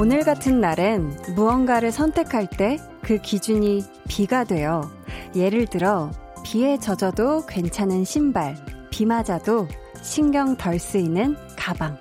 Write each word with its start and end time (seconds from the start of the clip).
오늘 0.00 0.22
같은 0.22 0.60
날엔 0.60 1.34
무언가를 1.34 1.90
선택할 1.90 2.48
때 2.48 2.78
그 3.08 3.16
기준이 3.16 3.84
비가 4.06 4.44
돼요. 4.44 4.82
예를 5.34 5.66
들어, 5.66 6.10
비에 6.44 6.78
젖어도 6.78 7.46
괜찮은 7.46 8.04
신발, 8.04 8.54
비 8.90 9.06
맞아도 9.06 9.66
신경 10.02 10.58
덜 10.58 10.78
쓰이는 10.78 11.34
가방. 11.56 11.98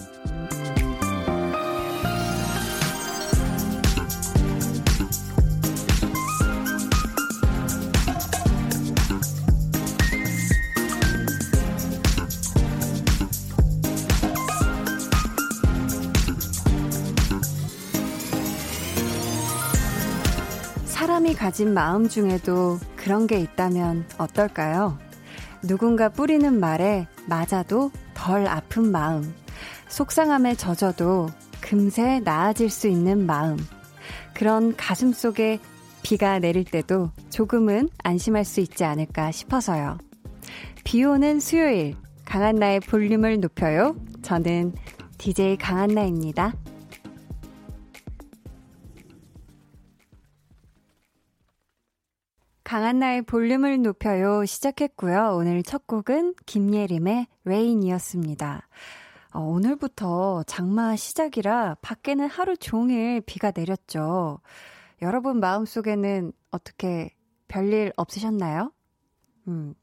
가진 21.47 21.73
마음 21.73 22.09
중에도 22.09 22.77
그런 22.97 23.25
게 23.25 23.39
있다면 23.39 24.03
어떨까요? 24.17 24.99
누군가 25.61 26.09
뿌리는 26.09 26.59
말에 26.59 27.07
맞아도 27.25 27.89
덜 28.13 28.45
아픈 28.49 28.91
마음. 28.91 29.33
속상함에 29.87 30.55
젖어도 30.55 31.29
금세 31.61 32.19
나아질 32.19 32.69
수 32.69 32.89
있는 32.89 33.25
마음. 33.25 33.55
그런 34.33 34.75
가슴 34.75 35.13
속에 35.13 35.59
비가 36.03 36.37
내릴 36.39 36.65
때도 36.65 37.11
조금은 37.29 37.87
안심할 38.03 38.43
수 38.43 38.59
있지 38.59 38.83
않을까 38.83 39.31
싶어서요. 39.31 39.99
비 40.83 41.05
오는 41.05 41.39
수요일, 41.39 41.95
강한나의 42.25 42.81
볼륨을 42.81 43.39
높여요. 43.39 43.95
저는 44.21 44.73
DJ 45.17 45.55
강한나입니다. 45.55 46.55
강한나의 52.67 53.21
볼륨을 53.21 53.81
높여요 53.81 54.43
시작했고요. 54.43 55.37
오늘 55.37 55.63
첫 55.63 55.87
곡은 55.87 56.33
김예림의 56.45 57.27
레인이었습니다. 57.45 58.67
어, 59.31 59.39
오늘부터 59.39 60.43
장마 60.47 60.97
시작이라 60.97 61.77
밖에는 61.81 62.27
하루 62.27 62.57
종일 62.57 63.21
비가 63.21 63.53
내렸죠. 63.55 64.41
여러분 65.01 65.39
마음속에는 65.39 66.33
어떻게 66.51 67.15
별일 67.47 67.93
없으셨나요? 67.95 68.73
음. 69.47 69.73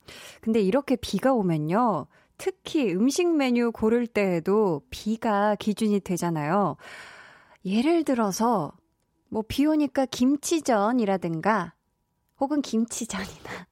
근데 0.43 0.61
이렇게 0.61 0.97
비가 0.97 1.33
오면요. 1.33 2.07
특히 2.37 2.93
음식 2.93 3.35
메뉴 3.35 3.73
고를 3.73 4.07
때에도 4.07 4.83
비가 4.91 5.55
기준이 5.55 6.01
되잖아요. 6.01 6.77
예를 7.65 8.05
들어서 8.05 8.73
뭐 9.31 9.43
비 9.49 9.65
오니까 9.65 10.05
김치전이라든가 10.05 11.73
혹은 12.41 12.63
김치전이나 12.63 13.67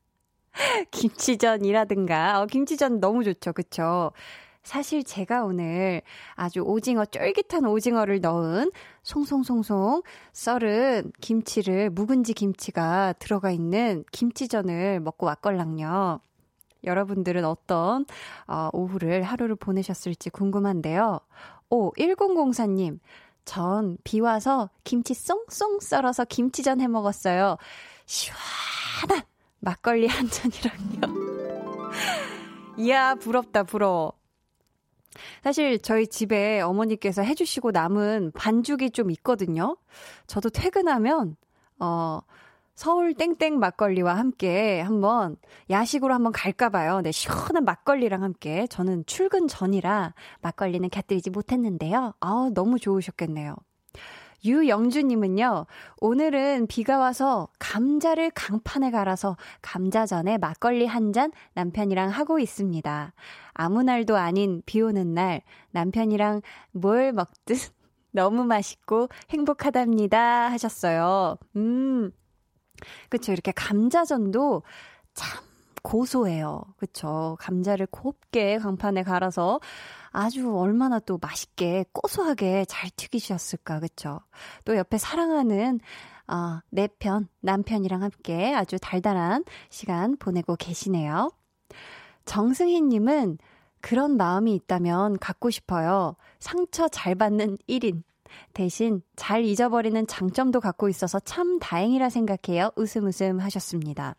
김치전이라든가 0.91 2.41
어, 2.43 2.47
김치전 2.47 3.01
너무 3.01 3.25
좋죠, 3.25 3.53
그쵸? 3.53 4.13
사실 4.63 5.03
제가 5.03 5.45
오늘 5.45 6.03
아주 6.35 6.61
오징어 6.61 7.05
쫄깃한 7.05 7.65
오징어를 7.67 8.21
넣은 8.21 8.71
송송송송 9.03 10.03
썰은 10.33 11.13
김치를 11.21 11.91
묵은지 11.91 12.33
김치가 12.33 13.13
들어가 13.19 13.51
있는 13.51 14.05
김치전을 14.13 15.01
먹고 15.01 15.27
왔걸랑요. 15.27 16.21
여러분들은 16.85 17.45
어떤 17.45 18.07
어, 18.47 18.69
오후를 18.73 19.23
하루를 19.23 19.57
보내셨을지 19.57 20.31
궁금한데요. 20.31 21.21
오 21.71 21.91
1004님 21.93 22.99
전 23.45 23.97
비 24.05 24.21
와서 24.21 24.71
김치 24.85 25.15
쏭쏭 25.15 25.81
썰어서 25.83 26.25
김치전 26.25 26.81
해 26.81 26.87
먹었어요. 26.87 27.57
시원한 28.13 29.25
막걸리 29.61 30.07
한 30.07 30.29
잔이랑요. 30.29 31.01
이야, 32.77 33.15
부럽다, 33.15 33.63
부러워. 33.63 34.13
사실 35.43 35.81
저희 35.81 36.07
집에 36.07 36.61
어머니께서 36.61 37.23
해주시고 37.23 37.71
남은 37.71 38.33
반죽이 38.35 38.91
좀 38.91 39.11
있거든요. 39.13 39.79
저도 40.27 40.51
퇴근하면, 40.51 41.37
어, 41.79 42.21
서울 42.75 43.15
땡땡 43.15 43.59
막걸리와 43.59 44.15
함께 44.15 44.83
한번 44.83 45.37
야식으로 45.71 46.13
한번 46.13 46.33
갈까 46.33 46.69
봐요. 46.69 47.01
네, 47.01 47.13
시원한 47.13 47.65
막걸리랑 47.65 48.23
함께. 48.23 48.67
저는 48.67 49.05
출근 49.07 49.49
전이라 49.49 50.13
막걸리는 50.43 50.87
곁들이지 50.91 51.31
못했는데요. 51.31 52.13
아 52.21 52.51
너무 52.53 52.79
좋으셨겠네요. 52.79 53.57
유영주님은요, 54.45 55.67
오늘은 56.01 56.67
비가 56.67 56.99
와서 56.99 57.49
감자를 57.59 58.31
강판에 58.31 58.91
갈아서 58.91 59.37
감자전에 59.63 60.39
막걸리 60.39 60.87
한 60.87 61.13
잔 61.13 61.31
남편이랑 61.55 62.09
하고 62.09 62.39
있습니다. 62.39 63.13
아무 63.53 63.83
날도 63.83 64.17
아닌 64.17 64.63
비 64.65 64.81
오는 64.81 65.13
날 65.13 65.43
남편이랑 65.73 66.41
뭘 66.71 67.13
먹듯 67.13 67.73
너무 68.13 68.45
맛있고 68.45 69.09
행복하답니다. 69.31 70.51
하셨어요. 70.51 71.37
음. 71.57 72.13
그쵸. 73.11 73.33
이렇게 73.33 73.53
감자전도 73.53 74.63
참 75.15 75.41
고소해요. 75.83 76.63
그쵸. 76.79 77.37
감자를 77.41 77.87
곱게 77.87 78.57
강판에 78.59 79.03
갈아서 79.03 79.61
아주 80.13 80.55
얼마나 80.57 80.99
또 80.99 81.19
맛있게 81.21 81.85
고소하게 81.93 82.67
잘 82.67 82.91
튀기셨을까, 82.91 83.81
그쵸? 83.81 84.21
또 84.65 84.77
옆에 84.77 84.99
사랑하는 84.99 85.81
어, 86.29 86.61
내 86.71 86.89
편, 86.99 87.29
남편이랑 87.41 88.03
함께 88.03 88.55
아주 88.55 88.79
달달한 88.81 89.45
시간 89.71 90.17
보내고 90.17 90.57
계시네요. 90.57 91.31
정승희님은 92.25 93.39
그런 93.81 94.17
마음이 94.17 94.55
있다면 94.55 95.19
갖고 95.19 95.51
싶어요. 95.51 96.15
상처 96.39 96.89
잘 96.89 97.15
받는 97.15 97.59
1인. 97.69 98.03
대신 98.55 99.03
잘 99.17 99.45
잊어버리는 99.45 100.07
장점도 100.07 100.61
갖고 100.61 100.89
있어서 100.89 101.21
참 101.21 101.59
다행이라 101.59 102.09
생각해요. 102.09 102.71
웃음 102.77 103.07
웃음 103.07 103.41
하셨습니다. 103.41 104.15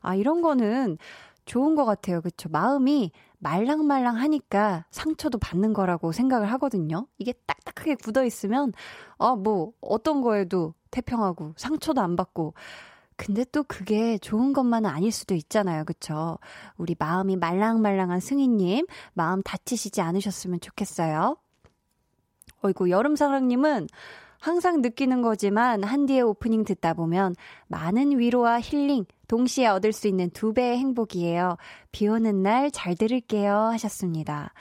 아, 0.00 0.14
이런 0.14 0.40
거는 0.40 0.98
좋은 1.44 1.74
것 1.76 1.84
같아요. 1.84 2.20
그쵸? 2.22 2.48
마음이 2.48 3.12
말랑말랑 3.38 4.16
하니까 4.16 4.84
상처도 4.90 5.38
받는 5.38 5.72
거라고 5.72 6.12
생각을 6.12 6.50
하거든요. 6.52 7.06
이게 7.18 7.32
딱딱하게 7.46 7.96
굳어 7.96 8.24
있으면, 8.24 8.72
어, 9.16 9.36
뭐, 9.36 9.72
어떤 9.80 10.22
거에도 10.22 10.74
태평하고 10.90 11.54
상처도 11.56 12.00
안 12.00 12.16
받고. 12.16 12.54
근데 13.16 13.44
또 13.50 13.62
그게 13.62 14.18
좋은 14.18 14.52
것만은 14.52 14.90
아닐 14.90 15.10
수도 15.10 15.34
있잖아요. 15.34 15.84
그쵸? 15.84 16.38
우리 16.76 16.94
마음이 16.98 17.36
말랑말랑한 17.36 18.20
승희님, 18.20 18.86
마음 19.14 19.42
다치시지 19.42 20.02
않으셨으면 20.02 20.60
좋겠어요. 20.60 21.36
어이구, 22.62 22.90
여름사랑님은 22.90 23.88
항상 24.40 24.82
느끼는 24.82 25.22
거지만 25.22 25.82
한디의 25.84 26.22
오프닝 26.22 26.64
듣다 26.64 26.94
보면 26.94 27.34
많은 27.68 28.18
위로와 28.18 28.60
힐링 28.60 29.04
동시에 29.28 29.66
얻을 29.66 29.92
수 29.92 30.08
있는 30.08 30.30
두 30.30 30.52
배의 30.52 30.78
행복이에요. 30.78 31.56
비 31.92 32.08
오는 32.08 32.42
날 32.42 32.70
잘 32.70 32.94
들을게요 32.94 33.54
하셨습니다. 33.54 34.52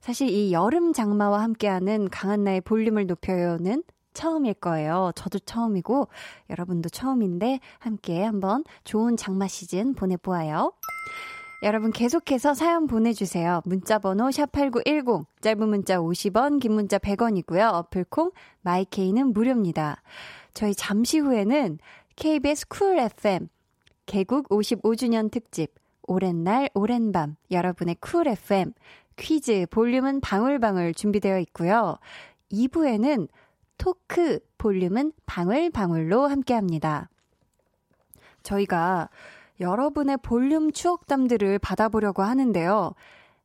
사실 0.00 0.28
이 0.28 0.52
여름 0.52 0.92
장마와 0.92 1.42
함께하는 1.42 2.08
강한나의 2.08 2.62
볼륨을 2.62 3.06
높여요는 3.06 3.82
처음일 4.14 4.54
거예요. 4.54 5.12
저도 5.14 5.38
처음이고 5.38 6.08
여러분도 6.50 6.88
처음인데 6.88 7.60
함께 7.78 8.24
한번 8.24 8.64
좋은 8.84 9.16
장마 9.16 9.46
시즌 9.46 9.94
보내보아요. 9.94 10.72
여러분 11.60 11.90
계속해서 11.90 12.54
사연 12.54 12.86
보내주세요. 12.86 13.62
문자번호 13.64 14.28
샵8910, 14.28 15.26
짧은 15.40 15.68
문자 15.68 15.96
50원, 15.98 16.60
긴 16.60 16.72
문자 16.72 16.98
100원이고요. 16.98 17.72
어플콩, 17.74 18.30
마이케이는 18.60 19.32
무료입니다. 19.32 20.00
저희 20.54 20.72
잠시 20.72 21.18
후에는 21.18 21.78
KBS 22.14 22.68
쿨 22.68 22.98
FM 22.98 23.48
개국 24.06 24.48
55주년 24.50 25.32
특집 25.32 25.74
오랜 26.02 26.44
날 26.44 26.70
오랜 26.74 27.10
밤 27.10 27.34
여러분의 27.50 27.96
쿨 28.00 28.28
FM 28.28 28.72
퀴즈 29.16 29.66
볼륨은 29.70 30.20
방울방울 30.20 30.94
준비되어 30.94 31.40
있고요. 31.40 31.98
2부에는 32.52 33.28
토크 33.78 34.38
볼륨은 34.58 35.12
방울방울로 35.26 36.28
함께 36.28 36.54
합니다. 36.54 37.10
저희가 38.44 39.08
여러분의 39.60 40.18
볼륨 40.22 40.72
추억담들을 40.72 41.58
받아보려고 41.58 42.22
하는데요. 42.22 42.94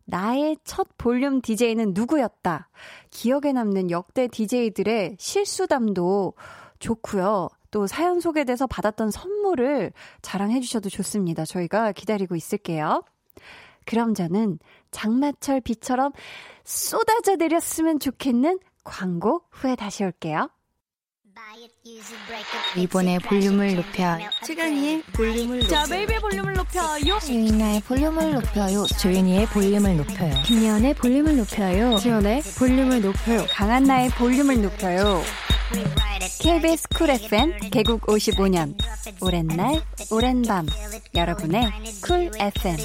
나의 0.06 0.58
첫 0.64 0.88
볼륨 0.98 1.42
DJ는 1.42 1.94
누구였다. 1.94 2.70
기억에 3.10 3.54
남는 3.54 3.90
역대 3.90 4.28
DJ들의 4.28 5.18
실수담도 5.20 6.34
좋고요. 6.80 7.50
또 7.72 7.88
사연 7.88 8.20
소개돼서 8.20 8.68
받았던 8.68 9.12
선물을 9.12 9.94
자랑해 10.22 10.60
주셔도 10.60 10.90
좋습니다. 10.90 11.46
저희가 11.46 11.92
기다리고 11.94 12.36
있을게요. 12.36 13.04
그럼 13.86 14.14
저는 14.14 14.60
장마철 14.92 15.62
비처럼 15.62 16.12
쏟아져 16.64 17.36
내렸으면 17.36 18.00
좋겠는 18.00 18.60
광고 18.84 19.42
후에 19.50 19.76
다시 19.76 20.04
올게요. 20.04 20.50
이번에 22.78 23.20
볼륨을 23.20 23.76
높여 23.76 24.18
시간이의 24.46 25.04
볼륨을 25.12 25.60
높여 25.60 25.68
자 25.68 25.86
베이비의 25.86 26.22
볼륨을 26.22 26.54
높여요. 26.54 27.20
유인나의 27.28 27.82
볼륨을 27.82 28.34
높여요. 28.36 28.86
조윤이의 28.88 29.48
볼륨을 29.48 29.98
높여요. 29.98 30.34
김예원의 30.46 30.94
볼륨을 30.94 31.36
높여요. 31.36 31.98
지연의 31.98 32.42
볼륨을 32.58 33.02
높여요. 33.02 33.46
강한나의 33.50 34.12
볼륨을 34.12 34.62
높여요. 34.62 35.22
KBS 36.40 36.88
쿨 36.96 37.10
FM 37.10 37.70
개국 37.70 38.02
55년 38.04 38.76
오랜 39.22 39.48
날 39.48 39.82
오랜 40.10 40.42
밤 40.42 40.66
여러분의 41.14 41.70
쿨 42.02 42.32
FM 42.40 42.78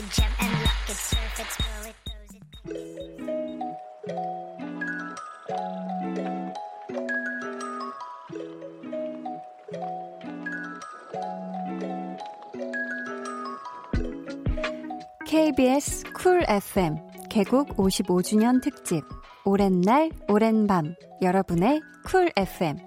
KBS 15.28 16.04
쿨 16.14 16.42
FM 16.48 16.96
개국 17.28 17.76
55주년 17.76 18.62
특집 18.62 19.04
오랜 19.44 19.82
날 19.82 20.10
오랜 20.26 20.66
밤 20.66 20.94
여러분의 21.20 21.82
쿨 22.06 22.32
FM 22.34 22.78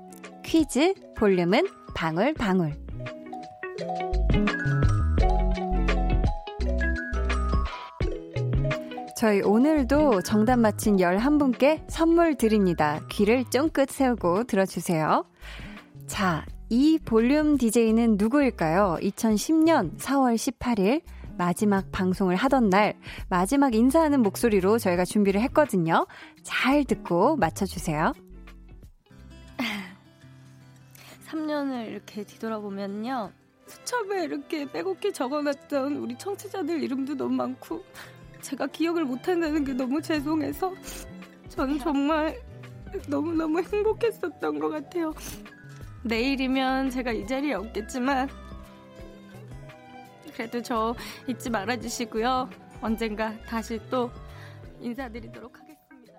퀴즈 0.43 0.95
볼륨은 1.15 1.67
방울 1.93 2.33
방울 2.33 2.73
저희 9.15 9.43
오늘도 9.43 10.23
정답 10.23 10.57
맞힌 10.57 10.97
11분께 10.97 11.83
선물 11.87 12.33
드립니다. 12.33 13.01
귀를 13.11 13.45
쫑긋 13.51 13.91
세우고 13.91 14.45
들어주세요. 14.45 15.25
자, 16.07 16.43
이 16.69 16.97
볼륨 17.05 17.55
DJ는 17.57 18.15
누구일까요? 18.17 18.97
2010년 18.99 19.95
4월 19.99 20.33
18일 20.33 21.01
마지막 21.41 21.91
방송을 21.91 22.35
하던 22.35 22.69
날 22.69 22.93
마지막 23.27 23.73
인사하는 23.73 24.21
목소리로 24.21 24.77
저희가 24.77 25.05
준비를 25.05 25.41
했거든요. 25.41 26.05
잘 26.43 26.85
듣고 26.85 27.35
맞춰주세요. 27.35 28.13
3년을 31.27 31.87
이렇게 31.87 32.23
뒤돌아보면요 32.23 33.31
수첩에 33.65 34.25
이렇게 34.25 34.71
빼곡히 34.71 35.13
적어놨던 35.13 35.95
우리 35.95 36.15
청취자들 36.15 36.83
이름도 36.83 37.15
너무 37.15 37.33
많고 37.33 37.83
제가 38.41 38.67
기억을 38.67 39.05
못한다는 39.05 39.63
게 39.63 39.73
너무 39.73 39.99
죄송해서 39.99 40.71
저는 41.49 41.79
정말 41.79 42.39
너무너무 43.07 43.63
행복했었던 43.63 44.59
것 44.59 44.69
같아요 44.69 45.11
내일이면 46.03 46.91
제가 46.91 47.11
이 47.13 47.25
자리에 47.25 47.53
없겠지만 47.53 48.29
그래도 50.33 50.61
저 50.61 50.95
잊지 51.27 51.49
말아주시고요. 51.49 52.49
언젠가 52.81 53.37
다시 53.47 53.79
또 53.89 54.09
인사드리도록 54.79 55.57
하겠습니다. 55.59 56.13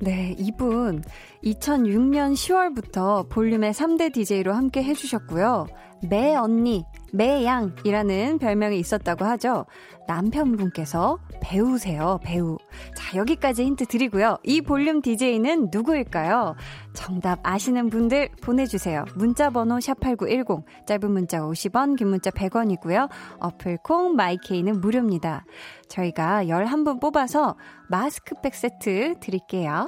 네, 0.00 0.34
이분 0.38 1.02
2006년 1.44 2.34
10월부터 2.34 3.28
볼륨의 3.28 3.72
3대 3.72 4.12
DJ로 4.12 4.52
함께 4.52 4.82
해주셨고요. 4.82 5.66
매 6.08 6.34
언니, 6.34 6.84
매양이라는 7.16 8.38
별명이 8.38 8.78
있었다고 8.78 9.24
하죠. 9.24 9.66
남편분께서 10.06 11.18
배우세요, 11.40 12.20
배우. 12.22 12.58
자, 12.94 13.16
여기까지 13.16 13.64
힌트 13.64 13.86
드리고요. 13.86 14.38
이 14.44 14.60
볼륨 14.60 15.02
DJ는 15.02 15.68
누구일까요? 15.72 16.54
정답 16.92 17.40
아시는 17.42 17.90
분들 17.90 18.30
보내주세요. 18.42 19.04
문자번호 19.16 19.76
샵8910, 19.78 20.64
짧은 20.86 21.10
문자 21.10 21.40
50원, 21.40 21.96
긴 21.96 22.08
문자 22.08 22.30
100원이고요. 22.30 23.08
어플콩, 23.40 24.14
마이케이는 24.14 24.80
무료입니다. 24.80 25.44
저희가 25.88 26.44
11분 26.44 27.00
뽑아서 27.00 27.56
마스크팩 27.88 28.54
세트 28.54 29.14
드릴게요. 29.20 29.86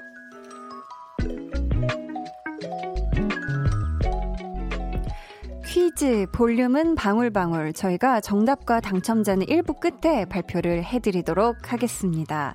퀴즈 5.68 6.24
볼륨은 6.32 6.94
방울방울 6.94 7.74
저희가 7.74 8.22
정답과 8.22 8.80
당첨자는 8.80 9.44
1부 9.44 9.80
끝에 9.80 10.24
발표를 10.24 10.82
해드리도록 10.82 11.74
하겠습니다. 11.74 12.54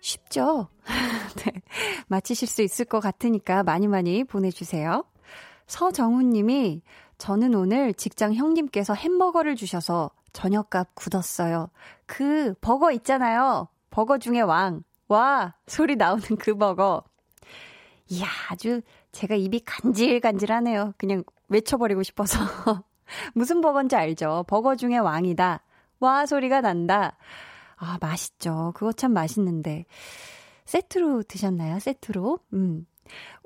쉽죠? 0.00 0.68
네. 1.44 1.52
맞히실 2.06 2.48
수 2.48 2.62
있을 2.62 2.86
것 2.86 3.00
같으니까 3.00 3.62
많이 3.62 3.88
많이 3.88 4.24
보내주세요. 4.24 5.04
서정훈 5.66 6.30
님이 6.30 6.80
저는 7.18 7.54
오늘 7.54 7.92
직장 7.92 8.32
형님께서 8.32 8.94
햄버거를 8.94 9.54
주셔서 9.54 10.10
저녁값 10.32 10.94
굳었어요. 10.94 11.68
그 12.06 12.54
버거 12.62 12.92
있잖아요. 12.92 13.68
버거 13.90 14.16
중에 14.16 14.40
왕. 14.40 14.82
와! 15.08 15.56
소리 15.66 15.96
나오는 15.96 16.24
그 16.38 16.56
버거. 16.56 17.04
이야, 18.08 18.26
아주 18.48 18.80
제가 19.12 19.34
입이 19.34 19.60
간질간질하네요. 19.66 20.94
그냥 20.96 21.22
외쳐버리고 21.52 22.02
싶어서. 22.02 22.38
무슨 23.34 23.60
버거인지 23.60 23.96
알죠? 23.96 24.44
버거 24.48 24.76
중에 24.76 24.98
왕이다. 24.98 25.62
와 26.00 26.26
소리가 26.26 26.60
난다. 26.60 27.16
아, 27.76 27.98
맛있죠. 28.00 28.72
그거 28.74 28.92
참 28.92 29.12
맛있는데. 29.12 29.84
세트로 30.64 31.24
드셨나요? 31.24 31.78
세트로? 31.78 32.38
음. 32.54 32.86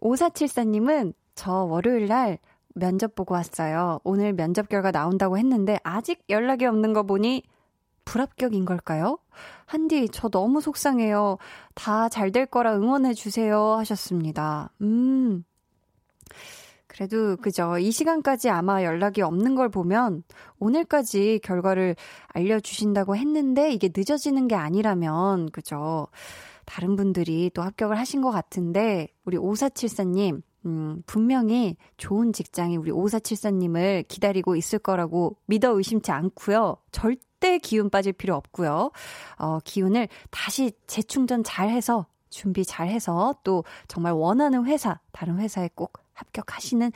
5474님은 0.01 1.15
저 1.35 1.53
월요일 1.53 2.07
날 2.09 2.39
면접 2.75 3.15
보고 3.15 3.35
왔어요. 3.35 4.01
오늘 4.05 4.33
면접 4.35 4.69
결과 4.69 4.91
나온다고 4.91 5.39
했는데 5.39 5.79
아직 5.83 6.23
연락이 6.29 6.67
없는 6.67 6.93
거 6.93 7.03
보니 7.05 7.43
불합격인 8.05 8.65
걸까요? 8.67 9.19
한디, 9.67 10.09
저 10.11 10.29
너무 10.29 10.61
속상해요. 10.61 11.39
다 11.75 12.09
잘 12.09 12.31
될 12.31 12.47
거라 12.47 12.77
응원해 12.77 13.15
주세요. 13.15 13.73
하셨습니다. 13.79 14.71
음. 14.83 15.45
그래도 16.97 17.37
그죠. 17.37 17.77
이 17.77 17.91
시간까지 17.91 18.49
아마 18.49 18.83
연락이 18.83 19.21
없는 19.21 19.55
걸 19.55 19.69
보면 19.69 20.23
오늘까지 20.59 21.41
결과를 21.43 21.95
알려주신다고 22.29 23.17
했는데 23.17 23.71
이게 23.71 23.91
늦어지는 23.95 24.49
게 24.49 24.55
아니라면 24.55 25.51
그죠. 25.51 26.09
다른 26.65 26.97
분들이 26.97 27.51
또 27.53 27.61
합격을 27.61 27.99
하신 27.99 28.23
것 28.23 28.31
같은데 28.31 29.09
우리 29.27 29.37
5474님 29.37 30.41
음, 30.65 31.03
분명히 31.05 31.77
좋은 31.99 32.33
직장이 32.33 32.79
우리 32.79 32.91
5474님을 32.91 34.09
기다리고 34.09 34.57
있을 34.57 34.79
거라고 34.79 35.37
믿어 35.45 35.77
의심치 35.77 36.11
않고요. 36.13 36.79
절대 36.93 37.59
기운 37.59 37.91
빠질 37.91 38.15
필요 38.15 38.35
없고요. 38.37 38.91
어, 39.39 39.59
기운을 39.65 40.09
다시 40.31 40.73
재충전 40.87 41.45
잘 41.45 41.69
해서 41.69 42.07
준비 42.31 42.65
잘 42.65 42.89
해서 42.89 43.35
또 43.45 43.65
정말 43.87 44.15
원하는 44.15 44.65
회사, 44.65 44.99
다른 45.13 45.39
회사에 45.39 45.69
꼭 45.75 46.06
합격하시는 46.17 46.93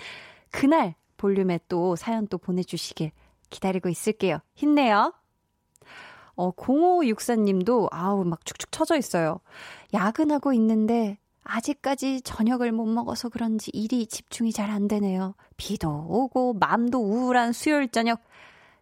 그날 0.50 0.95
볼륨에 1.17 1.61
또 1.69 1.97
사연 1.97 2.27
또 2.27 2.39
보내주시길 2.39 3.12
기다리고 3.50 3.89
있을게요. 3.89 4.39
힘내요. 4.55 5.12
어, 6.37 6.53
0564님도 6.53 7.89
아우 7.91 8.25
막 8.25 8.45
축축 8.45 8.73
처져 8.73 8.97
있어요. 8.97 9.41
야근하고 9.93 10.53
있는데 10.55 11.19
아직까지 11.43 12.23
저녁을 12.23 12.73
못 12.73 12.87
먹어서 12.87 13.29
그런지 13.29 13.71
일이 13.75 14.07
집중이 14.07 14.53
잘 14.53 14.71
안 14.71 14.89
되네요. 14.89 15.35
비도 15.57 16.07
오고 16.09 16.55
마음도 16.55 17.00
우울한 17.00 17.53
수요일 17.53 17.89
저녁 17.89 18.21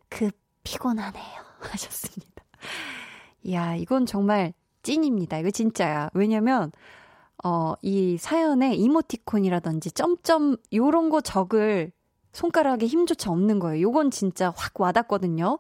그 0.09 0.31
피곤하네요. 0.65 1.49
하셨습니다. 1.61 2.45
이야, 3.43 3.75
이건 3.75 4.07
정말 4.07 4.53
찐입니다. 4.83 5.39
이거 5.39 5.51
진짜야. 5.51 6.11
왜냐면 6.15 6.71
어, 7.45 7.75
이 7.83 8.17
사연에 8.19 8.75
이모티콘이라든지 8.75 9.93
점점 9.93 10.57
요런 10.73 11.09
거 11.11 11.21
적을 11.21 11.93
손가락에 12.33 12.87
힘조차 12.87 13.31
없는 13.31 13.59
거예요. 13.59 13.81
요건 13.83 14.11
진짜 14.11 14.53
확 14.57 14.81
와닿거든요. 14.81 15.59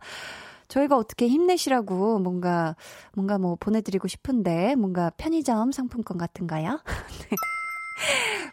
저희가 0.69 0.97
어떻게 0.97 1.29
힘내시라고 1.29 2.19
뭔가, 2.19 2.77
뭔가 3.15 3.39
뭐 3.39 3.57
보내드리고 3.57 4.07
싶은데, 4.09 4.75
뭔가 4.77 5.11
편의점 5.17 5.73
상품권 5.73 6.19
같은가요? 6.19 6.81
네. 7.31 7.37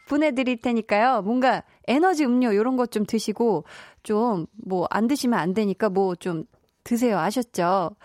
보내드릴 0.08 0.62
테니까요. 0.62 1.22
뭔가 1.24 1.63
에너지 1.88 2.24
음료 2.25 2.55
요런 2.55 2.77
것 2.77 2.88
좀 2.91 3.05
드시고, 3.05 3.65
좀 4.03 4.48
뭐 4.65 4.88
안 4.91 5.08
드시면 5.08 5.38
안 5.38 5.53
되니까 5.53 5.89
뭐 5.89 6.15
좀 6.15 6.46
드세요. 6.84 7.17
아셨죠? 7.20 7.96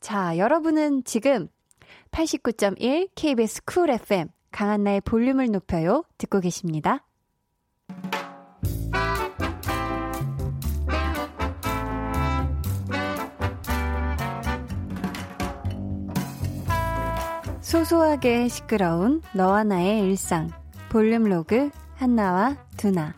자, 0.00 0.38
여러분은 0.38 1.04
지금 1.04 1.48
89.1 2.12 3.08
KBS 3.14 3.64
쿨 3.64 3.90
FM 3.90 4.28
강한나의 4.52 5.00
볼륨을 5.00 5.50
높여요. 5.50 6.04
듣고 6.18 6.40
계십니다. 6.40 7.04
소소하게 17.60 18.48
시끄러운 18.48 19.22
너와 19.34 19.64
나의 19.64 20.00
일상 20.02 20.50
볼륨 20.90 21.24
로그 21.24 21.70
한나와 21.96 22.56
두나. 22.76 23.14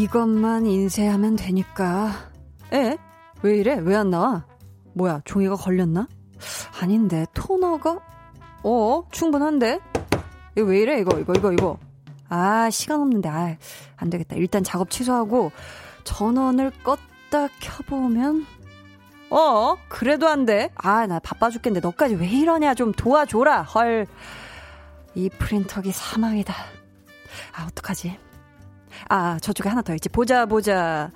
이것만 0.00 0.64
인쇄하면 0.64 1.36
되니까. 1.36 2.10
에? 2.72 2.96
왜 3.42 3.56
이래? 3.58 3.74
왜 3.74 3.94
안 3.94 4.08
나와? 4.08 4.46
뭐야, 4.94 5.20
종이가 5.26 5.56
걸렸나? 5.56 6.08
아닌데, 6.80 7.26
토너가? 7.34 7.98
어, 8.64 9.02
충분한데? 9.12 9.78
이거 10.56 10.66
왜 10.66 10.80
이래? 10.80 11.00
이거, 11.00 11.18
이거, 11.18 11.34
이거, 11.36 11.52
이거. 11.52 11.78
아, 12.30 12.70
시간 12.70 13.02
없는데, 13.02 13.28
아, 13.28 13.56
안 13.98 14.08
되겠다. 14.08 14.36
일단 14.36 14.64
작업 14.64 14.88
취소하고, 14.88 15.52
전원을 16.04 16.72
껐다 16.82 17.50
켜보면, 17.60 18.46
어, 19.28 19.76
그래도 19.90 20.28
안 20.28 20.46
돼. 20.46 20.70
아, 20.76 21.06
나 21.06 21.18
바빠 21.18 21.50
죽겠는데, 21.50 21.86
너까지 21.86 22.14
왜 22.14 22.26
이러냐? 22.26 22.72
좀 22.74 22.92
도와줘라. 22.92 23.64
헐. 23.64 24.06
이 25.14 25.28
프린터기 25.28 25.92
사망이다. 25.92 26.54
아, 27.52 27.66
어떡하지? 27.66 28.16
아, 29.10 29.38
저쪽에 29.40 29.68
하나 29.68 29.82
더 29.82 29.92
있지. 29.94 30.08
보자, 30.08 30.46
보자. 30.46 31.10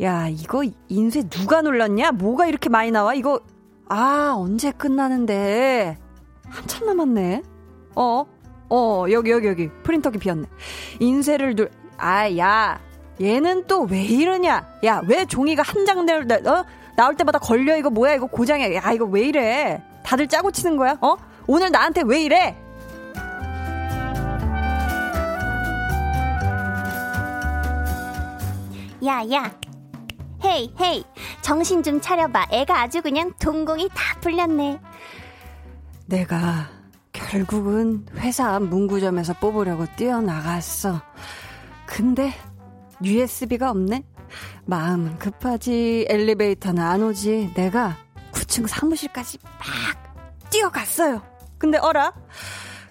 야, 0.00 0.28
이거 0.28 0.62
인쇄 0.88 1.22
누가 1.28 1.60
눌렀냐? 1.60 2.12
뭐가 2.12 2.46
이렇게 2.46 2.68
많이 2.68 2.92
나와? 2.92 3.14
이거, 3.14 3.40
아, 3.88 4.34
언제 4.36 4.70
끝나는데? 4.70 5.98
한참 6.48 6.86
남았네. 6.86 7.42
어? 7.96 8.24
어, 8.70 9.04
여기, 9.10 9.32
여기, 9.32 9.48
여기. 9.48 9.68
프린터기 9.82 10.18
비었네. 10.18 10.46
인쇄를 11.00 11.56
눌, 11.56 11.70
아, 11.98 12.30
야. 12.38 12.80
얘는 13.20 13.66
또 13.66 13.82
왜 13.82 14.02
이러냐? 14.02 14.66
야, 14.84 15.02
왜 15.08 15.24
종이가 15.24 15.62
한 15.62 15.84
장, 15.86 15.98
어? 15.98 16.64
나올 16.96 17.16
때마다 17.16 17.40
걸려? 17.40 17.76
이거 17.76 17.90
뭐야? 17.90 18.14
이거 18.14 18.26
고장이야. 18.26 18.72
야, 18.74 18.92
이거 18.92 19.04
왜 19.04 19.22
이래? 19.22 19.82
다들 20.04 20.28
짜고 20.28 20.52
치는 20.52 20.76
거야? 20.76 20.96
어? 21.00 21.16
오늘 21.48 21.72
나한테 21.72 22.02
왜 22.06 22.22
이래? 22.22 22.56
야, 29.04 29.22
야. 29.32 29.54
헤이, 30.44 30.72
헤이. 30.80 31.04
정신 31.42 31.82
좀 31.82 32.00
차려봐. 32.00 32.46
애가 32.50 32.80
아주 32.82 33.02
그냥 33.02 33.32
동공이 33.38 33.88
다 33.94 34.18
풀렸네. 34.20 34.80
내가 36.06 36.68
결국은 37.12 38.06
회사 38.16 38.58
문구점에서 38.60 39.34
뽑으려고 39.34 39.86
뛰어나갔어. 39.96 41.00
근데 41.86 42.32
USB가 43.02 43.70
없네? 43.70 44.04
마음은 44.66 45.18
급하지. 45.18 46.06
엘리베이터는 46.08 46.82
안 46.82 47.02
오지. 47.02 47.52
내가 47.54 47.96
9층 48.32 48.66
사무실까지 48.66 49.38
막 49.42 50.50
뛰어갔어요. 50.50 51.22
근데 51.58 51.78
어라? 51.78 52.12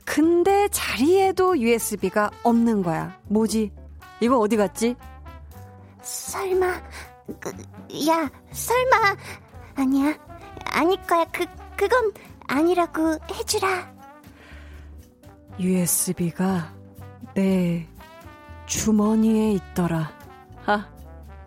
근데 0.05 0.67
자리에도 0.70 1.58
USB가 1.58 2.29
없는 2.43 2.82
거야. 2.82 3.17
뭐지? 3.27 3.72
이거 4.20 4.38
어디 4.38 4.58
갔지? 4.58 4.96
설마, 6.04 6.82
그, 7.40 7.50
야, 8.08 8.30
설마, 8.52 9.16
아니야. 9.76 10.14
아닐 10.66 11.02
거야. 11.04 11.26
그, 11.32 11.46
그건 11.78 12.12
아니라고 12.48 13.18
해주라. 13.32 13.94
USB가 15.60 16.74
내 17.34 17.88
주머니에 18.66 19.54
있더라. 19.54 20.12
하, 20.64 20.88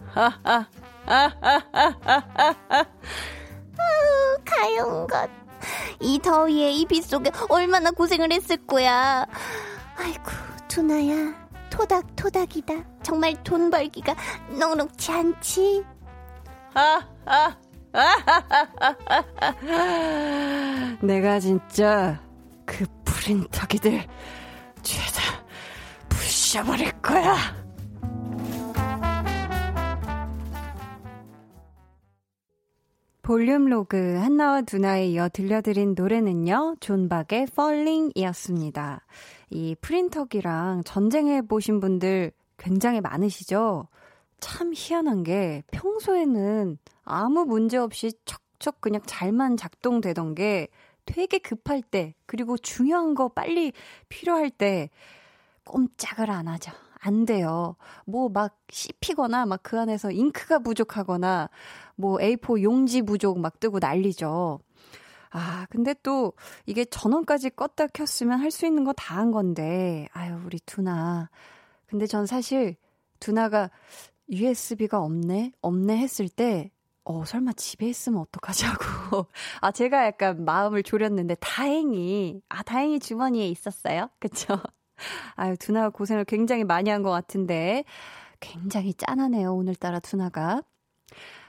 하, 0.08 0.28
하, 0.42 0.66
하, 1.06 1.26
하, 1.42 1.58
하, 1.72 1.88
하, 2.34 2.54
하. 2.68 2.86
아우, 3.78 4.38
가여운 4.44 5.06
것. 5.06 5.30
이 6.00 6.18
더위에 6.18 6.72
이비 6.72 7.02
속에 7.02 7.30
얼마나 7.48 7.90
고생을 7.90 8.32
했을 8.32 8.56
거야. 8.66 9.26
아이고, 9.96 10.30
두나야. 10.68 11.45
토닥토닥이다. 11.76 12.74
정말 13.02 13.34
돈 13.44 13.70
벌기가 13.70 14.16
녹록지 14.58 15.12
않지? 15.12 15.84
아, 16.74 17.06
아, 17.26 17.56
아, 17.92 18.16
내가 21.02 21.38
진짜 21.38 22.18
그 22.64 22.86
프린터기들 23.04 24.06
죄다 24.82 25.22
부셔버릴 26.08 26.92
거야. 27.02 27.36
볼륨 33.20 33.68
로그 33.68 34.16
한나와 34.18 34.62
두나에 34.62 35.08
이어 35.08 35.28
들려드린 35.28 35.94
노래는요, 35.96 36.76
존박의 36.80 37.48
Falling이었습니다. 37.50 39.04
이 39.50 39.74
프린터기랑 39.80 40.82
전쟁해 40.84 41.42
보신 41.42 41.80
분들 41.80 42.32
굉장히 42.58 43.00
많으시죠? 43.00 43.88
참 44.40 44.72
희한한 44.74 45.22
게 45.22 45.62
평소에는 45.72 46.78
아무 47.04 47.44
문제 47.44 47.76
없이 47.78 48.12
척척 48.24 48.80
그냥 48.80 49.00
잘만 49.06 49.56
작동되던 49.56 50.34
게 50.34 50.68
되게 51.04 51.38
급할 51.38 51.82
때, 51.82 52.14
그리고 52.26 52.56
중요한 52.58 53.14
거 53.14 53.28
빨리 53.28 53.72
필요할 54.08 54.50
때 54.50 54.90
꼼짝을 55.64 56.30
안 56.30 56.48
하죠. 56.48 56.72
안 57.00 57.24
돼요. 57.26 57.76
뭐 58.06 58.28
막 58.28 58.58
씹히거나 58.70 59.46
막 59.46 59.60
그 59.62 59.78
안에서 59.80 60.10
잉크가 60.10 60.60
부족하거나 60.60 61.48
뭐 61.96 62.18
A4 62.18 62.62
용지 62.62 63.02
부족 63.02 63.38
막 63.38 63.60
뜨고 63.60 63.78
난리죠. 63.78 64.58
아, 65.38 65.66
근데 65.70 65.94
또 66.02 66.32
이게 66.66 66.84
전원까지 66.86 67.50
껐다 67.50 67.92
켰으면 67.92 68.40
할 68.40 68.50
수 68.50 68.64
있는 68.66 68.84
거 68.84 68.92
다 68.94 69.14
한 69.16 69.32
건데, 69.32 70.08
아유, 70.12 70.34
우리 70.46 70.58
두나. 70.60 71.28
근데 71.86 72.06
전 72.06 72.24
사실 72.26 72.76
두나가 73.20 73.70
USB가 74.30 75.00
없네? 75.00 75.52
없네 75.60 75.98
했을 75.98 76.28
때, 76.30 76.70
어, 77.04 77.24
설마 77.26 77.52
집에 77.52 77.86
있으면 77.88 78.20
어떡하자고. 78.22 79.26
아, 79.60 79.70
제가 79.72 80.06
약간 80.06 80.44
마음을 80.46 80.82
졸였는데, 80.82 81.36
다행히, 81.36 82.40
아, 82.48 82.62
다행히 82.62 82.98
주머니에 82.98 83.46
있었어요. 83.48 84.08
그쵸? 84.18 84.58
아유, 85.36 85.56
두나가 85.58 85.90
고생을 85.90 86.24
굉장히 86.24 86.64
많이 86.64 86.88
한 86.90 87.02
것 87.02 87.10
같은데, 87.10 87.84
굉장히 88.40 88.94
짠하네요, 88.94 89.54
오늘따라 89.54 90.00
두나가. 90.00 90.62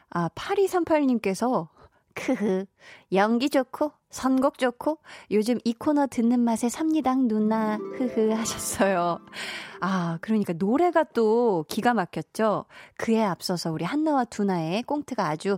아, 0.10 0.30
8238님께서 0.36 1.70
크흐. 2.18 2.66
연기 3.14 3.50
좋고, 3.50 3.92
선곡 4.10 4.58
좋고, 4.58 4.98
요즘 5.32 5.60
이 5.64 5.74
코너 5.74 6.08
듣는 6.08 6.40
맛에 6.40 6.68
삽니다, 6.68 7.14
누나. 7.16 7.78
흐흐 7.78 8.32
하셨어요. 8.32 9.20
아, 9.80 10.18
그러니까 10.22 10.54
노래가 10.54 11.04
또 11.04 11.64
기가 11.70 11.94
막혔죠? 11.94 12.66
그에 12.98 13.24
앞서서 13.24 13.72
우리 13.72 13.86
한나와 13.86 14.26
두나의 14.26 14.84
꽁트가 14.84 15.28
아주 15.28 15.58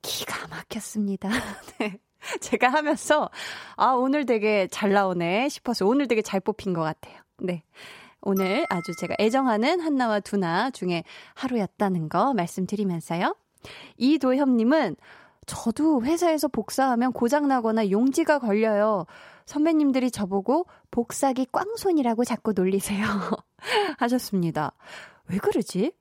기가 0.00 0.46
막혔습니다. 0.48 1.28
네. 1.78 1.98
제가 2.40 2.68
하면서, 2.68 3.28
아, 3.76 3.88
오늘 3.92 4.26
되게 4.26 4.68
잘 4.68 4.92
나오네 4.92 5.48
싶어서 5.48 5.86
오늘 5.86 6.06
되게 6.06 6.22
잘 6.22 6.40
뽑힌 6.40 6.72
것 6.72 6.82
같아요. 6.82 7.16
네. 7.38 7.64
오늘 8.20 8.64
아주 8.70 8.92
제가 9.00 9.14
애정하는 9.20 9.80
한나와 9.80 10.20
두나 10.20 10.70
중에 10.70 11.04
하루였다는 11.34 12.08
거 12.08 12.34
말씀드리면서요. 12.34 13.36
이도협님은 13.96 14.96
저도 15.46 16.02
회사에서 16.02 16.48
복사하면 16.48 17.12
고장나거나 17.12 17.90
용지가 17.90 18.40
걸려요. 18.40 19.06
선배님들이 19.46 20.10
저보고 20.10 20.66
복사기 20.90 21.46
꽝손이라고 21.52 22.24
자꾸 22.24 22.52
놀리세요. 22.52 23.06
하셨습니다. 23.98 24.72
왜 25.28 25.38
그러지? 25.38 25.92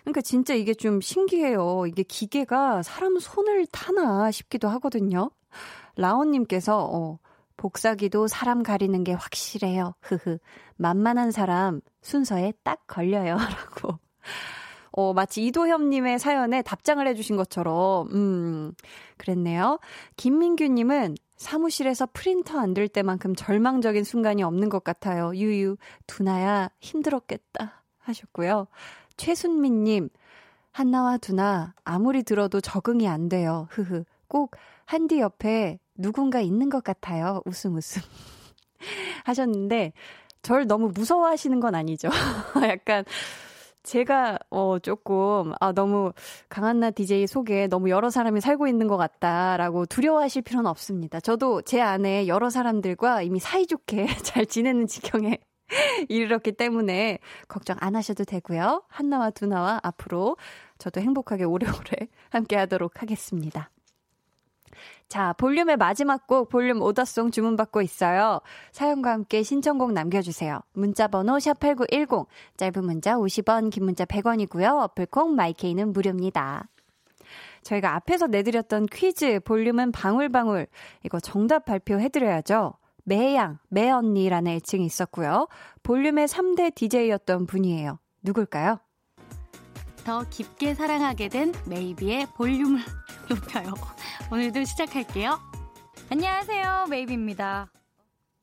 그러니까 0.00 0.22
진짜 0.22 0.54
이게 0.54 0.72
좀 0.72 1.00
신기해요. 1.00 1.84
이게 1.86 2.02
기계가 2.02 2.82
사람 2.82 3.18
손을 3.18 3.66
타나 3.66 4.30
싶기도 4.30 4.68
하거든요. 4.68 5.30
라온님께서, 5.96 6.88
어, 6.90 7.18
복사기도 7.56 8.26
사람 8.26 8.62
가리는 8.62 9.04
게 9.04 9.12
확실해요. 9.12 9.94
흐흐. 10.00 10.38
만만한 10.76 11.30
사람 11.30 11.80
순서에 12.02 12.52
딱 12.62 12.86
걸려요. 12.86 13.36
라고. 13.36 13.98
어, 14.96 15.12
마치 15.12 15.44
이도협님의 15.46 16.18
사연에 16.18 16.62
답장을 16.62 17.04
해주신 17.08 17.36
것처럼, 17.36 18.08
음, 18.12 18.72
그랬네요. 19.16 19.78
김민규님은 20.16 21.16
사무실에서 21.36 22.06
프린터 22.12 22.58
안 22.60 22.74
될 22.74 22.88
때만큼 22.88 23.34
절망적인 23.34 24.04
순간이 24.04 24.42
없는 24.44 24.68
것 24.68 24.84
같아요. 24.84 25.32
유유, 25.34 25.76
두나야, 26.06 26.70
힘들었겠다. 26.80 27.82
하셨고요. 27.98 28.68
최순민님, 29.16 30.10
한나와 30.70 31.18
두나, 31.18 31.74
아무리 31.84 32.22
들어도 32.22 32.60
적응이 32.60 33.08
안 33.08 33.28
돼요. 33.28 33.66
흐흐. 33.70 34.04
꼭 34.28 34.56
한디 34.84 35.20
옆에 35.20 35.78
누군가 35.96 36.40
있는 36.40 36.68
것 36.70 36.82
같아요. 36.84 37.40
웃음 37.46 37.74
웃음. 37.76 38.02
하셨는데, 39.24 39.92
절 40.42 40.66
너무 40.66 40.90
무서워하시는 40.94 41.58
건 41.60 41.74
아니죠. 41.74 42.08
약간, 42.68 43.04
제가 43.84 44.38
어 44.50 44.78
조금 44.80 45.52
아 45.60 45.72
너무 45.72 46.12
강한나 46.48 46.90
DJ 46.90 47.26
속에 47.26 47.68
너무 47.68 47.90
여러 47.90 48.10
사람이 48.10 48.40
살고 48.40 48.66
있는 48.66 48.88
것 48.88 48.96
같다라고 48.96 49.86
두려워하실 49.86 50.42
필요는 50.42 50.68
없습니다. 50.68 51.20
저도 51.20 51.62
제 51.62 51.80
안에 51.80 52.26
여러 52.26 52.50
사람들과 52.50 53.22
이미 53.22 53.38
사이좋게 53.38 54.06
잘 54.24 54.46
지내는 54.46 54.86
지경에 54.86 55.38
이르렀기 56.08 56.52
때문에 56.52 57.18
걱정 57.48 57.76
안 57.80 57.94
하셔도 57.94 58.24
되고요. 58.24 58.82
한나와 58.88 59.30
두나와 59.30 59.80
앞으로 59.82 60.36
저도 60.78 61.00
행복하게 61.00 61.44
오래오래 61.44 62.08
함께 62.30 62.56
하도록 62.56 63.00
하겠습니다. 63.00 63.70
자, 65.08 65.32
볼륨의 65.34 65.76
마지막 65.76 66.26
곡 66.26 66.48
볼륨 66.48 66.82
오더송 66.82 67.30
주문받고 67.30 67.82
있어요. 67.82 68.40
사연과 68.72 69.12
함께 69.12 69.42
신청곡 69.42 69.92
남겨주세요. 69.92 70.60
문자번호 70.72 71.36
샵8910, 71.36 72.26
짧은 72.56 72.84
문자 72.84 73.14
50원, 73.16 73.70
긴 73.70 73.84
문자 73.84 74.04
100원이고요. 74.04 74.82
어플콩 74.82 75.34
마이케이는 75.34 75.92
무료입니다. 75.92 76.68
저희가 77.62 77.94
앞에서 77.96 78.26
내드렸던 78.26 78.86
퀴즈 78.86 79.40
볼륨은 79.40 79.92
방울방울 79.92 80.66
이거 81.02 81.18
정답 81.20 81.64
발표해드려야죠. 81.64 82.74
메양, 83.04 83.58
메언니라는 83.68 84.52
애칭이 84.52 84.84
있었고요. 84.84 85.48
볼륨의 85.82 86.26
3대 86.26 86.74
DJ였던 86.74 87.46
분이에요. 87.46 87.98
누굴까요? 88.22 88.80
더 90.04 90.24
깊게 90.28 90.74
사랑하게 90.74 91.28
된 91.28 91.52
메이비의 91.66 92.28
볼륨을 92.36 92.80
높여요. 93.28 93.72
오늘도 94.30 94.64
시작할게요. 94.64 95.38
안녕하세요. 96.10 96.86
메이비입니다. 96.90 97.70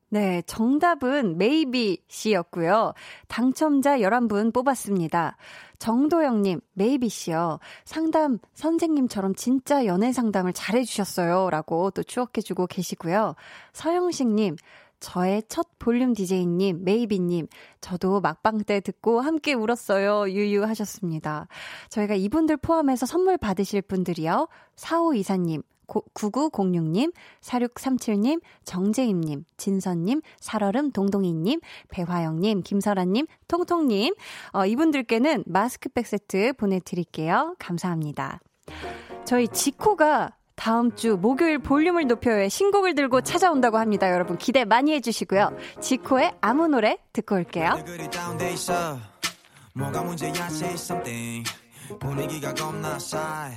네, 0.09 0.41
정답은 0.45 1.37
메이비 1.37 1.99
씨였고요. 2.07 2.93
당첨자 3.29 3.99
11분 3.99 4.53
뽑았습니다. 4.53 5.37
정도영님, 5.79 6.59
메이비 6.73 7.07
씨요. 7.07 7.59
상담 7.85 8.37
선생님처럼 8.53 9.35
진짜 9.35 9.85
연애 9.85 10.11
상담을 10.11 10.51
잘해주셨어요. 10.51 11.49
라고 11.49 11.91
또 11.91 12.03
추억해주고 12.03 12.67
계시고요. 12.67 13.35
서영식님, 13.71 14.57
저의 15.01 15.43
첫 15.49 15.67
볼륨 15.79 16.13
DJ님, 16.13 16.85
메이비님, 16.85 17.47
저도 17.81 18.21
막방 18.21 18.59
때 18.59 18.79
듣고 18.79 19.19
함께 19.19 19.53
울었어요. 19.53 20.29
유유 20.31 20.63
하셨습니다. 20.63 21.47
저희가 21.89 22.15
이분들 22.15 22.57
포함해서 22.57 23.05
선물 23.05 23.37
받으실 23.37 23.81
분들이요. 23.81 24.47
4524님, 24.77 25.63
9906님, 25.87 27.11
4637님, 27.41 28.41
정재임님, 28.63 29.43
진선님, 29.57 30.21
살얼음 30.39 30.91
동동이님, 30.91 31.59
배화영님, 31.89 32.61
김설아님, 32.61 33.25
통통님, 33.47 34.13
어, 34.53 34.65
이분들께는 34.65 35.43
마스크백 35.47 36.07
세트 36.07 36.53
보내드릴게요. 36.53 37.55
감사합니다. 37.59 38.39
저희 39.25 39.47
지코가 39.47 40.35
다음 40.61 40.95
주 40.95 41.17
목요일 41.17 41.57
볼륨을 41.57 42.05
높여요. 42.05 42.47
신곡을 42.47 42.93
들고 42.93 43.21
찾아온다고 43.21 43.79
합니다. 43.79 44.11
여러분 44.11 44.37
기대 44.37 44.63
많이 44.63 44.93
해주시고요. 44.93 45.57
지코의 45.79 46.35
아무 46.39 46.67
노래 46.67 46.99
듣고 47.13 47.33
올게요. 47.33 47.83
뭐가 49.73 50.03
문제야 50.03 50.45
say 50.51 50.75
something. 50.75 51.51
분위기가 51.99 52.53
겁나 52.53 52.99
싸해. 52.99 53.55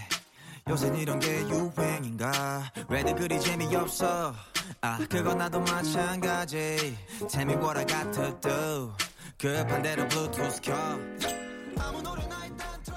요새 0.67 0.91
이런 0.97 1.19
게 1.19 1.43
유행인가? 1.43 2.73
왜들 2.89 3.17
그리 3.17 3.39
재미없어? 3.39 4.33
아 4.81 4.99
그건 5.11 5.37
나도 5.37 5.61
마찬가지. 5.61 6.97
Tell 7.29 7.47
me 7.47 7.55
what 7.63 7.79
I 7.79 7.85
got 7.85 8.13
to 8.13 8.41
do 8.41 8.93
급한 9.37 9.83
대로 9.83 10.09
블루투스 10.09 10.63
켜. 10.63 10.73
아무 11.81 12.01
노래나 12.01 12.47
일단 12.47 12.67
틀어 12.83 12.97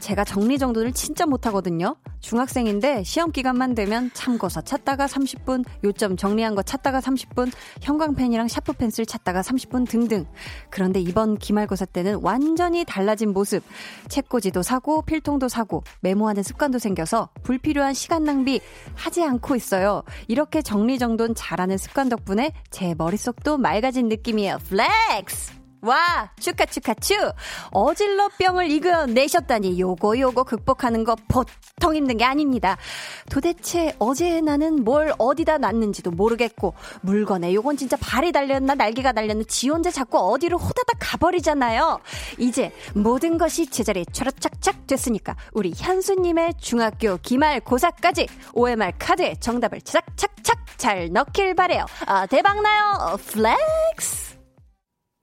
제가 0.00 0.24
정리정돈을 0.24 0.92
진짜 0.92 1.26
못하거든요. 1.26 1.96
중학생인데 2.20 3.02
시험 3.04 3.30
기간만 3.30 3.74
되면 3.74 4.10
참고서 4.12 4.60
찾다가 4.62 5.06
30분, 5.06 5.64
요점 5.84 6.16
정리한 6.16 6.54
거 6.54 6.62
찾다가 6.62 7.00
30분, 7.00 7.52
형광펜이랑 7.82 8.48
샤프 8.48 8.72
펜슬 8.74 9.06
찾다가 9.06 9.42
30분 9.42 9.88
등등. 9.88 10.26
그런데 10.70 11.00
이번 11.00 11.36
기말고사 11.36 11.84
때는 11.86 12.20
완전히 12.22 12.84
달라진 12.84 13.32
모습. 13.32 13.62
책꽂이도 14.08 14.62
사고 14.62 15.02
필통도 15.02 15.48
사고 15.48 15.82
메모하는 16.00 16.42
습관도 16.42 16.78
생겨서 16.78 17.30
불필요한 17.42 17.94
시간 17.94 18.24
낭비 18.24 18.60
하지 18.94 19.22
않고 19.22 19.54
있어요. 19.56 20.02
이렇게 20.28 20.62
정리정돈 20.62 21.34
잘하는 21.34 21.78
습관 21.78 22.08
덕분에 22.08 22.52
제 22.70 22.94
머릿속도 22.96 23.58
맑아진 23.58 24.08
느낌이에요. 24.08 24.58
Flex! 24.68 25.59
와, 25.82 26.30
축하, 26.38 26.66
축하, 26.66 26.92
축! 26.94 27.16
어질러 27.70 28.28
병을 28.38 28.70
이겨내셨다니, 28.70 29.80
요거, 29.80 30.18
요거 30.18 30.44
극복하는 30.44 31.04
거 31.04 31.16
보통 31.28 31.94
힘든 31.94 32.18
게 32.18 32.24
아닙니다. 32.24 32.76
도대체 33.30 33.94
어제 33.98 34.42
나는 34.42 34.84
뭘 34.84 35.14
어디다 35.18 35.58
놨는지도 35.58 36.10
모르겠고, 36.10 36.74
물건에 37.00 37.54
요건 37.54 37.78
진짜 37.78 37.96
발이 37.98 38.32
달렸나, 38.32 38.74
날개가 38.74 39.12
달렸나, 39.12 39.44
지 39.48 39.70
혼자 39.70 39.90
자꾸 39.90 40.18
어디로 40.18 40.58
호다닥 40.58 40.98
가버리잖아요. 41.00 42.00
이제 42.38 42.72
모든 42.94 43.38
것이 43.38 43.66
제자리에 43.66 44.04
촤라착착 44.12 44.86
됐으니까, 44.86 45.36
우리 45.52 45.72
현수님의 45.74 46.54
중학교 46.60 47.16
기말 47.18 47.60
고사까지 47.60 48.26
OMR 48.52 48.92
카드에 48.98 49.36
정답을 49.40 49.80
착착착 49.80 50.58
잘 50.76 51.10
넣길 51.10 51.54
바래요. 51.54 51.86
아, 52.06 52.26
대박나요! 52.26 53.16
Flex! 53.26 54.39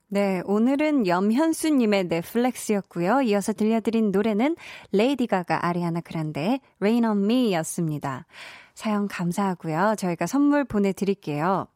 네, 0.09 0.41
오늘은 0.45 1.05
염현수님의 1.05 2.05
넷플렉스였고요. 2.05 3.23
이어서 3.23 3.51
들려드린 3.51 4.11
노래는 4.11 4.55
레이디 4.93 5.27
가가 5.27 5.65
아리아나 5.65 5.99
그란데의 5.99 6.61
Rain 6.79 7.03
on 7.03 7.25
Me 7.25 7.53
였습니다. 7.55 8.25
사연 8.73 9.09
감사하고요. 9.09 9.95
저희가 9.97 10.25
선물 10.25 10.63
보내드릴게요. 10.63 11.67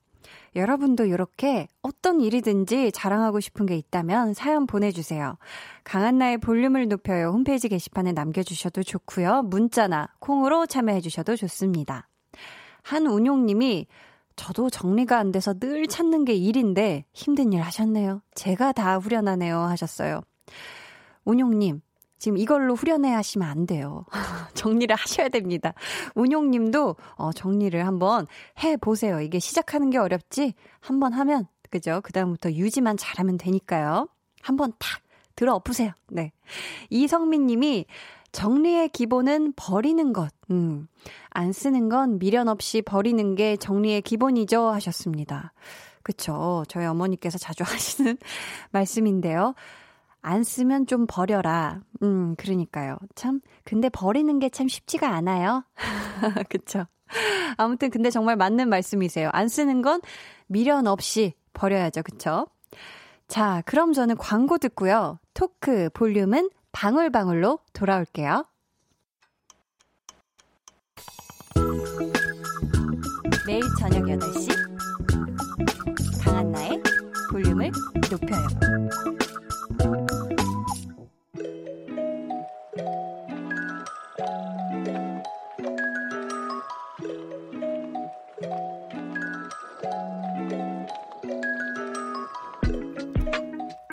여러분도 0.56 1.06
이렇게 1.06 1.68
어떤 1.82 2.22
일이든지 2.22 2.94
자랑하고 2.94 3.42
싶은 3.42 3.66
게 3.66 3.76
있다면 3.76 4.34
사연 4.34 4.66
보내주세요. 4.66 5.38
강한나의 5.84 6.38
볼륨을 6.38 6.88
높여요. 6.88 7.32
홈페이지 7.32 7.68
게시판에 7.68 8.14
남겨주셔도 8.14 8.82
좋고요. 8.82 9.42
문자나 9.44 10.08
콩으로 10.20 10.68
참여해주셔도 10.68 11.36
좋습니다. 11.36 12.08
한운용님이 12.84 13.88
저도 14.36 14.70
정리가 14.70 15.18
안 15.18 15.32
돼서 15.32 15.54
늘 15.54 15.88
찾는 15.88 16.26
게 16.26 16.34
일인데 16.34 17.06
힘든 17.14 17.54
일 17.54 17.62
하셨네요. 17.62 18.22
제가 18.36 18.72
다 18.72 18.98
후련하네요 18.98 19.58
하셨어요. 19.60 20.22
운용님, 21.24 21.82
지금 22.18 22.38
이걸로 22.38 22.76
후련해 22.76 23.12
하시면 23.12 23.48
안 23.48 23.66
돼요. 23.66 24.06
정리를 24.54 24.96
하셔야 24.96 25.30
됩니다. 25.30 25.74
운용님도 26.16 26.96
어, 27.16 27.32
정리를 27.34 27.86
한번 27.86 28.28
해 28.64 28.78
보세요. 28.78 29.22
이게 29.22 29.40
시작하는 29.40 29.90
게 29.90 29.98
어렵지 29.98 30.54
한번 30.80 31.14
하면 31.14 31.48
그죠? 31.72 32.02
그다음부터 32.04 32.52
유지만 32.52 32.98
잘하면 32.98 33.38
되니까요. 33.38 34.08
한번 34.42 34.74
탁 34.78 35.02
들어 35.36 35.56
엎으세요. 35.56 35.94
네. 36.10 36.32
이성민 36.92 37.48
님이 37.48 37.86
정리의 38.32 38.90
기본은 38.90 39.54
버리는 39.56 40.14
것. 40.14 40.32
음. 40.52 40.88
안 41.30 41.52
쓰는 41.52 41.90
건 41.90 42.20
미련 42.20 42.48
없이 42.48 42.82
버리는 42.82 43.36
게 43.36 43.58
정리의 43.58 44.02
기본이죠. 44.02 44.68
하셨습니다. 44.70 45.54
그쵸. 46.04 46.64
저희 46.68 46.86
어머니께서 46.86 47.38
자주 47.38 47.64
하시는 47.68 48.18
말씀인데요. 48.72 49.54
안 50.22 50.44
쓰면 50.44 50.86
좀 50.88 51.06
버려라. 51.08 51.82
음, 52.04 52.36
그러니까요. 52.36 52.98
참, 53.16 53.42
근데 53.64 53.90
버리는 53.90 54.38
게 54.40 54.50
참 54.50 54.68
쉽지가 54.68 55.10
않아요. 55.10 55.64
그쵸? 56.50 56.86
아무튼 57.58 57.90
근데 57.90 58.10
정말 58.10 58.36
맞는 58.38 58.70
말씀이세요. 58.70 59.30
안 59.34 59.48
쓰는 59.48 59.82
건 59.82 60.00
미련 60.48 60.88
없이 60.88 61.34
버려야죠. 61.54 62.04
그쵸? 62.04 62.48
자, 63.28 63.62
그럼 63.66 63.94
저는 63.94 64.16
광고 64.18 64.58
듣고요. 64.58 65.20
토크 65.34 65.90
볼륨은 65.94 66.50
방울방울로 66.72 67.60
돌아올게요. 67.74 68.46
매일 73.46 73.62
저녁 73.80 74.04
8시 74.04 74.50
강한나의 76.24 76.82
볼륨을 77.32 77.72
높여요. 78.10 78.48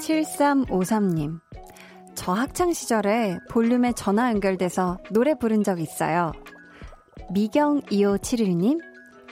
7353님. 0.09 1.48
저 2.29 2.35
학창 2.35 2.75
시절에 2.75 3.38
볼륨에 3.49 3.93
전화 3.93 4.29
연결돼서 4.29 4.99
노래 5.11 5.33
부른 5.33 5.64
적 5.64 5.81
있어요. 5.81 6.33
미경 7.33 7.81
2571님, 7.85 8.81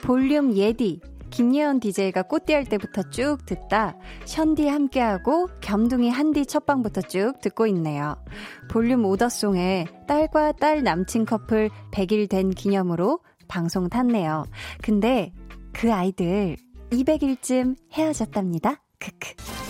볼륨 0.01 0.55
예디, 0.55 1.01
김예원 1.29 1.79
DJ가 1.79 2.23
꽃띠할 2.23 2.65
때부터 2.65 3.03
쭉 3.11 3.37
듣다 3.45 3.95
션디 4.25 4.67
함께하고 4.67 5.47
겸둥이 5.61 6.09
한디 6.09 6.47
첫방부터 6.47 7.01
쭉 7.01 7.33
듣고 7.39 7.67
있네요. 7.67 8.15
볼륨 8.67 9.05
오더송에 9.05 9.85
딸과 10.07 10.53
딸 10.53 10.81
남친 10.81 11.25
커플 11.25 11.69
100일 11.91 12.27
된 12.27 12.49
기념으로 12.49 13.19
방송 13.47 13.89
탔네요. 13.89 14.45
근데 14.81 15.31
그 15.71 15.93
아이들 15.93 16.57
200일쯤 16.89 17.75
헤어졌답니다. 17.93 18.81
크크. 18.97 19.66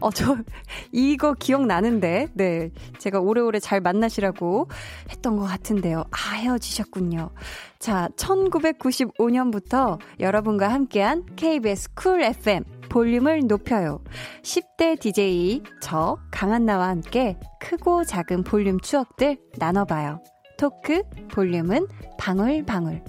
어, 0.00 0.10
저, 0.10 0.36
이거 0.92 1.34
기억나는데, 1.34 2.28
네. 2.34 2.70
제가 2.98 3.20
오래오래 3.20 3.60
잘 3.60 3.80
만나시라고 3.80 4.68
했던 5.10 5.36
것 5.36 5.44
같은데요. 5.44 6.04
아, 6.10 6.34
헤어지셨군요. 6.34 7.30
자, 7.78 8.08
1995년부터 8.16 9.98
여러분과 10.20 10.68
함께한 10.68 11.26
KBS 11.36 11.94
쿨 11.94 12.22
FM 12.22 12.64
볼륨을 12.88 13.42
높여요. 13.46 14.02
10대 14.42 14.98
DJ 15.00 15.62
저 15.80 16.16
강한나와 16.30 16.88
함께 16.88 17.36
크고 17.60 18.04
작은 18.04 18.44
볼륨 18.44 18.80
추억들 18.80 19.36
나눠봐요. 19.58 20.22
토크 20.56 21.02
볼륨은 21.32 21.88
방울방울. 22.18 23.02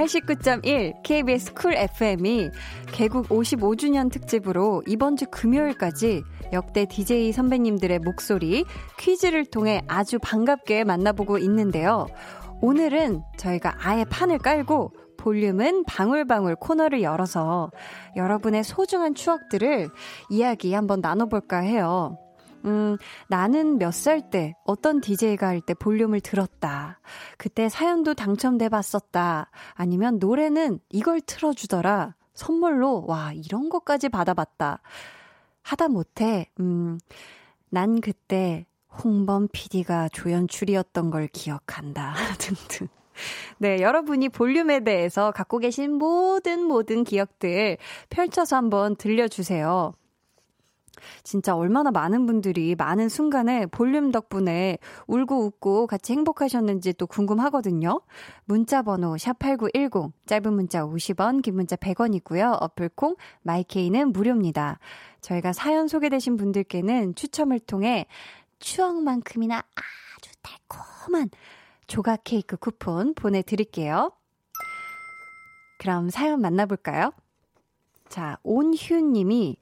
89.1 0.00 1.02
KBS 1.02 1.52
쿨 1.52 1.74
FM이 1.74 2.48
개국 2.86 3.28
55주년 3.28 4.10
특집으로 4.10 4.82
이번 4.86 5.16
주 5.16 5.26
금요일까지 5.26 6.22
역대 6.54 6.86
DJ 6.86 7.32
선배님들의 7.32 7.98
목소리 7.98 8.64
퀴즈를 8.98 9.44
통해 9.44 9.82
아주 9.88 10.18
반갑게 10.18 10.84
만나보고 10.84 11.36
있는데요. 11.38 12.06
오늘은 12.62 13.22
저희가 13.36 13.76
아예 13.78 14.04
판을 14.04 14.38
깔고 14.38 14.94
볼륨은 15.18 15.84
방울방울 15.84 16.56
코너를 16.56 17.02
열어서 17.02 17.70
여러분의 18.16 18.64
소중한 18.64 19.14
추억들을 19.14 19.90
이야기 20.30 20.72
한번 20.72 21.02
나눠볼까 21.02 21.58
해요. 21.58 22.16
음, 22.64 22.96
나는 23.28 23.78
몇 23.78 23.90
살 23.90 24.30
때 24.30 24.54
어떤 24.64 25.00
DJ가 25.00 25.48
할 25.48 25.60
때 25.60 25.74
볼륨을 25.74 26.20
들었다. 26.20 27.00
그때 27.38 27.68
사연도 27.68 28.14
당첨돼 28.14 28.68
봤었다. 28.68 29.50
아니면 29.74 30.18
노래는 30.18 30.80
이걸 30.90 31.20
틀어주더라. 31.20 32.14
선물로, 32.34 33.04
와, 33.06 33.32
이런 33.32 33.68
것까지 33.68 34.08
받아봤다. 34.08 34.80
하다 35.62 35.88
못해, 35.88 36.48
음, 36.60 36.98
난 37.68 38.00
그때 38.00 38.66
홍범 39.02 39.48
PD가 39.52 40.08
조연출이었던 40.08 41.10
걸 41.10 41.28
기억한다. 41.28 42.14
등등. 42.38 42.88
네, 43.58 43.80
여러분이 43.80 44.30
볼륨에 44.30 44.80
대해서 44.80 45.30
갖고 45.30 45.58
계신 45.58 45.92
모든 45.92 46.62
모든 46.64 47.04
기억들 47.04 47.76
펼쳐서 48.08 48.56
한번 48.56 48.96
들려주세요. 48.96 49.92
진짜 51.22 51.56
얼마나 51.56 51.90
많은 51.90 52.26
분들이 52.26 52.74
많은 52.74 53.08
순간에 53.08 53.66
볼륨 53.66 54.10
덕분에 54.10 54.78
울고 55.06 55.44
웃고 55.44 55.86
같이 55.86 56.12
행복하셨는지 56.12 56.94
또 56.94 57.06
궁금하거든요. 57.06 58.00
문자 58.44 58.82
번호 58.82 59.14
샵8910 59.14 60.12
짧은 60.26 60.52
문자 60.52 60.84
50원, 60.84 61.42
긴 61.42 61.56
문자 61.56 61.76
100원이고요. 61.76 62.58
어플콩 62.60 63.16
마이케이는 63.42 64.12
무료입니다. 64.12 64.78
저희가 65.20 65.52
사연 65.52 65.88
소개되신 65.88 66.36
분들께는 66.36 67.14
추첨을 67.14 67.60
통해 67.60 68.06
추억만큼이나 68.58 69.56
아주 69.58 70.30
달콤한 70.42 71.30
조각 71.86 72.20
케이크 72.24 72.56
쿠폰 72.56 73.14
보내드릴게요. 73.14 74.12
그럼 75.78 76.10
사연 76.10 76.40
만나볼까요? 76.40 77.10
자, 78.08 78.36
온휴 78.42 79.00
님이 79.00 79.56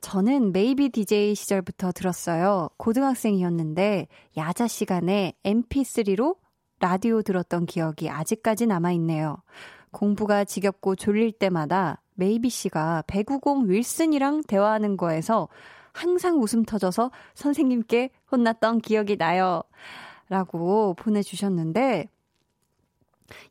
저는 0.00 0.52
메이비 0.52 0.90
DJ 0.90 1.34
시절부터 1.34 1.92
들었어요. 1.92 2.70
고등학생이었는데 2.76 4.06
야자 4.36 4.68
시간에 4.68 5.34
MP3로 5.44 6.36
라디오 6.80 7.22
들었던 7.22 7.66
기억이 7.66 8.08
아직까지 8.08 8.66
남아있네요. 8.66 9.42
공부가 9.90 10.44
지겹고 10.44 10.94
졸릴 10.94 11.32
때마다 11.32 12.00
메이비 12.14 12.48
씨가 12.48 13.04
배구공 13.06 13.68
윌슨이랑 13.68 14.42
대화하는 14.42 14.96
거에서 14.96 15.48
항상 15.92 16.40
웃음 16.40 16.64
터져서 16.64 17.10
선생님께 17.34 18.10
혼났던 18.30 18.80
기억이 18.80 19.16
나요. 19.16 19.62
라고 20.28 20.94
보내주셨는데, 20.94 22.08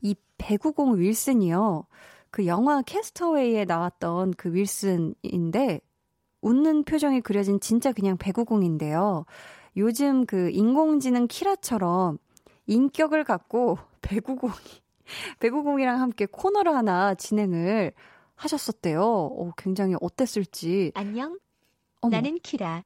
이 0.02 0.16
배구공 0.38 1.00
윌슨이요. 1.00 1.86
그 2.30 2.46
영화 2.46 2.82
캐스터웨이에 2.82 3.66
나왔던 3.66 4.36
그 4.38 4.54
윌슨인데, 4.54 5.82
웃는 6.48 6.84
표정이 6.84 7.22
그려진 7.22 7.60
진짜 7.60 7.92
그냥 7.92 8.18
배구공인데요. 8.18 9.26
요즘 9.76 10.26
그 10.26 10.50
인공지능 10.50 11.28
키라처럼 11.28 12.18
인격을 12.68 13.24
갖고 13.26 13.78
배구공이, 14.02 14.54
배구공이랑 15.40 16.02
함께 16.02 16.26
코너를 16.26 16.74
하나 16.74 17.16
진행을 17.16 17.92
하셨었대요. 18.36 19.02
어, 19.04 19.52
굉장히 19.58 19.96
어땠을지. 20.00 20.92
안녕. 20.96 21.38
어머. 22.02 22.16
나는 22.16 22.40
키라. 22.40 22.84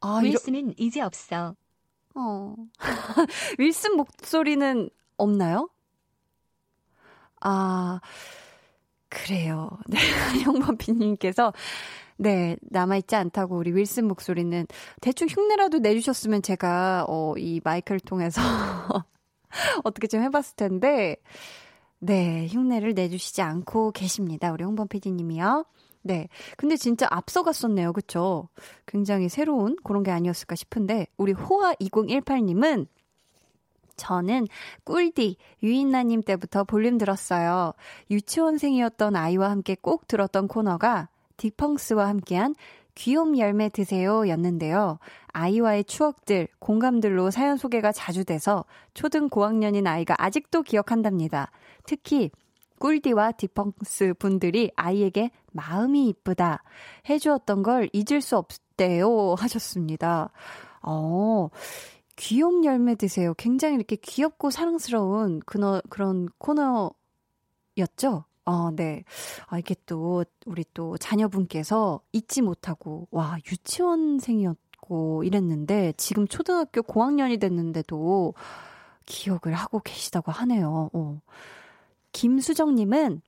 아, 0.00 0.20
윌슨은 0.22 0.60
이러... 0.60 0.74
이제 0.76 1.00
없어. 1.00 1.54
어. 2.14 2.54
윌슨 3.58 3.96
목소리는 3.96 4.90
없나요? 5.16 5.68
아, 7.40 8.00
그래요. 9.08 9.70
네, 9.86 9.98
형범피님께서 10.42 11.52
네, 12.16 12.56
남아있지 12.62 13.16
않다고 13.16 13.56
우리 13.56 13.72
윌슨 13.72 14.06
목소리는 14.06 14.66
대충 15.00 15.28
흉내라도 15.28 15.78
내주셨으면 15.78 16.42
제가, 16.42 17.06
어, 17.08 17.34
이 17.36 17.60
마이크를 17.64 18.00
통해서 18.00 18.40
어떻게 19.84 20.06
좀 20.06 20.22
해봤을 20.22 20.56
텐데, 20.56 21.16
네, 21.98 22.46
흉내를 22.48 22.94
내주시지 22.94 23.42
않고 23.42 23.92
계십니다. 23.92 24.52
우리 24.52 24.64
홍범 24.64 24.88
PD님이요. 24.88 25.64
네. 26.02 26.28
근데 26.56 26.76
진짜 26.76 27.06
앞서갔었네요. 27.10 27.92
그쵸? 27.92 28.48
굉장히 28.86 29.28
새로운 29.28 29.74
그런 29.82 30.02
게 30.02 30.10
아니었을까 30.10 30.54
싶은데, 30.54 31.06
우리 31.16 31.32
호아2018님은 31.32 32.86
저는 33.96 34.46
꿀디 34.84 35.36
유인나님 35.62 36.22
때부터 36.22 36.64
볼륨 36.64 36.98
들었어요. 36.98 37.72
유치원생이었던 38.10 39.16
아이와 39.16 39.50
함께 39.50 39.76
꼭 39.80 40.06
들었던 40.08 40.48
코너가 40.48 41.08
딕펑스와 41.36 42.06
함께한 42.06 42.54
귀욤 42.94 43.38
열매 43.38 43.68
드세요 43.68 44.28
였는데요. 44.28 44.98
아이와의 45.32 45.84
추억들, 45.84 46.48
공감들로 46.60 47.30
사연 47.30 47.56
소개가 47.56 47.92
자주 47.92 48.24
돼서 48.24 48.64
초등 48.94 49.28
고학년인 49.28 49.86
아이가 49.86 50.14
아직도 50.18 50.62
기억한답니다. 50.62 51.50
특히 51.86 52.30
꿀디와 52.78 53.32
딕펑스 53.32 54.18
분들이 54.18 54.70
아이에게 54.76 55.30
마음이 55.52 56.08
이쁘다 56.08 56.62
해주었던 57.08 57.62
걸 57.62 57.88
잊을 57.92 58.20
수 58.20 58.36
없대요 58.36 59.34
하셨습니다. 59.38 60.30
어, 60.82 61.48
귀염 62.16 62.64
열매 62.64 62.94
드세요. 62.94 63.34
굉장히 63.34 63.76
이렇게 63.76 63.96
귀엽고 63.96 64.50
사랑스러운 64.50 65.40
그너, 65.46 65.80
그런 65.88 66.28
코너였죠? 66.38 68.24
어, 68.44 68.70
네. 68.70 69.04
아, 69.46 69.58
이게 69.58 69.74
또, 69.86 70.24
우리 70.46 70.64
또 70.74 70.96
자녀분께서 70.98 72.00
잊지 72.12 72.42
못하고, 72.42 73.08
와, 73.10 73.38
유치원생이었고 73.50 75.24
이랬는데, 75.24 75.94
지금 75.96 76.28
초등학교 76.28 76.82
고학년이 76.82 77.38
됐는데도 77.38 78.34
기억을 79.06 79.54
하고 79.54 79.80
계시다고 79.80 80.32
하네요. 80.32 80.90
어. 80.92 81.20
김수정님은 82.12 83.22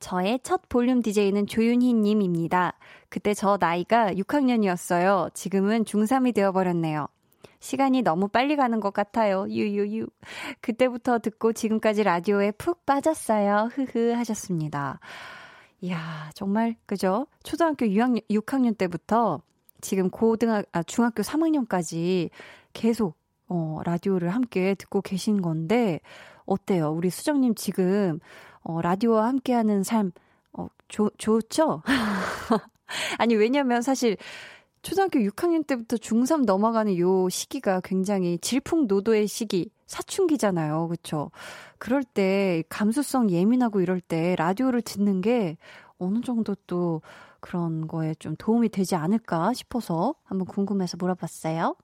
저의 0.00 0.40
첫 0.42 0.68
볼륨 0.68 1.00
DJ는 1.00 1.46
조윤희님입니다. 1.46 2.74
그때 3.08 3.32
저 3.32 3.56
나이가 3.58 4.12
6학년이었어요. 4.12 5.32
지금은 5.32 5.84
중3이 5.84 6.34
되어버렸네요. 6.34 7.06
시간이 7.64 8.02
너무 8.02 8.28
빨리 8.28 8.56
가는 8.56 8.78
것 8.78 8.92
같아요. 8.92 9.46
유유유. 9.48 10.06
그때부터 10.60 11.18
듣고 11.18 11.54
지금까지 11.54 12.02
라디오에 12.02 12.50
푹 12.50 12.84
빠졌어요. 12.84 13.70
흐흐 13.72 14.12
하셨습니다. 14.12 15.00
이야, 15.80 16.30
정말, 16.34 16.76
그죠? 16.84 17.26
초등학교 17.42 17.86
6학년, 17.86 18.20
6학년 18.28 18.76
때부터 18.76 19.40
지금 19.80 20.10
고등학, 20.10 20.66
아, 20.72 20.82
중학교 20.82 21.22
3학년까지 21.22 22.28
계속, 22.74 23.16
어, 23.48 23.80
라디오를 23.82 24.34
함께 24.34 24.74
듣고 24.74 25.00
계신 25.00 25.40
건데, 25.40 26.00
어때요? 26.44 26.90
우리 26.90 27.08
수정 27.08 27.40
님 27.40 27.54
지금, 27.54 28.20
어, 28.60 28.82
라디오와 28.82 29.26
함께하는 29.26 29.84
삶, 29.84 30.12
어, 30.52 30.68
좋, 30.88 31.10
좋죠? 31.16 31.82
아니, 33.18 33.34
왜냐면 33.34 33.80
사실, 33.80 34.18
초등학교 34.84 35.18
6학년 35.20 35.66
때부터 35.66 35.96
중3 35.96 36.44
넘어가는 36.44 36.98
요 36.98 37.26
시기가 37.30 37.80
굉장히 37.82 38.36
질풍노도의 38.38 39.26
시기, 39.26 39.70
사춘기잖아요. 39.86 40.88
그쵸? 40.88 41.30
그럴 41.78 42.04
때 42.04 42.62
감수성 42.68 43.30
예민하고 43.30 43.80
이럴 43.80 44.02
때 44.02 44.36
라디오를 44.36 44.82
듣는 44.82 45.22
게 45.22 45.56
어느 45.98 46.20
정도 46.20 46.54
또 46.66 47.00
그런 47.40 47.88
거에 47.88 48.14
좀 48.16 48.36
도움이 48.36 48.68
되지 48.68 48.94
않을까 48.94 49.54
싶어서 49.54 50.16
한번 50.22 50.46
궁금해서 50.46 50.98
물어봤어요. 50.98 51.76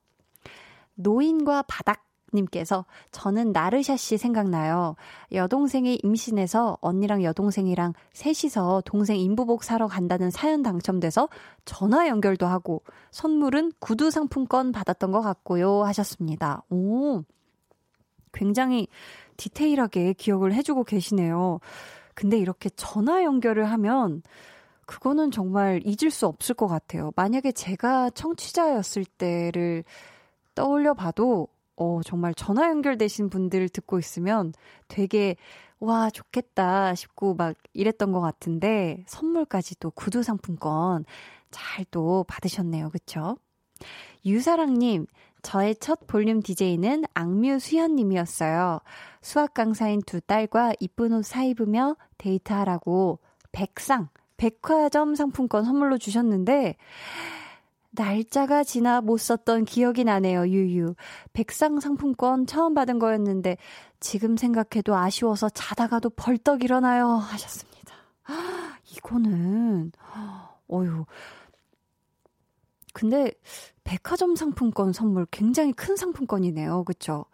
노인과 0.94 1.62
바닥 1.68 2.04
님께서 2.32 2.84
저는 3.10 3.52
나르샤 3.52 3.96
씨 3.96 4.18
생각나요. 4.18 4.96
여동생이 5.32 6.00
임신해서 6.02 6.78
언니랑 6.80 7.22
여동생이랑 7.24 7.94
셋이서 8.12 8.82
동생 8.84 9.16
인부복 9.18 9.64
사러 9.64 9.86
간다는 9.86 10.30
사연 10.30 10.62
당첨돼서 10.62 11.28
전화 11.64 12.08
연결도 12.08 12.46
하고 12.46 12.82
선물은 13.10 13.72
구두 13.78 14.10
상품권 14.10 14.72
받았던 14.72 15.12
것 15.12 15.20
같고요 15.20 15.84
하셨습니다. 15.84 16.62
오. 16.70 17.22
굉장히 18.32 18.86
디테일하게 19.36 20.12
기억을 20.12 20.52
해주고 20.54 20.84
계시네요. 20.84 21.60
근데 22.14 22.38
이렇게 22.38 22.68
전화 22.70 23.24
연결을 23.24 23.64
하면 23.70 24.22
그거는 24.86 25.30
정말 25.30 25.80
잊을 25.84 26.10
수 26.10 26.26
없을 26.26 26.54
것 26.54 26.66
같아요. 26.66 27.12
만약에 27.14 27.52
제가 27.52 28.10
청취자였을 28.10 29.04
때를 29.04 29.84
떠올려 30.54 30.94
봐도 30.94 31.48
어, 31.80 32.02
정말 32.04 32.34
전화 32.34 32.68
연결되신 32.68 33.30
분들 33.30 33.70
듣고 33.70 33.98
있으면 33.98 34.52
되게 34.86 35.36
와, 35.78 36.10
좋겠다 36.10 36.94
싶고 36.94 37.34
막 37.34 37.56
이랬던 37.72 38.12
것 38.12 38.20
같은데 38.20 39.02
선물까지 39.06 39.78
또 39.80 39.90
구두 39.90 40.22
상품권 40.22 41.06
잘 41.50 41.86
또 41.90 42.24
받으셨네요. 42.28 42.90
그쵸? 42.90 43.38
유사랑님, 44.26 45.06
저의 45.42 45.74
첫 45.76 46.06
볼륨 46.06 46.42
DJ는 46.42 47.04
악뮤 47.14 47.58
수현님이었어요. 47.58 48.80
수학 49.22 49.54
강사인 49.54 50.02
두 50.02 50.20
딸과 50.20 50.74
이쁜 50.80 51.14
옷 51.14 51.24
사입으며 51.24 51.96
데이트하라고 52.18 53.20
백상, 53.52 54.10
백화점 54.36 55.14
상품권 55.14 55.64
선물로 55.64 55.96
주셨는데, 55.96 56.76
날짜가 57.92 58.64
지나 58.64 59.00
못 59.00 59.18
썼던 59.18 59.64
기억이 59.64 60.04
나네요, 60.04 60.46
유유. 60.46 60.94
백상 61.32 61.80
상품권 61.80 62.46
처음 62.46 62.74
받은 62.74 62.98
거였는데, 62.98 63.56
지금 63.98 64.36
생각해도 64.36 64.94
아쉬워서 64.96 65.48
자다가도 65.48 66.10
벌떡 66.10 66.62
일어나요. 66.64 67.08
하셨습니다. 67.08 67.94
이거는, 68.96 69.92
어유 70.72 71.04
근데, 72.92 73.32
백화점 73.84 74.36
상품권 74.36 74.92
선물 74.92 75.26
굉장히 75.30 75.72
큰 75.72 75.96
상품권이네요. 75.96 76.84
그쵸? 76.84 77.24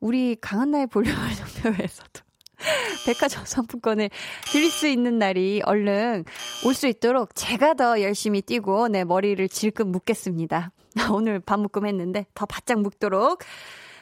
우리 0.00 0.36
강한나의 0.40 0.86
볼륨을 0.86 1.18
전표에서도 1.34 2.27
백화점 3.06 3.44
상품권을 3.44 4.10
드릴 4.52 4.70
수 4.70 4.86
있는 4.88 5.18
날이 5.18 5.62
얼른 5.64 6.24
올 6.66 6.74
수 6.74 6.86
있도록 6.86 7.34
제가 7.34 7.74
더 7.74 8.00
열심히 8.02 8.40
뛰고 8.42 8.88
내 8.88 9.04
머리를 9.04 9.48
질끈 9.48 9.88
묶겠습니다. 9.88 10.72
오늘 11.12 11.40
반 11.40 11.60
묶음 11.60 11.86
했는데 11.86 12.26
더 12.34 12.46
바짝 12.46 12.80
묶도록 12.80 13.42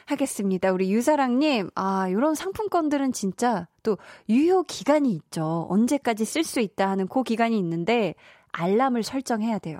하겠습니다. 0.05 0.71
우리 0.71 0.91
유사랑님, 0.91 1.69
아, 1.75 2.09
요런 2.09 2.33
상품권들은 2.35 3.11
진짜 3.11 3.67
또 3.83 3.97
유효 4.29 4.63
기간이 4.63 5.11
있죠. 5.11 5.67
언제까지 5.69 6.23
쓸 6.23 6.43
수 6.45 6.61
있다 6.61 6.89
하는 6.89 7.07
그 7.07 7.23
기간이 7.23 7.57
있는데, 7.57 8.15
알람을 8.53 9.03
설정해야 9.03 9.59
돼요. 9.59 9.79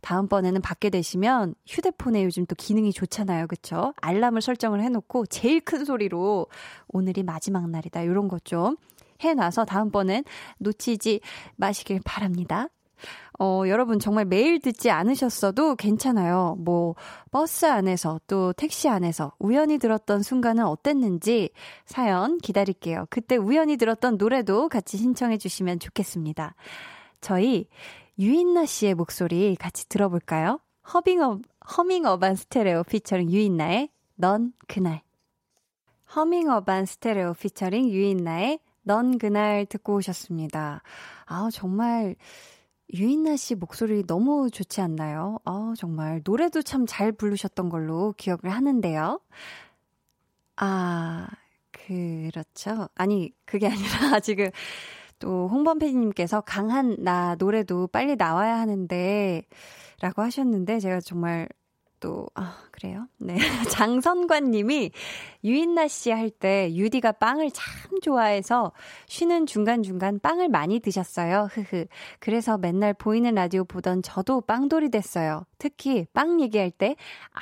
다음번에는 0.00 0.62
받게 0.62 0.90
되시면 0.90 1.54
휴대폰에 1.66 2.24
요즘 2.24 2.46
또 2.46 2.54
기능이 2.54 2.92
좋잖아요. 2.92 3.46
그쵸? 3.48 3.92
알람을 4.00 4.40
설정을 4.40 4.82
해놓고 4.82 5.26
제일 5.26 5.60
큰 5.60 5.84
소리로 5.84 6.46
오늘이 6.88 7.22
마지막 7.22 7.68
날이다. 7.68 8.00
이런 8.00 8.28
것 8.28 8.46
좀 8.46 8.76
해놔서 9.20 9.64
다음번엔 9.66 10.24
놓치지 10.58 11.20
마시길 11.56 12.00
바랍니다. 12.04 12.68
어, 13.38 13.64
여러분 13.66 13.98
정말 13.98 14.24
매일 14.24 14.60
듣지 14.60 14.90
않으셨어도 14.90 15.76
괜찮아요. 15.76 16.56
뭐, 16.58 16.94
버스 17.30 17.66
안에서 17.66 18.18
또 18.26 18.54
택시 18.54 18.88
안에서 18.88 19.32
우연히 19.38 19.76
들었던 19.76 20.22
순간은 20.22 20.64
어땠는지 20.64 21.50
사연 21.84 22.38
기다릴게요. 22.38 23.06
그때 23.10 23.36
우연히 23.36 23.76
들었던 23.76 24.16
노래도 24.16 24.70
같이 24.70 24.96
신청해 24.96 25.36
주시면 25.36 25.80
좋겠습니다. 25.80 26.54
저희 27.20 27.68
유인나 28.18 28.66
씨의 28.66 28.94
목소리 28.94 29.56
같이 29.56 29.88
들어볼까요? 29.88 30.60
허밍어, 30.92 31.40
허밍어반 31.76 32.36
스테레오 32.36 32.84
피처링 32.84 33.30
유인나의 33.30 33.90
넌 34.14 34.52
그날. 34.68 35.02
허밍어반 36.14 36.86
스테레오 36.86 37.34
피처링 37.34 37.90
유인나의 37.90 38.60
넌 38.82 39.18
그날 39.18 39.66
듣고 39.66 39.96
오셨습니다. 39.96 40.82
아 41.26 41.48
정말 41.52 42.14
유인나 42.94 43.36
씨 43.36 43.56
목소리 43.56 44.06
너무 44.06 44.48
좋지 44.50 44.80
않나요? 44.80 45.38
아 45.44 45.74
정말 45.76 46.22
노래도 46.24 46.62
참 46.62 46.86
잘 46.86 47.10
부르셨던 47.12 47.68
걸로 47.68 48.14
기억을 48.16 48.50
하는데요. 48.50 49.20
아, 50.56 51.28
그렇죠. 51.70 52.88
아니, 52.94 53.32
그게 53.44 53.66
아니라 53.68 54.20
지금 54.20 54.50
또 55.18 55.48
홍범 55.48 55.78
PD님께서 55.78 56.40
강한 56.42 56.96
나 56.98 57.36
노래도 57.36 57.86
빨리 57.88 58.16
나와야 58.16 58.58
하는데 58.58 59.42
라고 60.00 60.22
하셨는데 60.22 60.80
제가 60.80 61.00
정말 61.00 61.48
또, 62.06 62.28
아, 62.36 62.56
그래요? 62.70 63.08
네. 63.18 63.36
장선관 63.72 64.52
님이 64.52 64.92
유인나 65.42 65.88
씨 65.88 66.12
할 66.12 66.30
때 66.30 66.72
유디가 66.72 67.10
빵을 67.10 67.50
참 67.50 67.98
좋아해서 68.00 68.70
쉬는 69.08 69.46
중간중간 69.46 70.20
빵을 70.20 70.48
많이 70.48 70.78
드셨어요. 70.78 71.48
흐흐. 71.50 71.86
그래서 72.20 72.58
맨날 72.58 72.94
보이는 72.94 73.34
라디오 73.34 73.64
보던 73.64 74.02
저도 74.02 74.42
빵돌이 74.42 74.90
됐어요. 74.90 75.46
특히 75.58 76.06
빵 76.12 76.40
얘기할 76.40 76.70
때 76.70 76.94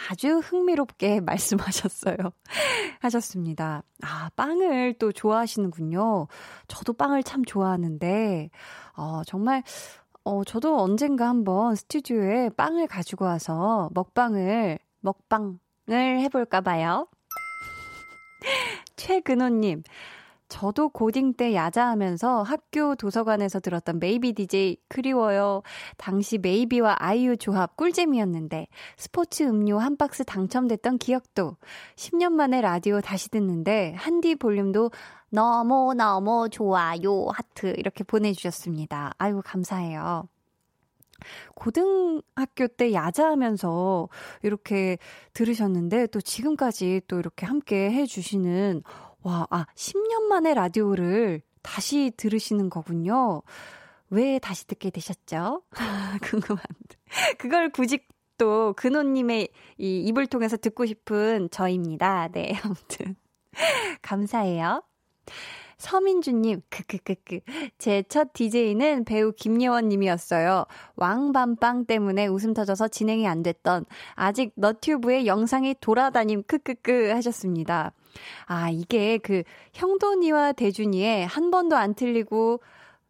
아주 0.09 0.39
흥미롭게 0.39 1.21
말씀하셨어요. 1.27 2.17
하셨습니다. 3.01 3.83
아, 4.03 4.31
빵을 4.37 4.95
또 4.99 5.13
좋아하시는군요. 5.13 6.27
저도 6.69 6.95
빵을 6.95 7.23
참 7.23 7.45
좋아하는데, 7.45 8.49
어, 8.97 9.23
정말 9.27 9.63
어, 10.27 10.43
저도 10.43 10.79
언젠가 10.81 11.29
한번 11.29 11.75
스튜디오에 11.75 12.49
빵을 12.57 12.87
가지고 12.87 13.27
와서 13.27 13.91
먹방을, 13.93 14.79
먹방을 15.01 15.59
해볼까 15.91 16.63
봐요. 16.63 17.09
최근호님, 18.97 19.83
저도 20.49 20.89
고딩 20.91 21.35
때 21.35 21.55
야자하면서 21.55 22.43
학교 22.43 22.95
도서관에서 22.95 23.61
들었던 23.61 23.99
메이비 23.99 24.33
DJ 24.35 24.79
그리워요. 24.89 25.63
당시 25.99 26.39
메이비와 26.39 26.97
아이유 27.01 27.37
조합 27.37 27.77
꿀잼이었는데 27.77 28.69
스포츠 28.97 29.43
음료 29.43 29.79
한 29.79 29.97
박스 29.97 30.25
당첨됐던 30.25 30.99
기억도 30.99 31.57
10년 31.97 32.33
만에 32.33 32.61
라디오 32.61 33.01
다시 33.01 33.31
듣는데 33.31 33.95
한디 33.99 34.37
볼륨도 34.37 34.91
너무너무 35.35 36.49
좋아요. 36.49 37.27
하트 37.29 37.75
이렇게 37.77 38.05
보내주셨습니다. 38.05 39.15
아이고, 39.19 39.43
감사해요. 39.43 40.29
고등학교 41.57 42.69
때 42.69 42.93
야자하면서 42.93 44.09
이렇게 44.43 44.99
들으셨는데 45.33 46.07
또 46.09 46.21
지금까지 46.21 47.03
또 47.09 47.19
이렇게 47.19 47.47
함께 47.47 47.91
해주시는 47.91 48.83
와, 49.23 49.47
아, 49.51 49.67
10년 49.75 50.23
만에 50.25 50.55
라디오를 50.55 51.41
다시 51.63 52.13
들으시는 52.17 52.71
거군요. 52.71 53.43
왜 54.11 54.39
다시 54.39 54.67
듣게 54.69 54.91
되셨죠? 54.91 55.63
궁금한데. 56.23 56.97
그걸 57.39 57.71
굳이 57.71 57.99
또 58.39 58.73
근호님의 58.75 59.49
이 59.79 60.01
입을 60.01 60.27
통해서 60.29 60.57
듣고 60.57 60.87
싶은 60.87 61.49
저입니다. 61.51 62.29
네, 62.29 62.53
아무튼. 62.63 63.17
감사해요. 64.03 64.83
서민주님, 65.77 66.63
크크크크. 66.71 67.41
제 67.79 68.03
첫 68.09 68.33
DJ는 68.33 69.05
배우 69.05 69.33
김예원님이었어요. 69.33 70.65
왕밤빵 70.97 71.87
때문에 71.87 72.27
웃음 72.27 72.55
터져서 72.55 72.89
진행이 72.89 73.27
안 73.27 73.43
됐던 73.43 73.85
아직 74.15 74.53
너튜브에 74.55 75.27
영상이 75.27 75.75
돌아다님 75.81 76.45
크크크 76.45 77.11
하셨습니다. 77.11 77.93
아, 78.47 78.71
이게 78.71 79.19
그 79.19 79.43
형돈이와 79.75 80.53
대준이의 80.53 81.27
한 81.27 81.51
번도 81.51 81.77
안 81.77 81.95
틀리고 81.95 82.61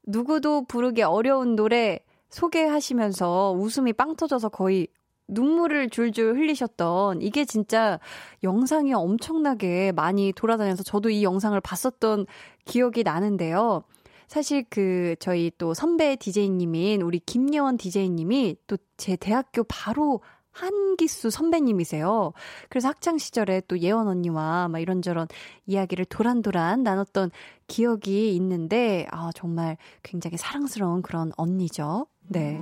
누구도 0.06 0.64
부르기 0.64 1.02
어려운 1.02 1.56
노래 1.56 2.00
소개하시면서 2.30 3.52
웃음이 3.52 3.92
빵 3.92 4.16
터져서 4.16 4.48
거의 4.48 4.88
눈물을 5.28 5.90
줄줄 5.90 6.36
흘리셨던 6.36 7.22
이게 7.22 7.44
진짜 7.44 7.98
영상이 8.42 8.92
엄청나게 8.92 9.92
많이 9.92 10.32
돌아다녀서 10.32 10.82
저도 10.82 11.10
이 11.10 11.22
영상을 11.24 11.58
봤었던 11.60 12.26
기억이 12.64 13.02
나는데요. 13.02 13.82
사실 14.28 14.64
그 14.70 15.16
저희 15.20 15.50
또 15.58 15.74
선배 15.74 16.16
DJ님인 16.16 17.02
우리 17.02 17.18
김예원 17.20 17.76
DJ님이 17.76 18.56
또 18.66 18.76
제 18.96 19.16
대학교 19.16 19.64
바로 19.64 20.20
한기수 20.52 21.30
선배님이세요. 21.30 22.32
그래서 22.68 22.88
학창 22.88 23.18
시절에 23.18 23.62
또 23.66 23.78
예원 23.80 24.06
언니와 24.06 24.68
막 24.68 24.78
이런저런 24.78 25.26
이야기를 25.66 26.04
도란도란 26.04 26.84
나눴던 26.84 27.30
기억이 27.66 28.34
있는데 28.36 29.06
아 29.10 29.30
정말 29.34 29.76
굉장히 30.02 30.36
사랑스러운 30.36 31.02
그런 31.02 31.32
언니죠. 31.36 32.06
네. 32.28 32.60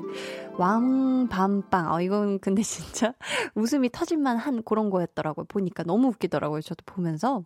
왕밤빵. 0.57 1.93
어, 1.93 2.01
이건 2.01 2.39
근데 2.39 2.63
진짜 2.63 3.15
웃음이 3.55 3.91
터질만 3.91 4.37
한 4.37 4.63
그런 4.63 4.91
거였더라고요. 4.91 5.47
보니까 5.47 5.83
너무 5.85 6.09
웃기더라고요. 6.09 6.61
저도 6.63 6.83
보면서. 6.87 7.45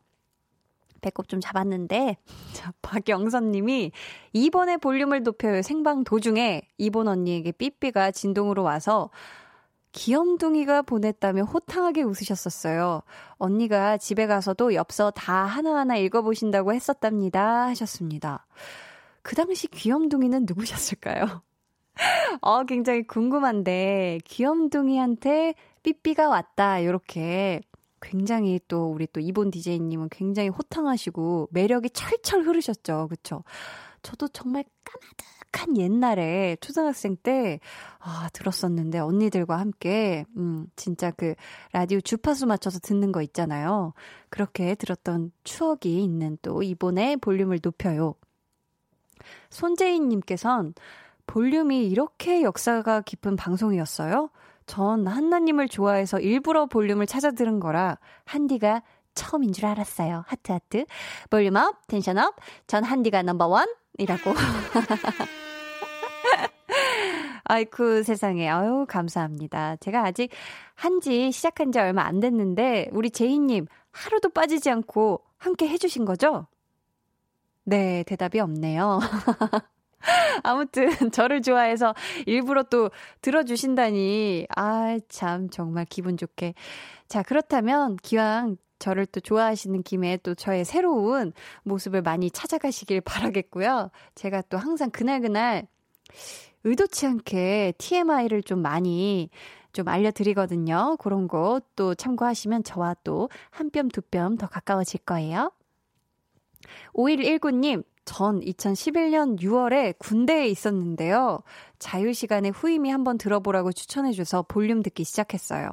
배꼽 1.02 1.28
좀 1.28 1.40
잡았는데, 1.40 2.16
자, 2.54 2.72
박영선 2.82 3.52
님이 3.52 3.92
이번에 4.32 4.76
볼륨을 4.78 5.22
높여요. 5.22 5.62
생방 5.62 6.04
도중에 6.04 6.62
이번 6.78 7.06
언니에게 7.06 7.52
삐삐가 7.52 8.10
진동으로 8.10 8.62
와서 8.62 9.10
귀염둥이가 9.92 10.82
보냈다며 10.82 11.44
호탕하게 11.44 12.02
웃으셨었어요. 12.02 13.02
언니가 13.36 13.96
집에 13.96 14.26
가서도 14.26 14.74
엽서 14.74 15.10
다 15.10 15.44
하나하나 15.44 15.96
읽어보신다고 15.96 16.74
했었답니다. 16.74 17.66
하셨습니다. 17.68 18.46
그 19.22 19.34
당시 19.34 19.68
귀염둥이는 19.68 20.44
누구셨을까요? 20.46 21.42
어, 22.40 22.64
굉장히 22.64 23.02
궁금한데, 23.02 24.20
귀염둥이한테 24.24 25.54
삐삐가 25.82 26.28
왔다, 26.28 26.84
요렇게. 26.84 27.62
굉장히 28.02 28.60
또, 28.68 28.90
우리 28.90 29.06
또 29.12 29.20
이본 29.20 29.50
DJ님은 29.50 30.08
굉장히 30.10 30.48
호탕하시고, 30.48 31.48
매력이 31.50 31.90
철철 31.90 32.42
흐르셨죠. 32.42 33.08
그쵸? 33.08 33.42
저도 34.02 34.28
정말 34.28 34.64
까마득한 34.84 35.78
옛날에, 35.78 36.56
초등학생 36.60 37.16
때, 37.16 37.58
아, 37.98 38.28
들었었는데, 38.32 38.98
언니들과 38.98 39.58
함께, 39.58 40.24
음, 40.36 40.66
진짜 40.76 41.10
그, 41.10 41.34
라디오 41.72 42.00
주파수 42.00 42.46
맞춰서 42.46 42.78
듣는 42.78 43.10
거 43.10 43.22
있잖아요. 43.22 43.94
그렇게 44.28 44.74
들었던 44.74 45.32
추억이 45.44 46.04
있는 46.04 46.38
또, 46.42 46.62
이번에 46.62 47.16
볼륨을 47.16 47.58
높여요. 47.62 48.14
손재인님께선, 49.50 50.74
볼륨이 51.26 51.86
이렇게 51.86 52.42
역사가 52.42 53.02
깊은 53.02 53.36
방송이었어요? 53.36 54.30
전 54.66 55.06
한나님을 55.06 55.68
좋아해서 55.68 56.18
일부러 56.18 56.66
볼륨을 56.66 57.06
찾아 57.06 57.30
들은 57.30 57.60
거라 57.60 57.98
한디가 58.24 58.82
처음인 59.14 59.52
줄 59.52 59.66
알았어요. 59.66 60.24
하트 60.26 60.52
하트. 60.52 60.84
Volume 61.30 61.56
up, 61.56 61.86
tension 61.86 62.18
up. 62.18 62.34
전 62.66 62.84
한디가 62.84 63.22
number 63.22 63.46
one 63.46 63.66
이라고. 63.98 64.32
아이쿠 67.44 68.02
세상에. 68.02 68.48
아유 68.48 68.84
감사합니다. 68.88 69.76
제가 69.76 70.04
아직 70.04 70.30
한디 70.74 71.32
시작한 71.32 71.72
지 71.72 71.78
얼마 71.78 72.02
안 72.02 72.20
됐는데 72.20 72.90
우리 72.92 73.10
제이님 73.10 73.66
하루도 73.92 74.30
빠지지 74.30 74.68
않고 74.70 75.22
함께 75.38 75.68
해주신 75.68 76.04
거죠? 76.04 76.46
네, 77.64 78.04
대답이 78.04 78.38
없네요. 78.40 79.00
아무튼 80.42 80.88
저를 81.12 81.42
좋아해서 81.42 81.94
일부러 82.26 82.62
또 82.64 82.90
들어주신다니 83.22 84.46
아 84.56 84.98
참 85.08 85.48
정말 85.50 85.84
기분 85.88 86.16
좋게 86.16 86.54
자 87.08 87.22
그렇다면 87.22 87.96
기왕 88.02 88.56
저를 88.78 89.06
또 89.06 89.20
좋아하시는 89.20 89.82
김에 89.82 90.18
또 90.18 90.34
저의 90.34 90.64
새로운 90.64 91.32
모습을 91.64 92.02
많이 92.02 92.30
찾아가시길 92.30 93.00
바라겠고요. 93.02 93.90
제가 94.14 94.42
또 94.48 94.58
항상 94.58 94.90
그날그날 94.90 95.66
의도치 96.64 97.06
않게 97.06 97.74
TMI를 97.78 98.42
좀 98.42 98.60
많이 98.60 99.30
좀 99.72 99.88
알려드리거든요. 99.88 100.96
그런 100.98 101.28
거 101.28 101.60
또 101.76 101.94
참고하시면 101.94 102.64
저와 102.64 102.96
또 103.04 103.28
한 103.52 103.70
뼘 103.70 103.88
두 103.90 104.02
뼘 104.02 104.36
더 104.38 104.46
가까워질 104.46 105.00
거예요. 105.00 105.52
5119님, 106.94 107.84
전 108.04 108.40
2011년 108.40 109.38
6월에 109.40 109.98
군대에 109.98 110.46
있었는데요. 110.46 111.40
자유시간에 111.80 112.50
후임이 112.50 112.88
한번 112.88 113.18
들어보라고 113.18 113.72
추천해줘서 113.72 114.44
볼륨 114.48 114.82
듣기 114.82 115.04
시작했어요. 115.04 115.70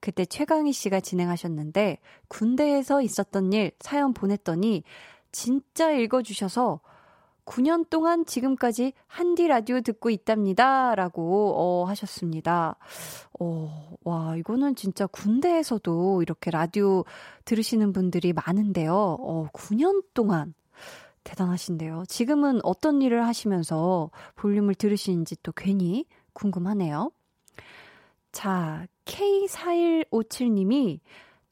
그때 0.00 0.26
최강희 0.26 0.72
씨가 0.72 1.00
진행하셨는데, 1.00 1.98
군대에서 2.28 3.02
있었던 3.02 3.52
일 3.52 3.70
사연 3.80 4.12
보냈더니, 4.14 4.82
진짜 5.30 5.92
읽어주셔서, 5.92 6.80
9년 7.46 7.88
동안 7.88 8.26
지금까지 8.26 8.92
한디 9.06 9.46
라디오 9.46 9.80
듣고 9.80 10.10
있답니다. 10.10 10.94
라고, 10.94 11.54
어, 11.56 11.84
하셨습니다. 11.84 12.76
어, 13.40 13.94
와, 14.04 14.36
이거는 14.36 14.74
진짜 14.74 15.06
군대에서도 15.06 16.22
이렇게 16.22 16.50
라디오 16.50 17.04
들으시는 17.44 17.92
분들이 17.92 18.32
많은데요. 18.32 18.94
어, 18.94 19.48
9년 19.52 20.04
동안. 20.12 20.54
대단하신데요. 21.24 22.04
지금은 22.06 22.60
어떤 22.62 23.02
일을 23.02 23.26
하시면서 23.26 24.10
볼륨을 24.36 24.76
들으시는지 24.76 25.36
또 25.42 25.52
괜히 25.52 26.04
궁금하네요. 26.34 27.10
자, 28.30 28.86
K4157님이 29.06 31.00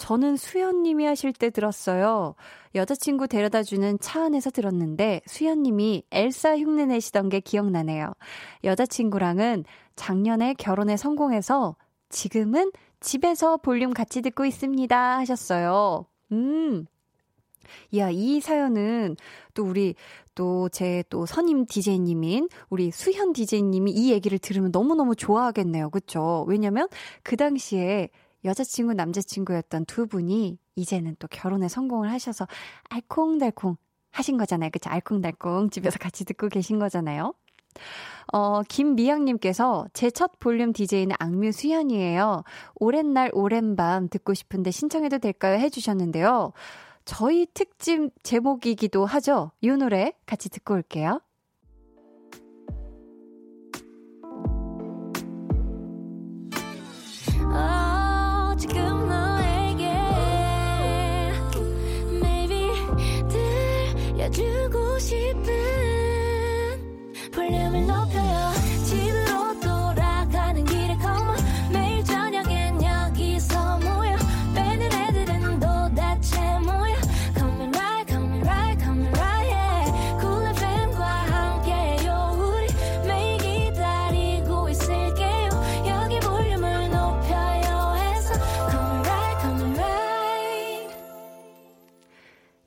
저는 0.04 0.36
수연님이 0.36 1.06
하실 1.06 1.32
때 1.32 1.48
들었어요. 1.48 2.34
여자친구 2.74 3.26
데려다 3.26 3.62
주는 3.62 3.98
차 4.00 4.24
안에서 4.24 4.50
들었는데 4.50 5.22
수연님이 5.24 6.02
엘사 6.10 6.58
흉내 6.58 6.84
내시던 6.84 7.30
게 7.30 7.40
기억나네요. 7.40 8.12
여자친구랑은 8.64 9.64
작년에 9.96 10.56
결혼에 10.58 10.98
성공해서 10.98 11.76
지금은 12.10 12.70
집에서 13.00 13.56
볼륨 13.56 13.94
같이 13.94 14.20
듣고 14.20 14.44
있습니다 14.44 15.16
하셨어요. 15.16 16.04
음, 16.32 16.84
야, 17.96 18.10
이 18.10 18.40
사연은 18.40 19.16
또 19.54 19.64
우리 19.64 19.94
또 20.34 20.68
제또 20.68 21.24
선임 21.24 21.64
DJ님인 21.64 22.50
우리 22.68 22.90
수현 22.90 23.32
DJ님이 23.32 23.92
이 23.92 24.12
얘기를 24.12 24.38
들으면 24.38 24.70
너무너무 24.70 25.16
좋아하겠네요. 25.16 25.88
그쵸? 25.88 26.44
왜냐면 26.46 26.88
그 27.22 27.38
당시에 27.38 28.10
여자친구, 28.44 28.94
남자친구였던 28.94 29.86
두 29.86 30.06
분이 30.06 30.58
이제는 30.76 31.16
또 31.18 31.28
결혼에 31.28 31.68
성공을 31.68 32.10
하셔서 32.10 32.46
알콩달콩 32.90 33.76
하신 34.10 34.36
거잖아요. 34.36 34.70
그쵸? 34.70 34.90
알콩달콩 34.90 35.70
집에서 35.70 35.98
같이 35.98 36.24
듣고 36.24 36.48
계신 36.48 36.78
거잖아요. 36.78 37.34
어, 38.32 38.62
김미영님께서 38.62 39.86
제 39.92 40.10
첫 40.10 40.38
볼륨 40.38 40.72
DJ는 40.72 41.16
악뮤 41.18 41.50
수현이에요. 41.52 42.44
오랜 42.76 43.12
날, 43.12 43.30
오랜 43.34 43.74
밤 43.76 44.08
듣고 44.08 44.34
싶은데 44.34 44.70
신청해도 44.70 45.18
될까요? 45.18 45.58
해주셨는데요. 45.58 46.52
저희 47.04 47.46
특집 47.52 48.10
제목이기도 48.22 49.04
하죠. 49.04 49.50
이 49.60 49.68
노래 49.68 50.12
같이 50.26 50.48
듣고 50.48 50.74
올게요. 50.74 51.20
주고 65.04 65.53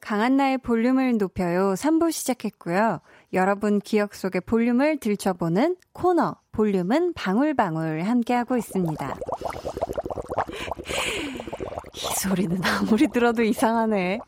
강한나의 0.07 0.57
볼륨을 0.59 1.17
높여요 1.17 1.73
3부 1.73 2.13
시작했고요. 2.13 3.01
여러분 3.33 3.79
기억 3.79 4.15
속의 4.15 4.39
볼륨을 4.45 5.01
들춰보는 5.01 5.75
코너 5.91 6.37
볼륨은 6.53 7.11
방울방울 7.11 8.03
함께하고 8.03 8.55
있습니다. 8.55 9.17
이 11.93 11.99
소리는 12.21 12.57
아무리 12.63 13.09
들어도 13.09 13.43
이상하네. 13.43 14.19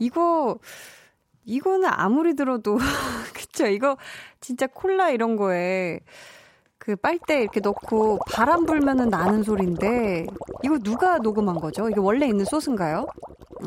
이거 0.00 0.58
이거는 1.44 1.88
아무리 1.88 2.34
들어도 2.34 2.76
그쵸 3.32 3.68
이거 3.68 3.96
진짜 4.40 4.66
콜라 4.66 5.10
이런 5.10 5.36
거에 5.36 6.00
그 6.78 6.96
빨대 6.96 7.42
이렇게 7.42 7.60
넣고 7.60 8.18
바람 8.32 8.66
불면은 8.66 9.10
나는 9.10 9.44
소리인데 9.44 10.26
이거 10.64 10.78
누가 10.80 11.18
녹음한 11.18 11.60
거죠? 11.60 11.88
이게 11.88 12.00
원래 12.00 12.26
있는 12.26 12.44
소스인가요? 12.44 13.06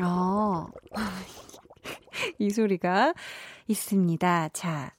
아. 0.00 0.66
이 2.38 2.50
소리가 2.50 3.14
있습니다. 3.66 4.50
자, 4.52 4.92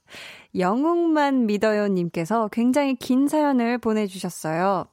영웅만 0.57 1.45
믿어요 1.45 1.87
님께서 1.87 2.49
굉장히 2.51 2.95
긴 2.95 3.27
사연을 3.27 3.77
보내주셨어요. 3.77 4.85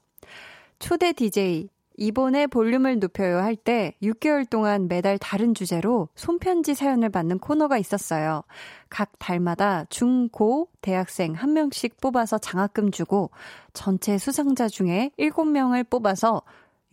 초대 0.79 1.13
DJ, 1.13 1.69
이번에 2.01 2.47
볼륨을 2.47 3.01
높여요 3.01 3.39
할 3.39 3.57
때 3.57 3.95
6개월 4.03 4.49
동안 4.49 4.87
매달 4.87 5.19
다른 5.19 5.53
주제로 5.53 6.09
손편지 6.15 6.75
사연을 6.75 7.09
받는 7.09 7.41
코너가 7.41 7.77
있었어요. 7.77 8.45
각 8.89 9.19
달마다 9.19 9.85
중, 9.91 10.29
고, 10.29 10.69
대학생 10.81 11.33
한 11.33 11.55
명씩 11.55 12.01
뽑아서 12.01 12.39
장학금 12.39 12.93
주고 12.93 13.31
전체 13.73 14.17
수상자 14.17 14.69
중에 14.69 15.11
7명을 15.19 15.91
뽑아서 15.91 16.43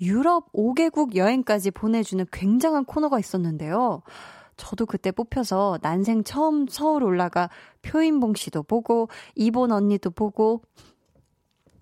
유럽 0.02 0.52
5개국 0.54 1.16
여행까지 1.16 1.72
보내주는 1.72 2.26
굉장한 2.32 2.86
코너가 2.86 3.20
있었는데요. 3.20 4.02
저도 4.58 4.86
그때 4.86 5.12
뽑혀서 5.12 5.80
난생 5.82 6.24
처음 6.24 6.68
서울 6.68 7.04
올라가 7.04 7.50
표인봉 7.82 8.36
씨도 8.36 8.64
보고, 8.64 9.10
이본 9.36 9.72
언니도 9.72 10.12
보고, 10.12 10.62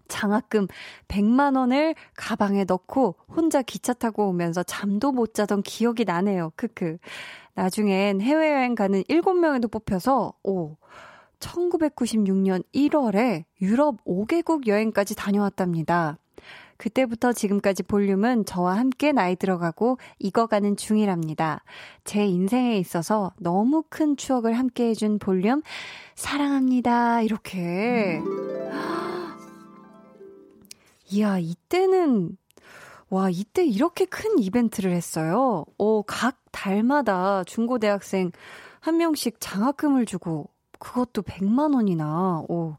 장학금 0.08 0.68
100만 1.08 1.58
원을 1.58 1.96
가방에 2.16 2.66
넣고 2.66 3.16
혼자 3.28 3.62
기차 3.62 3.94
타고 3.94 4.28
오면서 4.28 4.62
잠도 4.64 5.12
못 5.12 5.34
자던 5.34 5.64
기억이 5.64 6.06
나네요. 6.06 6.52
크크. 6.56 6.98
나중엔 7.56 8.22
해외여행 8.22 8.76
가는 8.76 9.02
7명에도 9.04 9.72
뽑혀서, 9.72 10.34
오, 10.44 10.78
1996년 11.40 12.64
1월에 12.74 13.44
유럽 13.62 14.04
5개국 14.06 14.68
여행까지 14.68 15.16
다녀왔답니다. 15.16 16.18
그때부터 16.84 17.32
지금까지 17.32 17.84
볼륨은 17.84 18.44
저와 18.44 18.78
함께 18.78 19.14
나이 19.14 19.38
들어가고 19.38 20.00
익어가는 20.20 20.76
중이랍니다. 20.76 21.64
제 22.04 22.26
인생에 22.26 22.78
있어서 22.78 23.32
너무 23.40 23.86
큰 23.88 24.18
추억을 24.18 24.58
함께 24.58 24.90
해준 24.90 25.18
볼륨, 25.18 25.62
사랑합니다. 26.16 27.22
이렇게. 27.22 28.20
이야, 31.10 31.40
이때는, 31.40 32.36
와, 33.10 33.30
이때 33.30 33.64
이렇게 33.64 34.04
큰 34.04 34.38
이벤트를 34.38 34.92
했어요. 34.92 35.64
어, 35.78 36.02
각 36.02 36.38
달마다 36.52 37.46
중고대학생 37.46 38.32
한 38.82 38.98
명씩 38.98 39.38
장학금을 39.40 40.06
주고, 40.06 40.50
그것도 40.80 41.22
100만 41.22 41.76
원이나, 41.76 42.44
오, 42.50 42.76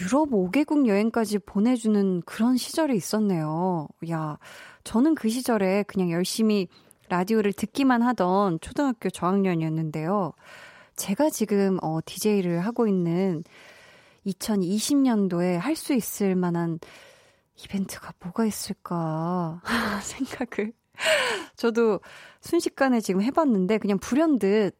유럽 0.00 0.30
5개국 0.30 0.86
여행까지 0.86 1.38
보내주는 1.38 2.22
그런 2.22 2.56
시절이 2.56 2.96
있었네요. 2.96 3.88
야, 4.10 4.38
저는 4.84 5.14
그 5.14 5.28
시절에 5.28 5.84
그냥 5.84 6.10
열심히 6.10 6.68
라디오를 7.08 7.52
듣기만 7.52 8.02
하던 8.02 8.58
초등학교 8.60 9.10
저학년이었는데요. 9.10 10.32
제가 10.96 11.30
지금, 11.30 11.78
어, 11.82 12.00
DJ를 12.04 12.60
하고 12.60 12.86
있는 12.86 13.44
2020년도에 14.26 15.56
할 15.58 15.76
수 15.76 15.94
있을 15.94 16.34
만한 16.34 16.78
이벤트가 17.62 18.12
뭐가 18.20 18.44
있을까 18.44 19.62
생각을 20.02 20.72
저도 21.56 22.00
순식간에 22.40 23.00
지금 23.00 23.22
해봤는데 23.22 23.78
그냥 23.78 23.98
불현듯 23.98 24.76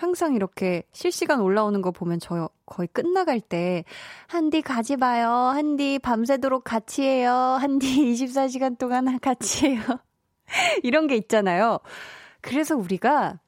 항상 0.00 0.34
이렇게 0.34 0.82
실시간 0.92 1.42
올라오는 1.42 1.82
거 1.82 1.90
보면 1.90 2.20
저 2.20 2.48
거의 2.64 2.88
끝나갈 2.88 3.38
때 3.38 3.84
한디 4.28 4.62
가지 4.62 4.96
마요. 4.96 5.28
한디 5.28 5.98
밤새도록 5.98 6.64
같이 6.64 7.02
해요. 7.02 7.30
한디 7.60 7.86
24시간 8.16 8.78
동안 8.78 9.20
같이 9.20 9.66
해요. 9.66 9.82
이런 10.82 11.06
게 11.06 11.16
있잖아요. 11.16 11.80
그래서 12.40 12.76
우리가 12.76 13.40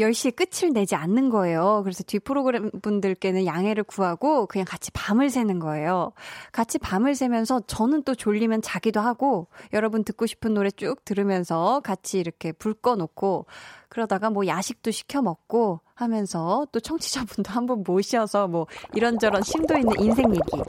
10시에 0.00 0.34
끝을 0.34 0.72
내지 0.72 0.94
않는 0.94 1.30
거예요. 1.30 1.82
그래서 1.84 2.02
뒤 2.02 2.18
프로그램 2.18 2.70
분들께는 2.82 3.46
양해를 3.46 3.84
구하고 3.84 4.46
그냥 4.46 4.64
같이 4.68 4.90
밤을 4.92 5.30
새는 5.30 5.58
거예요. 5.58 6.12
같이 6.52 6.78
밤을 6.78 7.14
새면서 7.14 7.60
저는 7.66 8.02
또 8.04 8.14
졸리면 8.14 8.62
자기도 8.62 9.00
하고 9.00 9.48
여러분 9.72 10.04
듣고 10.04 10.26
싶은 10.26 10.54
노래 10.54 10.70
쭉 10.70 11.04
들으면서 11.04 11.80
같이 11.84 12.18
이렇게 12.18 12.52
불 12.52 12.74
꺼놓고 12.74 13.46
그러다가 13.88 14.30
뭐 14.30 14.46
야식도 14.46 14.90
시켜 14.90 15.20
먹고 15.20 15.80
하면서 15.94 16.66
또 16.72 16.80
청취자분도 16.80 17.50
한번 17.52 17.82
모셔서 17.86 18.48
뭐 18.48 18.66
이런저런 18.94 19.42
심도 19.42 19.76
있는 19.76 20.00
인생 20.00 20.30
얘기. 20.30 20.62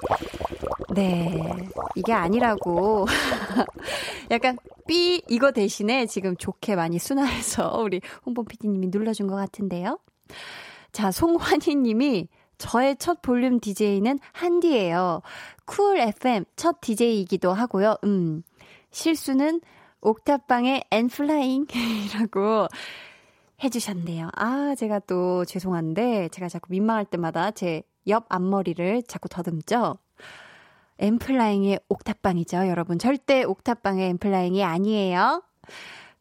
네. 0.93 1.69
이게 1.95 2.13
아니라고. 2.13 3.05
약간 4.31 4.57
삐 4.91 5.21
이거 5.29 5.53
대신에 5.53 6.05
지금 6.05 6.35
좋게 6.35 6.75
많이 6.75 6.99
순화해서 6.99 7.79
우리 7.79 8.01
홍범 8.25 8.43
PD님이 8.43 8.87
눌러준 8.87 9.27
것 9.27 9.37
같은데요. 9.37 9.97
자, 10.91 11.11
송환희 11.11 11.77
님이 11.77 12.27
저의 12.57 12.97
첫 12.97 13.21
볼륨 13.21 13.61
DJ는 13.61 14.19
한디예요. 14.33 15.21
쿨 15.63 15.97
FM 15.97 16.43
첫 16.57 16.81
DJ이기도 16.81 17.53
하고요. 17.53 17.95
음. 18.03 18.43
실수는 18.91 19.61
옥탑방의 20.01 20.83
엔플라잉이라고 20.91 22.67
해주셨네요. 23.63 24.29
아, 24.35 24.75
제가 24.77 24.99
또 24.99 25.45
죄송한데, 25.45 26.27
제가 26.33 26.49
자꾸 26.49 26.67
민망할 26.69 27.05
때마다 27.05 27.51
제 27.51 27.83
옆 28.07 28.25
앞머리를 28.29 29.03
자꾸 29.03 29.29
더듬죠? 29.29 29.97
엔플라잉의 31.01 31.79
옥탑방이죠, 31.89 32.67
여러분. 32.67 32.99
절대 32.99 33.43
옥탑방의 33.43 34.09
엔플라잉이 34.11 34.63
아니에요. 34.63 35.43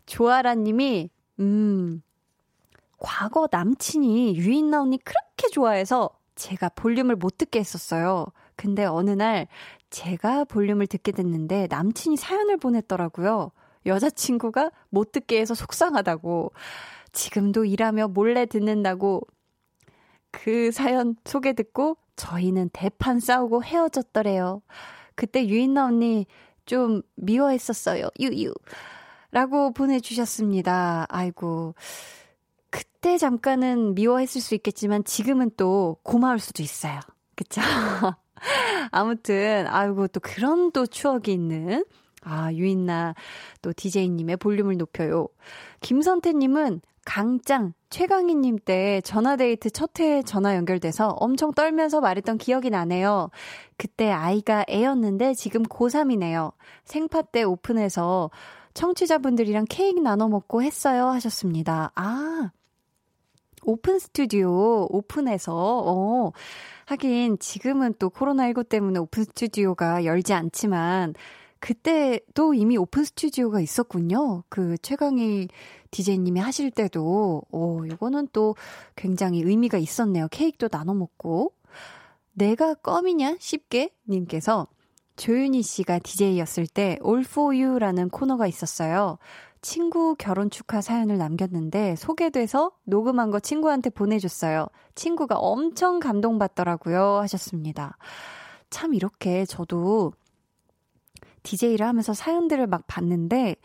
조아라 0.07 0.55
님이, 0.55 1.11
음, 1.39 2.03
과거 2.99 3.49
남친이 3.51 4.37
유인나 4.37 4.83
언니 4.83 4.99
그렇게 4.99 5.49
좋아해서 5.49 6.11
제가 6.35 6.71
볼륨을 6.71 7.17
못 7.17 7.39
듣게 7.39 7.59
했었어요. 7.61 8.27
근데 8.57 8.85
어느 8.85 9.11
날 9.11 9.47
제가 9.91 10.45
볼륨을 10.45 10.87
듣게 10.87 11.13
됐는데 11.13 11.67
남친이 11.71 12.17
사연을 12.17 12.57
보냈더라고요. 12.57 13.53
여자친구가 13.87 14.71
못 14.89 15.13
듣게 15.13 15.41
해서 15.41 15.55
속상하다고. 15.55 16.53
지금도 17.13 17.65
일하며 17.65 18.09
몰래 18.09 18.47
듣는다고 18.47 19.23
그 20.31 20.71
사연 20.71 21.17
소개 21.25 21.55
듣고 21.55 21.97
저희는 22.21 22.69
대판 22.75 23.19
싸우고 23.19 23.65
헤어졌더래요. 23.65 24.61
그때 25.15 25.47
유인나 25.47 25.87
언니 25.87 26.27
좀 26.67 27.01
미워했었어요. 27.17 28.09
유유. 28.21 28.53
라고 29.31 29.73
보내주셨습니다. 29.73 31.07
아이고. 31.09 31.75
그때 32.69 33.17
잠깐은 33.17 33.95
미워했을 33.95 34.43
수 34.43 34.55
있겠지만 34.55 35.03
지금은 35.05 35.51
또 35.57 35.97
고마울 36.03 36.41
수도 36.41 36.63
있어요. 36.63 37.01
그쵸? 37.37 37.63
아무튼, 38.93 39.67
아이고, 39.67 40.09
또 40.09 40.21
그런 40.21 40.73
또 40.73 40.87
추억이 40.87 41.33
있는, 41.33 41.85
아, 42.23 42.53
유인나 42.53 43.15
또 43.63 43.73
DJ님의 43.73 44.37
볼륨을 44.37 44.77
높여요. 44.77 45.29
김선태님은 45.81 46.83
강짱, 47.11 47.73
최강희님 47.91 48.61
때 48.65 49.01
전화데이트 49.01 49.71
첫 49.71 49.99
회 49.99 50.23
전화 50.23 50.55
연결돼서 50.55 51.09
엄청 51.09 51.53
떨면서 51.53 52.01
말했던 52.01 52.39
기억이 52.39 52.71
나네요. 52.71 53.31
그때 53.77 54.13
아이가 54.13 54.65
애였는데 54.71 55.35
지금 55.35 55.65
고3이네요. 55.65 56.53
생파 56.85 57.23
때 57.23 57.43
오픈해서 57.43 58.31
청취자분들이랑 58.75 59.65
케이크 59.69 59.99
나눠 59.99 60.29
먹고 60.29 60.63
했어요 60.63 61.09
하셨습니다. 61.09 61.91
아, 61.97 62.53
오픈 63.65 63.99
스튜디오 63.99 64.87
오픈해서, 64.89 65.53
어, 65.53 66.31
하긴 66.87 67.41
지금은 67.41 67.95
또 67.99 68.11
코로나19 68.11 68.69
때문에 68.69 69.01
오픈 69.01 69.25
스튜디오가 69.25 70.05
열지 70.05 70.33
않지만 70.33 71.15
그때도 71.59 72.55
이미 72.55 72.77
오픈 72.79 73.05
스튜디오가 73.05 73.61
있었군요. 73.61 74.45
그 74.49 74.79
최강희 74.79 75.49
디제이님이 75.91 76.41
하실 76.41 76.71
때도, 76.71 77.43
오, 77.51 77.85
이거는 77.85 78.29
또 78.33 78.55
굉장히 78.97 79.43
의미가 79.43 79.79
있었네요. 79.79 80.29
케이크도 80.31 80.69
나눠 80.69 80.95
먹고. 80.95 81.53
내가 82.33 82.75
껌이냐? 82.75 83.37
쉽게? 83.39 83.91
님께서 84.09 84.69
조윤희 85.17 85.63
씨가 85.63 85.99
DJ였을 85.99 86.67
때 86.67 86.99
All 87.05 87.25
For 87.27 87.55
You라는 87.55 88.09
코너가 88.09 88.47
있었어요. 88.47 89.19
친구 89.63 90.15
결혼 90.17 90.49
축하 90.49 90.81
사연을 90.81 91.19
남겼는데 91.19 91.97
소개돼서 91.97 92.73
녹음한 92.85 93.31
거 93.31 93.41
친구한테 93.41 93.91
보내줬어요. 93.91 94.67
친구가 94.95 95.37
엄청 95.37 96.01
감동받더라고요. 96.01 97.19
하셨습니다. 97.19 97.99
참 98.71 98.95
이렇게 98.95 99.45
저도 99.45 100.13
DJ를 101.43 101.87
하면서 101.87 102.15
사연들을 102.15 102.67
막 102.67 102.87
봤는데 102.87 103.57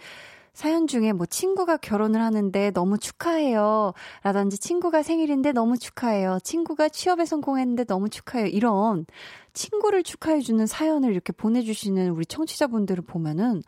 사연 0.56 0.88
중에 0.88 1.12
뭐 1.12 1.26
친구가 1.26 1.76
결혼을 1.76 2.22
하는데 2.22 2.72
너무 2.72 2.98
축하해요. 2.98 3.92
라든지 4.24 4.58
친구가 4.58 5.04
생일인데 5.04 5.52
너무 5.52 5.78
축하해요. 5.78 6.40
친구가 6.44 6.88
취업에 6.88 7.26
성공했는데 7.26 7.84
너무 7.84 8.08
축하해요. 8.08 8.48
이런 8.48 9.06
친구를 9.52 10.02
축하해주는 10.02 10.66
사연을 10.66 11.12
이렇게 11.12 11.34
보내주시는 11.34 12.10
우리 12.12 12.26
청취자분들을 12.26 13.04
보면은 13.04 13.64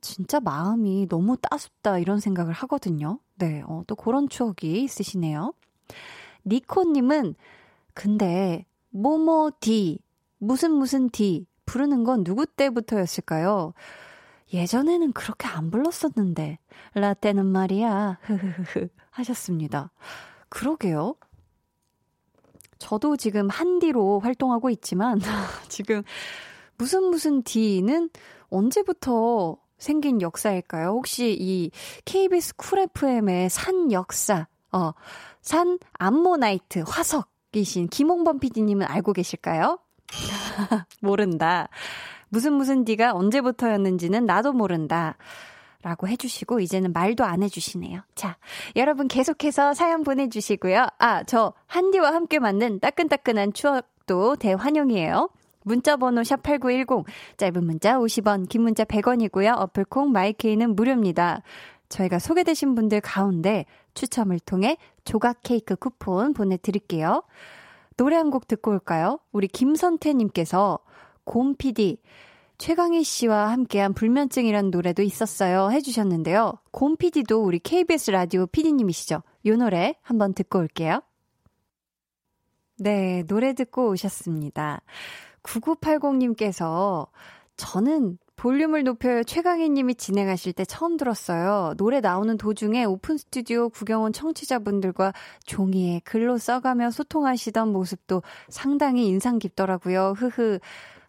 진짜 0.00 0.40
마음이 0.40 1.06
너무 1.10 1.36
따숩다 1.36 1.98
이런 1.98 2.18
생각을 2.18 2.54
하거든요. 2.54 3.18
네, 3.34 3.62
어, 3.66 3.82
또 3.86 3.94
그런 3.94 4.26
추억이 4.26 4.82
있으시네요. 4.84 5.52
니코님은 6.46 7.34
근데 7.92 8.64
뭐뭐 8.88 9.52
디 9.60 9.98
무슨 10.38 10.72
무슨 10.72 11.10
디 11.10 11.46
부르는 11.66 12.04
건 12.04 12.24
누구 12.24 12.46
때부터였을까요? 12.46 13.74
예전에는 14.52 15.12
그렇게 15.12 15.48
안 15.48 15.70
불렀었는데 15.70 16.58
라떼는 16.94 17.46
말이야 17.46 18.18
흐흐흐 18.22 18.88
하셨습니다. 19.10 19.90
그러게요. 20.48 21.14
저도 22.78 23.16
지금 23.16 23.48
한디로 23.48 24.20
활동하고 24.20 24.68
있지만 24.70 25.20
지금 25.68 26.02
무슨 26.76 27.04
무슨 27.04 27.42
디는 27.42 28.10
언제부터 28.50 29.56
생긴 29.78 30.20
역사일까요? 30.20 30.88
혹시 30.88 31.36
이 31.38 31.70
KBS 32.04 32.56
쿨 32.56 32.80
FM의 32.80 33.50
산 33.50 33.90
역사, 33.92 34.46
어, 34.72 34.92
산 35.40 35.78
암모나이트 35.94 36.84
화석이신 36.86 37.88
김홍범 37.88 38.38
PD님은 38.38 38.86
알고 38.86 39.12
계실까요? 39.12 39.78
모른다. 41.00 41.68
무슨 42.32 42.54
무슨 42.54 42.86
디가 42.86 43.12
언제부터였는지는 43.12 44.24
나도 44.24 44.54
모른다. 44.54 45.18
라고 45.82 46.08
해주시고, 46.08 46.60
이제는 46.60 46.94
말도 46.94 47.24
안 47.24 47.42
해주시네요. 47.42 48.00
자, 48.14 48.38
여러분 48.74 49.06
계속해서 49.06 49.74
사연 49.74 50.02
보내주시고요. 50.02 50.86
아, 50.98 51.24
저 51.24 51.52
한디와 51.66 52.14
함께 52.14 52.38
만든 52.38 52.80
따끈따끈한 52.80 53.52
추억도 53.52 54.36
대환영이에요. 54.36 55.28
문자번호 55.64 56.22
샵8910, 56.22 57.04
짧은 57.36 57.64
문자 57.66 57.98
50원, 57.98 58.48
긴 58.48 58.62
문자 58.62 58.84
100원이고요. 58.84 59.54
어플콩 59.58 60.10
마이케이는 60.12 60.74
무료입니다. 60.74 61.42
저희가 61.90 62.18
소개되신 62.18 62.74
분들 62.74 63.02
가운데 63.02 63.66
추첨을 63.92 64.40
통해 64.40 64.78
조각 65.04 65.40
케이크 65.42 65.76
쿠폰 65.76 66.32
보내드릴게요. 66.32 67.24
노래 67.98 68.16
한 68.16 68.30
곡 68.30 68.48
듣고 68.48 68.70
올까요? 68.70 69.18
우리 69.32 69.48
김선태님께서 69.48 70.78
곰 71.24 71.54
PD, 71.56 71.98
최강희 72.58 73.02
씨와 73.02 73.50
함께한 73.50 73.92
불면증이라는 73.92 74.70
노래도 74.70 75.02
있었어요. 75.02 75.70
해주셨는데요. 75.72 76.54
곰 76.70 76.96
PD도 76.96 77.42
우리 77.42 77.58
KBS 77.58 78.12
라디오 78.12 78.46
PD님이시죠? 78.46 79.22
요 79.46 79.56
노래 79.56 79.96
한번 80.02 80.32
듣고 80.34 80.60
올게요. 80.60 81.02
네, 82.78 83.24
노래 83.26 83.54
듣고 83.54 83.90
오셨습니다. 83.90 84.82
9980님께서 85.42 87.08
저는 87.56 88.18
볼륨을 88.36 88.82
높여요 88.82 89.22
최강희 89.22 89.70
님이 89.70 89.94
진행하실 89.94 90.52
때 90.54 90.64
처음 90.64 90.96
들었어요. 90.96 91.74
노래 91.76 92.00
나오는 92.00 92.36
도중에 92.36 92.84
오픈 92.84 93.16
스튜디오 93.16 93.68
구경 93.68 94.02
온 94.02 94.12
청취자분들과 94.12 95.12
종이에 95.44 96.00
글로 96.04 96.38
써가며 96.38 96.90
소통하시던 96.90 97.72
모습도 97.72 98.22
상당히 98.48 99.06
인상 99.06 99.38
깊더라고요. 99.38 100.14
흐흐. 100.16 100.58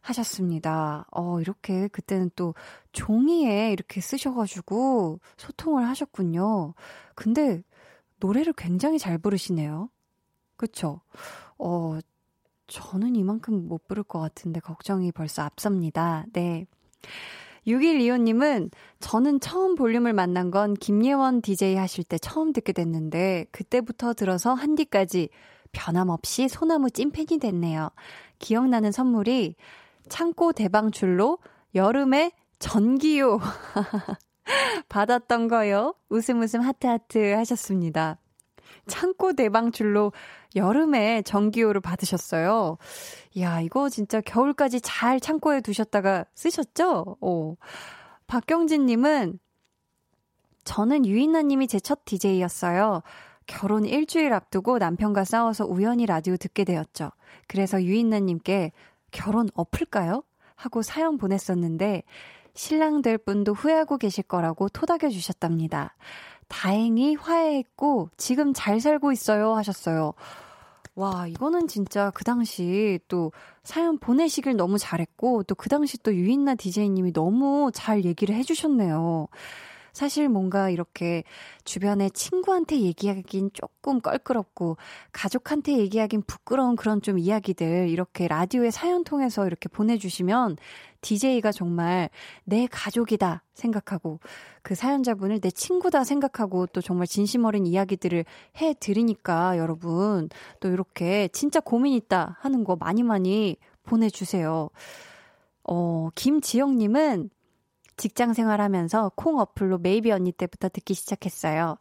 하셨습니다. 0.03 1.07
어, 1.11 1.39
이렇게 1.39 1.87
그때는 1.87 2.29
또 2.35 2.53
종이에 2.91 3.71
이렇게 3.71 4.01
쓰셔가지고 4.01 5.19
소통을 5.37 5.87
하셨군요. 5.87 6.73
근데 7.15 7.63
노래를 8.19 8.53
굉장히 8.53 8.99
잘 8.99 9.17
부르시네요. 9.17 9.89
그쵸? 10.57 11.01
어, 11.57 11.99
저는 12.67 13.15
이만큼 13.15 13.67
못 13.67 13.87
부를 13.87 14.03
것 14.03 14.19
같은데 14.19 14.59
걱정이 14.59 15.11
벌써 15.11 15.41
앞섭니다. 15.43 16.25
네. 16.33 16.65
6125님은 17.65 18.71
저는 18.99 19.39
처음 19.39 19.75
볼륨을 19.75 20.11
만난 20.11 20.51
건 20.51 20.73
김예원 20.73 21.41
DJ 21.41 21.75
하실 21.75 22.03
때 22.03 22.17
처음 22.17 22.51
듣게 22.51 22.73
됐는데 22.73 23.45
그때부터 23.51 24.13
들어서 24.13 24.53
한디까지 24.53 25.29
변함없이 25.71 26.49
소나무 26.49 26.91
찐팬이 26.91 27.39
됐네요. 27.39 27.89
기억나는 28.39 28.91
선물이 28.91 29.55
창고 30.09 30.51
대방출로 30.53 31.39
여름에 31.75 32.31
전기요 32.59 33.39
받았던 34.89 35.47
거요. 35.47 35.95
웃음 36.09 36.41
웃음 36.41 36.61
하트 36.61 36.87
하트 36.87 37.33
하셨습니다. 37.33 38.17
창고 38.87 39.33
대방출로 39.33 40.11
여름에 40.55 41.21
전기요를 41.23 41.81
받으셨어요. 41.81 42.77
이야, 43.33 43.61
이거 43.61 43.89
진짜 43.89 44.21
겨울까지 44.21 44.81
잘 44.81 45.19
창고에 45.19 45.61
두셨다가 45.61 46.25
쓰셨죠? 46.35 47.17
오. 47.21 47.57
박경진 48.27 48.85
님은 48.85 49.39
저는 50.63 51.05
유인나 51.05 51.41
님이 51.43 51.67
제 51.67 51.79
첫 51.79 52.05
DJ였어요. 52.05 53.01
결혼 53.45 53.85
일주일 53.85 54.31
앞두고 54.33 54.77
남편과 54.77 55.25
싸워서 55.25 55.65
우연히 55.65 56.05
라디오 56.05 56.37
듣게 56.37 56.63
되었죠. 56.63 57.11
그래서 57.47 57.83
유인나 57.83 58.19
님께 58.19 58.71
결혼 59.13 59.47
엎을까요? 59.53 60.23
하고 60.55 60.81
사연 60.81 61.17
보냈었는데 61.17 62.03
신랑 62.53 63.01
될 63.01 63.17
분도 63.17 63.53
후회하고 63.53 63.97
계실 63.97 64.23
거라고 64.23 64.69
토닥여 64.69 65.09
주셨답니다. 65.09 65.95
다행히 66.47 67.15
화해했고 67.15 68.09
지금 68.17 68.53
잘 68.53 68.79
살고 68.79 69.11
있어요 69.11 69.53
하셨어요. 69.55 70.13
와, 70.95 71.25
이거는 71.27 71.67
진짜 71.67 72.11
그 72.13 72.23
당시 72.23 72.99
또 73.07 73.31
사연 73.63 73.97
보내시길 73.97 74.55
너무 74.55 74.77
잘했고 74.77 75.43
또 75.43 75.55
그 75.55 75.69
당시 75.69 75.97
또 76.03 76.13
유인나 76.13 76.55
디제이님이 76.55 77.13
너무 77.13 77.71
잘 77.73 78.05
얘기를 78.05 78.35
해주셨네요. 78.35 79.27
사실 79.93 80.27
뭔가 80.27 80.71
이렇게 80.71 81.23
주변에 81.63 82.09
친구한테 82.09 82.81
얘기하긴 82.81 83.51
조금 83.53 84.01
껄끄럽고 84.01 84.77
가족한테 85.11 85.77
얘기하긴 85.77 86.23
부끄러운 86.23 86.75
그런 86.75 87.01
좀 87.01 87.19
이야기들 87.19 87.87
이렇게 87.89 88.27
라디오의 88.27 88.71
사연 88.71 89.03
통해서 89.03 89.45
이렇게 89.45 89.69
보내주시면 89.69 90.57
DJ가 91.01 91.51
정말 91.51 92.09
내 92.43 92.67
가족이다 92.71 93.43
생각하고 93.53 94.19
그 94.63 94.73
사연자분을 94.73 95.41
내 95.41 95.51
친구다 95.51 96.03
생각하고 96.03 96.65
또 96.67 96.81
정말 96.81 97.05
진심 97.05 97.45
어린 97.45 97.67
이야기들을 97.67 98.25
해 98.57 98.73
드리니까 98.79 99.59
여러분 99.59 100.29
또 100.59 100.69
이렇게 100.69 101.27
진짜 101.27 101.59
고민 101.59 101.93
있다 101.93 102.37
하는 102.39 102.63
거 102.63 102.75
많이 102.75 103.03
많이 103.03 103.57
보내주세요. 103.83 104.69
어, 105.65 106.09
김지영님은 106.15 107.29
직장 107.97 108.33
생활하면서 108.33 109.13
콩 109.15 109.39
어플로 109.39 109.79
메이비 109.79 110.11
언니 110.11 110.31
때부터 110.31 110.69
듣기 110.69 110.93
시작했어요. 110.93 111.77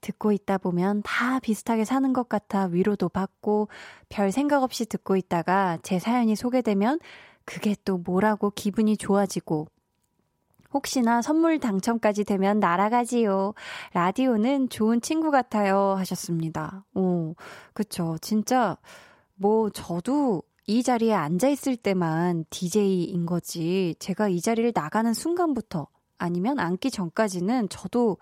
듣고 0.00 0.32
있다 0.32 0.58
보면 0.58 1.02
다 1.04 1.38
비슷하게 1.40 1.84
사는 1.84 2.12
것 2.12 2.28
같아 2.28 2.64
위로도 2.64 3.08
받고 3.08 3.68
별 4.08 4.32
생각 4.32 4.62
없이 4.62 4.84
듣고 4.84 5.16
있다가 5.16 5.78
제 5.82 5.98
사연이 5.98 6.34
소개되면 6.34 6.98
그게 7.44 7.76
또 7.84 7.98
뭐라고 7.98 8.50
기분이 8.50 8.96
좋아지고 8.96 9.68
혹시나 10.72 11.20
선물 11.22 11.58
당첨까지 11.58 12.24
되면 12.24 12.58
날아가지요. 12.58 13.54
라디오는 13.92 14.68
좋은 14.70 15.00
친구 15.00 15.30
같아요. 15.30 15.94
하셨습니다. 15.98 16.84
오, 16.94 17.34
그쵸. 17.74 18.16
진짜, 18.22 18.78
뭐, 19.34 19.68
저도 19.70 20.42
이 20.66 20.82
자리에 20.82 21.12
앉아 21.12 21.48
있을 21.48 21.76
때만 21.76 22.44
DJ인 22.50 23.26
거지. 23.26 23.96
제가 23.98 24.28
이 24.28 24.40
자리를 24.40 24.72
나가는 24.74 25.12
순간부터 25.12 25.88
아니면 26.18 26.58
앉기 26.60 26.90
전까지는 26.90 27.68
저도 27.68 28.18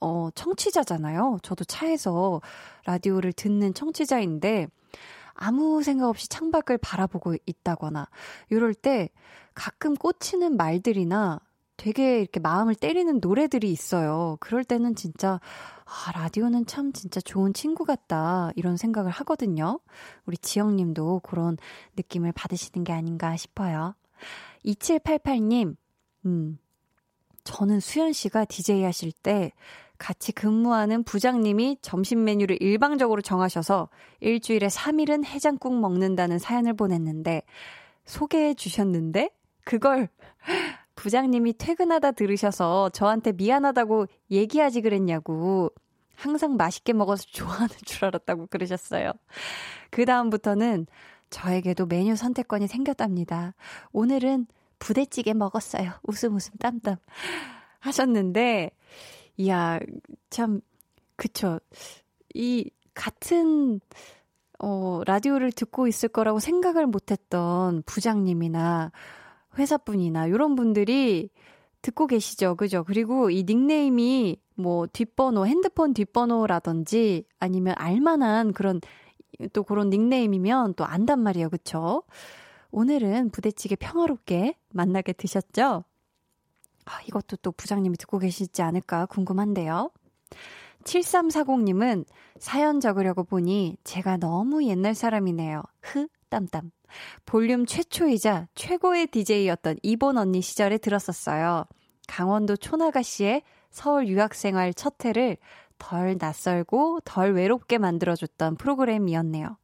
어, 0.00 0.28
청취자잖아요. 0.34 1.38
저도 1.42 1.64
차에서 1.64 2.40
라디오를 2.84 3.32
듣는 3.32 3.74
청취자인데 3.74 4.68
아무 5.34 5.82
생각 5.82 6.08
없이 6.08 6.28
창밖을 6.28 6.78
바라보고 6.78 7.36
있다거나 7.44 8.08
이럴 8.50 8.74
때 8.74 9.10
가끔 9.54 9.94
꽂히는 9.94 10.56
말들이나 10.56 11.40
되게 11.76 12.20
이렇게 12.20 12.40
마음을 12.40 12.74
때리는 12.74 13.18
노래들이 13.20 13.70
있어요. 13.70 14.36
그럴 14.40 14.64
때는 14.64 14.94
진짜 14.94 15.40
아, 15.84 16.12
라디오는 16.12 16.66
참 16.66 16.92
진짜 16.92 17.20
좋은 17.20 17.52
친구 17.52 17.84
같다. 17.84 18.50
이런 18.56 18.76
생각을 18.76 19.10
하거든요. 19.10 19.80
우리 20.26 20.36
지영 20.38 20.76
님도 20.76 21.20
그런 21.20 21.56
느낌을 21.96 22.32
받으시는 22.32 22.84
게 22.84 22.92
아닌가 22.92 23.36
싶어요. 23.36 23.94
2788님, 24.64 25.76
음. 26.26 26.58
저는 27.44 27.80
수현 27.80 28.14
씨가 28.14 28.46
DJ 28.46 28.84
하실 28.84 29.12
때 29.12 29.52
같이 29.98 30.32
근무하는 30.32 31.04
부장님이 31.04 31.78
점심 31.82 32.24
메뉴를 32.24 32.60
일방적으로 32.60 33.20
정하셔서 33.20 33.90
일주일에 34.20 34.66
3일은 34.66 35.24
해장국 35.24 35.78
먹는다는 35.78 36.38
사연을 36.38 36.74
보냈는데 36.74 37.42
소개해 38.06 38.54
주셨는데 38.54 39.30
그걸 39.64 40.08
부장님이 41.04 41.52
퇴근하다 41.58 42.12
들으셔서 42.12 42.88
저한테 42.88 43.32
미안하다고 43.32 44.06
얘기하지 44.30 44.80
그랬냐고 44.80 45.70
항상 46.16 46.56
맛있게 46.56 46.94
먹어서 46.94 47.24
좋아하는 47.30 47.68
줄 47.84 48.06
알았다고 48.06 48.46
그러셨어요. 48.46 49.12
그 49.90 50.06
다음부터는 50.06 50.86
저에게도 51.28 51.84
메뉴 51.84 52.16
선택권이 52.16 52.68
생겼답니다. 52.68 53.52
오늘은 53.92 54.46
부대찌개 54.78 55.34
먹었어요. 55.34 55.92
웃음 56.04 56.36
웃음 56.36 56.56
땀땀 56.58 56.96
하셨는데 57.80 58.70
이야, 59.36 59.78
참, 60.30 60.62
그쵸. 61.16 61.60
이, 62.32 62.70
같은, 62.94 63.78
어, 64.58 65.02
라디오를 65.04 65.52
듣고 65.52 65.86
있을 65.86 66.08
거라고 66.08 66.40
생각을 66.40 66.86
못 66.86 67.10
했던 67.10 67.82
부장님이나 67.84 68.90
회사분이나 69.58 70.26
이런 70.26 70.54
분들이 70.56 71.30
듣고 71.82 72.06
계시죠. 72.06 72.56
그죠? 72.56 72.82
그리고 72.84 73.30
이 73.30 73.44
닉네임이 73.44 74.40
뭐 74.54 74.86
뒷번호, 74.86 75.46
핸드폰 75.46 75.92
뒷번호라든지 75.92 77.26
아니면 77.38 77.74
알만한 77.76 78.52
그런 78.52 78.80
또 79.52 79.62
그런 79.62 79.90
닉네임이면 79.90 80.74
또 80.74 80.84
안단 80.84 81.20
말이에요. 81.20 81.50
그쵸? 81.50 82.02
오늘은 82.70 83.30
부대찌개 83.30 83.76
평화롭게 83.76 84.56
만나게 84.70 85.12
드셨죠? 85.12 85.84
아, 86.86 87.00
이것도 87.06 87.36
또 87.36 87.52
부장님이 87.52 87.96
듣고 87.96 88.18
계시지 88.18 88.62
않을까 88.62 89.06
궁금한데요. 89.06 89.90
7340님은 90.84 92.04
사연 92.38 92.80
적으려고 92.80 93.24
보니 93.24 93.76
제가 93.84 94.16
너무 94.18 94.64
옛날 94.64 94.94
사람이네요. 94.94 95.62
흐, 95.80 96.08
땀땀. 96.34 96.72
볼륨 97.26 97.64
최초이자 97.64 98.48
최고의 98.56 99.06
DJ였던 99.06 99.76
이본 99.84 100.18
언니 100.18 100.40
시절에 100.40 100.78
들었었어요. 100.78 101.64
강원도 102.08 102.56
초나가시의 102.56 103.42
서울 103.70 104.08
유학생활 104.08 104.74
첫 104.74 105.04
해를 105.04 105.36
덜 105.78 106.16
낯설고 106.18 107.00
덜 107.04 107.34
외롭게 107.34 107.78
만들어줬던 107.78 108.56
프로그램이었네요. 108.56 109.56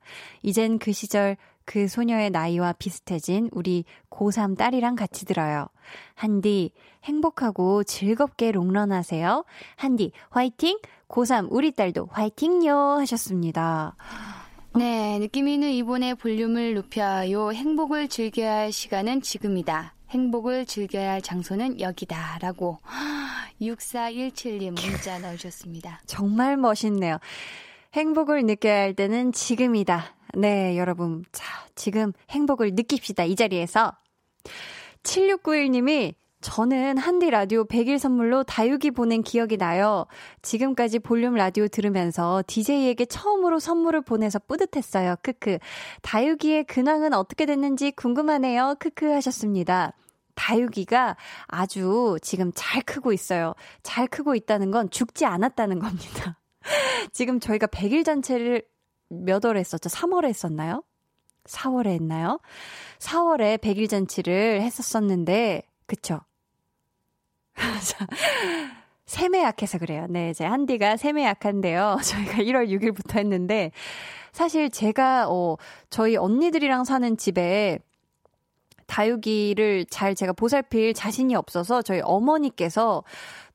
이젠 0.42 0.78
그 0.78 0.92
시절 0.92 1.36
그 1.64 1.88
소녀의 1.88 2.30
나이와 2.30 2.72
비슷해진 2.72 3.48
우리 3.52 3.84
고3 4.10 4.56
딸이랑 4.56 4.94
같이 4.94 5.24
들어요. 5.24 5.68
한디, 6.14 6.72
행복하고 7.04 7.84
즐겁게 7.84 8.52
롱런 8.52 8.92
하세요. 8.92 9.44
한디, 9.76 10.12
화이팅! 10.30 10.78
고3 11.08 11.48
우리 11.50 11.72
딸도 11.72 12.08
화이팅요! 12.10 12.74
하셨습니다. 13.00 13.96
네, 14.76 15.18
느낌 15.18 15.48
있는 15.48 15.70
이번에 15.70 16.14
볼륨을 16.14 16.74
높여요. 16.74 17.52
행복을 17.52 18.08
즐겨야 18.08 18.54
할 18.54 18.72
시간은 18.72 19.20
지금이다. 19.20 19.94
행복을 20.10 20.64
즐겨야 20.64 21.12
할 21.12 21.22
장소는 21.22 21.80
여기다. 21.80 22.38
라고 22.40 22.78
6417님 23.60 24.80
문자 24.80 25.18
넣으셨습니다. 25.18 26.00
정말 26.06 26.56
멋있네요. 26.56 27.18
행복을 27.94 28.44
느껴야 28.44 28.80
할 28.80 28.94
때는 28.94 29.32
지금이다. 29.32 30.16
네, 30.34 30.78
여러분. 30.78 31.24
자, 31.32 31.44
지금 31.74 32.12
행복을 32.30 32.74
느낍시다. 32.74 33.24
이 33.24 33.34
자리에서. 33.34 33.96
7691님이 35.02 36.14
저는 36.40 36.96
한디 36.96 37.28
라디오 37.28 37.64
100일 37.64 37.98
선물로 37.98 38.44
다육이 38.44 38.92
보낸 38.92 39.22
기억이 39.22 39.58
나요. 39.58 40.06
지금까지 40.40 40.98
볼륨 40.98 41.34
라디오 41.34 41.68
들으면서 41.68 42.42
DJ에게 42.46 43.04
처음으로 43.04 43.58
선물을 43.58 44.00
보내서 44.02 44.38
뿌듯했어요. 44.38 45.16
크크. 45.22 45.58
다육이의 46.02 46.64
근황은 46.64 47.12
어떻게 47.12 47.44
됐는지 47.44 47.90
궁금하네요. 47.90 48.76
크크 48.78 49.06
하셨습니다. 49.12 49.92
다육이가 50.34 51.16
아주 51.46 52.16
지금 52.22 52.50
잘 52.54 52.82
크고 52.82 53.12
있어요. 53.12 53.54
잘 53.82 54.06
크고 54.06 54.34
있다는 54.34 54.70
건 54.70 54.88
죽지 54.88 55.26
않았다는 55.26 55.78
겁니다. 55.78 56.40
지금 57.12 57.38
저희가 57.38 57.66
100일 57.66 58.04
잔치를 58.04 58.62
몇 59.10 59.44
월에 59.44 59.60
했었죠? 59.60 59.90
3월에 59.90 60.26
했었나요? 60.26 60.82
4월에 61.44 61.88
했나요? 61.88 62.40
4월에 62.98 63.58
100일 63.58 63.90
잔치를 63.90 64.62
했었었는데, 64.62 65.62
그쵸? 65.86 66.20
샘에 69.06 69.42
약해서 69.42 69.78
그래요. 69.78 70.06
네, 70.08 70.32
제 70.32 70.44
한디가 70.44 70.96
샘에 70.96 71.24
약한데요. 71.24 71.98
저희가 72.04 72.38
1월 72.42 72.68
6일부터 72.68 73.18
했는데, 73.18 73.72
사실 74.32 74.70
제가, 74.70 75.28
어, 75.28 75.56
저희 75.90 76.16
언니들이랑 76.16 76.84
사는 76.84 77.16
집에 77.16 77.78
다육이를 78.86 79.86
잘 79.86 80.14
제가 80.14 80.32
보살필 80.32 80.94
자신이 80.94 81.34
없어서 81.36 81.82
저희 81.82 82.00
어머니께서 82.02 83.04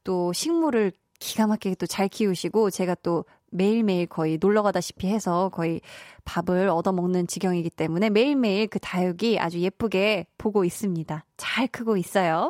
또 0.04 0.32
식물을 0.34 0.94
기가 1.20 1.48
막히게 1.48 1.76
또 1.76 1.88
잘 1.88 2.08
키우시고 2.08 2.70
제가 2.70 2.96
또 3.04 3.26
매일매일 3.52 4.06
거의 4.08 4.38
놀러 4.40 4.64
가다시피 4.64 5.08
해서 5.08 5.50
거의 5.54 5.82
밥을 6.26 6.70
얻어 6.70 6.92
먹는 6.92 7.28
지경이기 7.28 7.70
때문에 7.70 8.10
매일매일 8.10 8.68
그 8.68 8.80
다육이 8.80 9.40
아주 9.40 9.60
예쁘게 9.60 10.28
보고 10.38 10.64
있습니다. 10.66 11.26
잘 11.38 11.68
크고 11.68 11.98
있어요. 11.98 12.50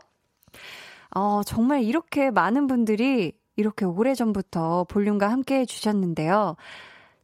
어, 1.15 1.41
정말 1.43 1.83
이렇게 1.83 2.29
많은 2.29 2.67
분들이 2.67 3.31
이렇게 3.55 3.85
오래전부터 3.85 4.83
볼륨과 4.89 5.31
함께 5.31 5.59
해주셨는데요. 5.59 6.57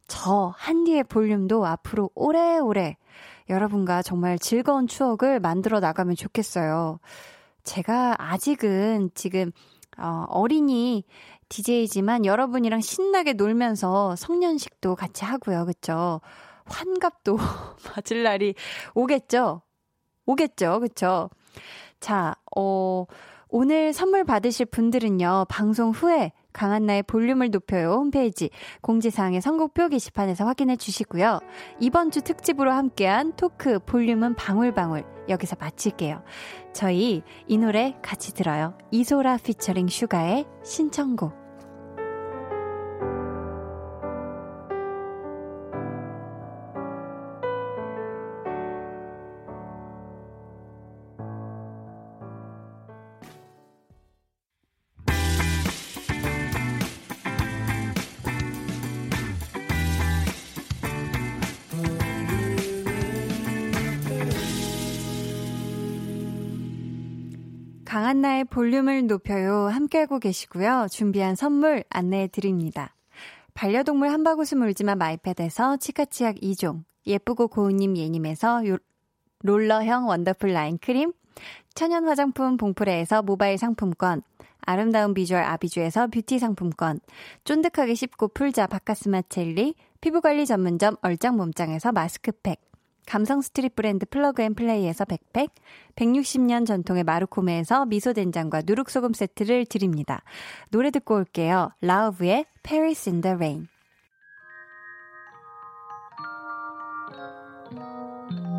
저 0.08 0.54
한디의 0.56 1.04
볼륨도 1.04 1.64
앞으로 1.66 2.10
오래오래 2.14 2.96
여러분과 3.50 4.02
정말 4.02 4.38
즐거운 4.38 4.86
추억을 4.86 5.40
만들어 5.40 5.78
나가면 5.78 6.16
좋겠어요. 6.16 7.00
제가 7.64 8.16
아직은 8.18 9.10
지금 9.14 9.52
어, 9.98 10.24
어린이 10.28 11.04
DJ지만 11.50 12.24
여러분이랑 12.24 12.80
신나게 12.80 13.34
놀면서 13.34 14.16
성년식도 14.16 14.96
같이 14.96 15.26
하고요. 15.26 15.66
그쵸? 15.66 16.22
환갑도 16.64 17.36
맞을 17.94 18.22
날이 18.22 18.54
오겠죠? 18.94 19.60
오겠죠? 20.24 20.80
그쵸? 20.80 21.28
자, 22.00 22.34
어, 22.56 23.04
오늘 23.54 23.92
선물 23.92 24.24
받으실 24.24 24.64
분들은요, 24.64 25.44
방송 25.50 25.90
후에 25.90 26.32
강한나의 26.54 27.02
볼륨을 27.02 27.50
높여요 27.50 27.92
홈페이지 27.92 28.48
공지사항의 28.80 29.42
선곡표 29.42 29.90
게시판에서 29.90 30.46
확인해 30.46 30.76
주시고요. 30.76 31.40
이번 31.78 32.10
주 32.10 32.22
특집으로 32.22 32.72
함께한 32.72 33.34
토크 33.36 33.78
볼륨은 33.80 34.36
방울방울 34.36 35.04
여기서 35.28 35.56
마칠게요. 35.60 36.22
저희 36.72 37.22
이 37.46 37.58
노래 37.58 37.94
같이 38.00 38.32
들어요. 38.32 38.78
이소라 38.90 39.36
피처링 39.36 39.88
슈가의 39.88 40.46
신청곡. 40.64 41.41
한나의 68.12 68.44
볼륨을 68.44 69.06
높여요. 69.06 69.68
함께하고 69.68 70.18
계시고요. 70.18 70.88
준비한 70.90 71.34
선물 71.34 71.82
안내해 71.88 72.26
드립니다. 72.26 72.94
반려동물 73.54 74.10
한바구음 74.10 74.60
울지마 74.60 74.96
마이패드에서 74.96 75.78
치카치약 75.78 76.36
2종, 76.36 76.84
예쁘고 77.06 77.48
고운님 77.48 77.96
예님에서 77.96 78.68
요, 78.68 78.76
롤러형 79.44 80.08
원더풀 80.08 80.52
라인 80.52 80.76
크림, 80.76 81.14
천연 81.72 82.06
화장품 82.06 82.58
봉프레에서 82.58 83.22
모바일 83.22 83.56
상품권, 83.56 84.20
아름다운 84.60 85.14
비주얼 85.14 85.42
아비주에서 85.44 86.08
뷰티 86.08 86.38
상품권, 86.38 87.00
쫀득하게 87.44 87.94
씹고 87.94 88.28
풀자 88.28 88.66
바카스마 88.66 89.22
첼리, 89.30 89.74
피부관리 90.02 90.44
전문점 90.44 90.96
얼짱 91.00 91.38
몸짱에서 91.38 91.92
마스크팩, 91.92 92.60
감성 93.06 93.40
스트릿 93.40 93.74
브랜드 93.74 94.06
플러그 94.06 94.42
앤 94.42 94.54
플레이에서 94.54 95.04
백팩, 95.04 95.50
160년 95.96 96.66
전통의 96.66 97.04
마루코메에서 97.04 97.86
미소 97.86 98.12
된장과 98.12 98.62
누룩소금 98.64 99.12
세트를 99.12 99.66
드립니다. 99.66 100.22
노래 100.70 100.90
듣고 100.90 101.16
올게요. 101.16 101.70
라우브의 101.80 102.46
Paris 102.62 103.08
in 103.08 103.20
the 103.20 103.34
Rain. 103.34 103.68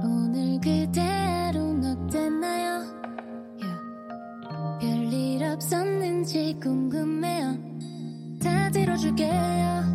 오늘 0.04 0.60
그대로 0.60 1.74
어땠나요? 1.84 2.84
Yeah. 3.60 4.80
별일 4.80 5.44
없 5.44 5.54
없었는지 5.54 6.58
궁금해요 6.62 7.58
다 8.41 8.70
들어줄게요 8.72 9.93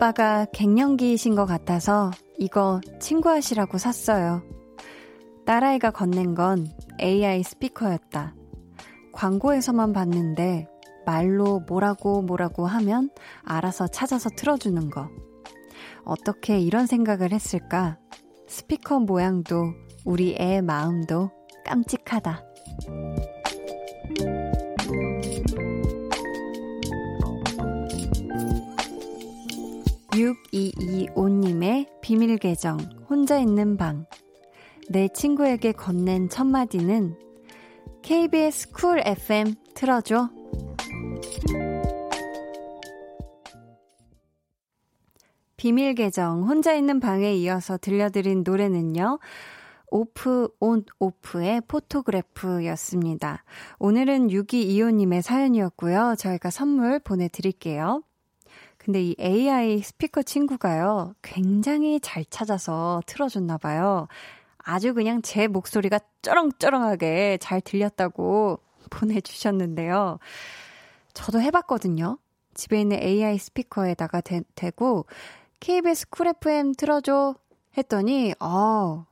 아빠가 0.00 0.46
갱년기이신 0.54 1.34
것 1.34 1.44
같아서 1.44 2.10
이거 2.38 2.80
친구 3.00 3.28
하시라고 3.28 3.76
샀어요. 3.76 4.42
딸아이가 5.44 5.90
건넨 5.90 6.34
건 6.34 6.66
AI 7.02 7.42
스피커였다. 7.42 8.34
광고에서만 9.12 9.92
봤는데 9.92 10.66
말로 11.04 11.60
뭐라고 11.68 12.22
뭐라고 12.22 12.66
하면 12.66 13.10
알아서 13.44 13.88
찾아서 13.88 14.30
틀어주는 14.30 14.88
거. 14.88 15.10
어떻게 16.04 16.58
이런 16.58 16.86
생각을 16.86 17.32
했을까? 17.32 17.98
스피커 18.48 19.00
모양도 19.00 19.74
우리 20.06 20.34
애 20.40 20.62
마음도 20.62 21.30
깜찍하다. 21.66 22.42
6225님의 30.20 31.86
비밀 32.02 32.36
계정, 32.36 32.78
혼자 33.08 33.38
있는 33.38 33.78
방. 33.78 34.04
내 34.90 35.08
친구에게 35.08 35.72
건넨 35.72 36.28
첫마디는 36.28 37.16
KBS 38.02 38.72
Cool 38.72 39.00
FM 39.00 39.54
틀어줘. 39.74 40.28
비밀 45.56 45.94
계정, 45.94 46.42
혼자 46.46 46.74
있는 46.74 47.00
방에 47.00 47.34
이어서 47.36 47.78
들려드린 47.78 48.42
노래는요. 48.44 49.18
Off, 49.90 50.48
On, 50.60 50.84
Off의 50.98 51.62
Photograph였습니다. 51.66 53.44
오늘은 53.78 54.28
6225님의 54.28 55.22
사연이었고요. 55.22 56.14
저희가 56.18 56.50
선물 56.50 56.98
보내드릴게요. 57.00 58.02
근데 58.82 59.02
이 59.02 59.14
AI 59.20 59.82
스피커 59.82 60.22
친구가요, 60.22 61.14
굉장히 61.20 62.00
잘 62.00 62.24
찾아서 62.24 63.02
틀어줬나 63.04 63.58
봐요. 63.58 64.08
아주 64.56 64.94
그냥 64.94 65.20
제 65.20 65.48
목소리가 65.48 66.00
쩌렁쩌렁하게 66.22 67.36
잘 67.42 67.60
들렸다고 67.60 68.58
보내주셨는데요. 68.88 70.18
저도 71.12 71.42
해봤거든요. 71.42 72.16
집에 72.54 72.80
있는 72.80 72.98
AI 73.02 73.36
스피커에다가 73.38 74.22
대, 74.22 74.40
대고 74.54 75.04
KBS 75.60 76.08
Cool 76.08 76.28
FM 76.28 76.72
틀어줘 76.72 77.34
했더니, 77.76 78.32
어, 78.40 79.04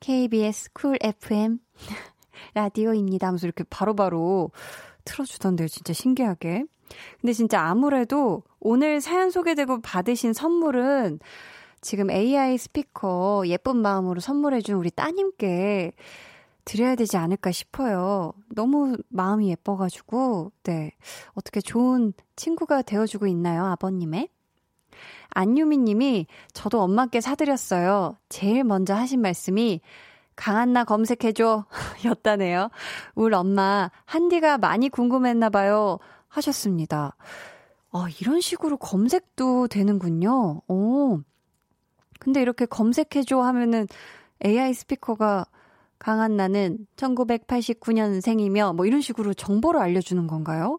KBS 0.00 0.72
Cool 0.72 0.96
FM 0.98 1.58
라디오입니다 2.54 3.26
하면서 3.26 3.46
이렇게 3.46 3.64
바로바로 3.64 4.48
바로 4.48 4.50
틀어주던데요. 5.04 5.68
진짜 5.68 5.92
신기하게. 5.92 6.64
근데 7.20 7.32
진짜 7.32 7.60
아무래도 7.62 8.42
오늘 8.58 9.00
사연 9.00 9.30
소개되고 9.30 9.80
받으신 9.80 10.32
선물은 10.32 11.20
지금 11.80 12.10
AI 12.10 12.58
스피커 12.58 13.44
예쁜 13.46 13.76
마음으로 13.76 14.20
선물해준 14.20 14.76
우리 14.76 14.90
따님께 14.90 15.92
드려야 16.64 16.94
되지 16.94 17.16
않을까 17.16 17.52
싶어요. 17.52 18.32
너무 18.54 18.96
마음이 19.08 19.48
예뻐가지고, 19.50 20.52
네. 20.64 20.92
어떻게 21.32 21.60
좋은 21.60 22.12
친구가 22.36 22.82
되어주고 22.82 23.26
있나요, 23.26 23.64
아버님의? 23.66 24.28
안유미 25.30 25.78
님이 25.78 26.26
저도 26.52 26.80
엄마께 26.82 27.20
사드렸어요. 27.20 28.16
제일 28.28 28.64
먼저 28.64 28.94
하신 28.94 29.20
말씀이 29.20 29.80
강한나 30.36 30.84
검색해줘 30.84 31.64
였다네요. 32.04 32.70
우리 33.14 33.34
엄마 33.34 33.90
한디가 34.04 34.58
많이 34.58 34.88
궁금했나봐요. 34.88 35.98
하셨습니다. 36.30 37.16
아, 37.92 38.06
이런 38.20 38.40
식으로 38.40 38.76
검색도 38.76 39.68
되는군요. 39.68 40.62
오. 40.68 41.20
근데 42.18 42.40
이렇게 42.40 42.66
검색해줘 42.66 43.40
하면은 43.40 43.86
AI 44.44 44.72
스피커가 44.74 45.46
강한 45.98 46.36
나는 46.36 46.78
1989년생이며 46.96 48.74
뭐 48.74 48.86
이런 48.86 49.02
식으로 49.02 49.34
정보를 49.34 49.80
알려주는 49.80 50.26
건가요? 50.26 50.78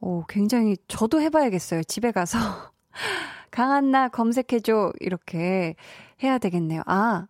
오, 0.00 0.24
굉장히 0.28 0.76
저도 0.86 1.20
해봐야겠어요. 1.20 1.82
집에 1.84 2.12
가서. 2.12 2.38
강한 3.50 3.90
나 3.90 4.08
검색해줘. 4.08 4.92
이렇게 5.00 5.74
해야 6.22 6.38
되겠네요. 6.38 6.82
아, 6.86 7.26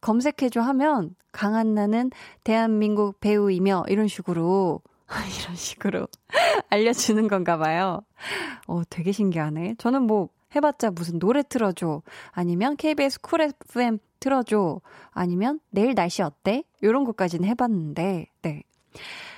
검색해줘 0.00 0.60
하면 0.60 1.16
강한나는 1.32 2.10
대한민국 2.44 3.18
배우이며 3.18 3.86
이런 3.88 4.06
식으로 4.06 4.80
이런 5.20 5.56
식으로 5.56 6.08
알려주는 6.70 7.28
건가 7.28 7.56
봐요. 7.56 8.00
어, 8.66 8.82
되게 8.88 9.12
신기하네. 9.12 9.76
저는 9.78 10.02
뭐 10.02 10.28
해봤자 10.54 10.90
무슨 10.90 11.18
노래 11.18 11.42
틀어줘. 11.42 12.02
아니면 12.30 12.76
KBS 12.76 13.20
Cool 13.20 13.42
FM 13.42 13.98
틀어줘. 14.20 14.80
아니면 15.10 15.60
내일 15.70 15.94
날씨 15.94 16.22
어때? 16.22 16.64
이런 16.80 17.04
것까지는 17.04 17.48
해봤는데, 17.48 18.26
네. 18.42 18.62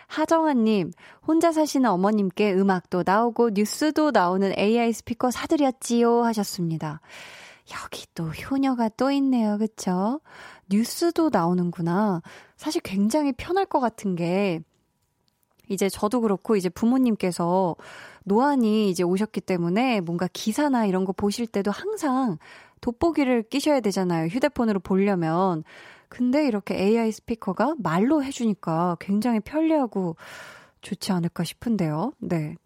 하정아님, 0.08 0.92
혼자 1.26 1.50
사시는 1.50 1.90
어머님께 1.90 2.54
음악도 2.54 3.02
나오고 3.04 3.50
뉴스도 3.50 4.12
나오는 4.12 4.56
AI 4.56 4.92
스피커 4.92 5.30
사드렸지요 5.30 6.22
하셨습니다. 6.22 7.00
여기 7.72 8.06
또 8.14 8.26
효녀가 8.28 8.88
또 8.90 9.10
있네요. 9.10 9.58
그쵸? 9.58 10.20
뉴스도 10.70 11.30
나오는구나. 11.32 12.22
사실 12.56 12.80
굉장히 12.82 13.32
편할 13.32 13.66
것 13.66 13.80
같은 13.80 14.14
게, 14.14 14.60
이제 15.68 15.88
저도 15.88 16.20
그렇고 16.20 16.56
이제 16.56 16.68
부모님께서 16.68 17.76
노안이 18.24 18.90
이제 18.90 19.02
오셨기 19.02 19.40
때문에 19.40 20.00
뭔가 20.00 20.28
기사나 20.32 20.86
이런 20.86 21.04
거 21.04 21.12
보실 21.12 21.46
때도 21.46 21.70
항상 21.70 22.38
돋보기를 22.80 23.44
끼셔야 23.44 23.80
되잖아요. 23.80 24.26
휴대폰으로 24.28 24.80
보려면. 24.80 25.64
근데 26.08 26.46
이렇게 26.46 26.76
AI 26.76 27.12
스피커가 27.12 27.74
말로 27.78 28.22
해주니까 28.22 28.96
굉장히 29.00 29.40
편리하고 29.40 30.16
좋지 30.82 31.12
않을까 31.12 31.44
싶은데요. 31.44 32.12
네. 32.18 32.56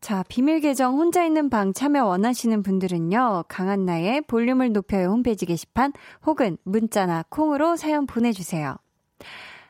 자, 0.00 0.22
비밀 0.28 0.60
계정 0.60 0.96
혼자 0.96 1.24
있는 1.24 1.50
방 1.50 1.72
참여 1.72 2.04
원하시는 2.04 2.62
분들은요, 2.62 3.44
강한나의 3.48 4.22
볼륨을 4.22 4.72
높여요 4.72 5.08
홈페이지 5.08 5.44
게시판 5.44 5.92
혹은 6.24 6.56
문자나 6.62 7.24
콩으로 7.28 7.76
사연 7.76 8.06
보내주세요. 8.06 8.76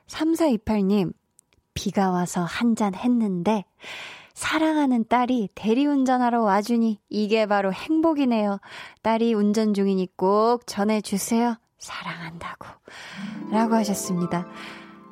3428님, 0.06 1.12
비가 1.78 2.10
와서 2.10 2.42
한잔 2.42 2.96
했는데 2.96 3.64
사랑하는 4.34 5.04
딸이 5.08 5.50
대리운전하러 5.54 6.42
와주니 6.42 6.98
이게 7.08 7.46
바로 7.46 7.72
행복이네요. 7.72 8.58
딸이 9.02 9.32
운전 9.32 9.74
중이니 9.74 10.16
꼭 10.16 10.66
전해주세요. 10.66 11.56
사랑한다고. 11.78 12.66
라고 13.52 13.76
하셨습니다. 13.76 14.48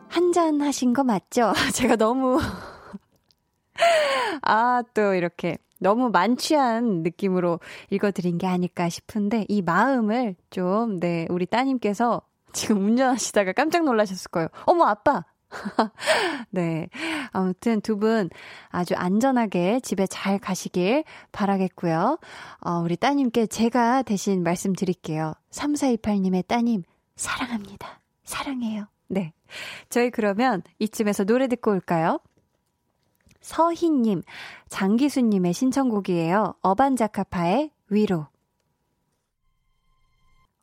한잔 0.09 0.61
하신 0.61 0.93
거 0.93 1.05
맞죠? 1.05 1.53
제가 1.73 1.95
너무, 1.95 2.41
아, 4.43 4.83
또 4.93 5.15
이렇게 5.15 5.59
너무 5.79 6.11
만취한 6.11 7.05
느낌으로 7.05 7.61
읽어드린 7.91 8.39
게 8.39 8.49
아닐까 8.49 8.89
싶은데 8.89 9.47
이 9.49 9.63
마음을 9.63 10.35
좀, 10.51 10.99
네, 10.99 11.29
우리 11.31 11.47
따님께서 11.47 12.23
지금 12.53 12.85
운전하시다가 12.85 13.53
깜짝 13.53 13.85
놀라셨을 13.85 14.33
거예요. 14.33 14.49
어머, 14.65 14.87
아빠! 14.87 15.23
네. 16.51 16.89
아무튼 17.33 17.81
두 17.81 17.97
분 17.97 18.29
아주 18.69 18.95
안전하게 18.95 19.81
집에 19.81 20.07
잘 20.07 20.39
가시길 20.39 21.05
바라겠고요. 21.33 22.19
어, 22.61 22.71
우리 22.81 22.97
따님께 22.97 23.47
제가 23.47 24.03
대신 24.03 24.43
말씀드릴게요. 24.43 25.35
3428님의 25.51 26.47
따님, 26.47 26.83
사랑합니다. 27.17 28.01
사랑해요. 28.25 28.87
네. 29.09 29.33
저희 29.89 30.11
그러면 30.11 30.63
이쯤에서 30.79 31.25
노래 31.25 31.47
듣고 31.49 31.71
올까요? 31.71 32.21
서희님, 33.41 34.23
장기수님의 34.69 35.53
신청곡이에요. 35.53 36.55
어반자카파의 36.63 37.71
위로. 37.89 38.27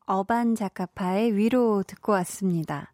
어반자카파의 0.05 1.36
위로 1.38 1.84
듣고 1.84 2.11
왔습니다. 2.11 2.93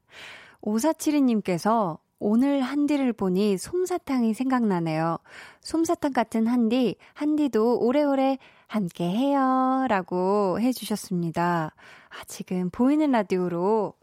5472님께서 0.62 1.99
오늘 2.20 2.62
한디를 2.62 3.14
보니 3.14 3.57
솜사탕이 3.57 4.34
생각나네요. 4.34 5.18
솜사탕 5.62 6.12
같은 6.12 6.47
한디, 6.47 6.97
한디도 7.14 7.80
오래오래 7.80 8.38
함께 8.68 9.10
해요. 9.10 9.86
라고 9.88 10.60
해주셨습니다. 10.60 11.74
아, 12.10 12.24
지금 12.28 12.70
보이는 12.70 13.10
라디오로 13.12 13.93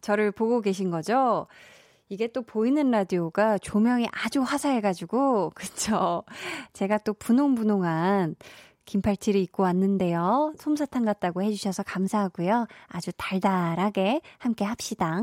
저를 0.00 0.30
보고 0.30 0.60
계신 0.60 0.90
거죠? 0.90 1.48
이게 2.08 2.28
또 2.28 2.42
보이는 2.42 2.90
라디오가 2.92 3.58
조명이 3.58 4.06
아주 4.12 4.40
화사해가지고, 4.42 5.50
그쵸? 5.56 6.22
제가 6.72 6.98
또 6.98 7.12
분홍분홍한 7.12 8.36
긴팔티를 8.84 9.40
입고 9.40 9.64
왔는데요. 9.64 10.54
솜사탕 10.58 11.04
같다고 11.04 11.42
해주셔서 11.42 11.82
감사하고요. 11.82 12.68
아주 12.86 13.10
달달하게 13.16 14.20
함께 14.38 14.64
합시다. 14.64 15.22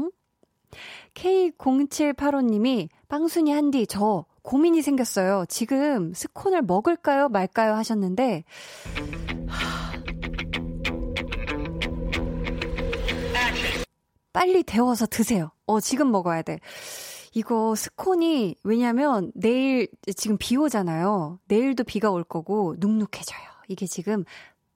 K0785님이 1.14 2.90
빵순이 3.08 3.52
한디 3.52 3.86
저 3.88 4.26
고민이 4.42 4.82
생겼어요. 4.82 5.46
지금 5.48 6.14
스콘을 6.14 6.62
먹을까요 6.64 7.30
말까요 7.30 7.74
하셨는데 7.74 8.44
빨리 14.34 14.64
데워서 14.64 15.06
드세요. 15.06 15.52
어 15.66 15.80
지금 15.80 16.12
먹어야 16.12 16.42
돼. 16.42 16.60
이거 17.34 17.76
스콘이 17.76 18.56
왜냐면 18.64 19.32
내일 19.34 19.88
지금 20.16 20.38
비 20.38 20.58
오잖아요. 20.58 21.40
내일도 21.48 21.84
비가 21.84 22.12
올 22.12 22.24
거고 22.24 22.76
눅눅해져요. 22.80 23.54
이게 23.70 23.86
지금 23.86 24.26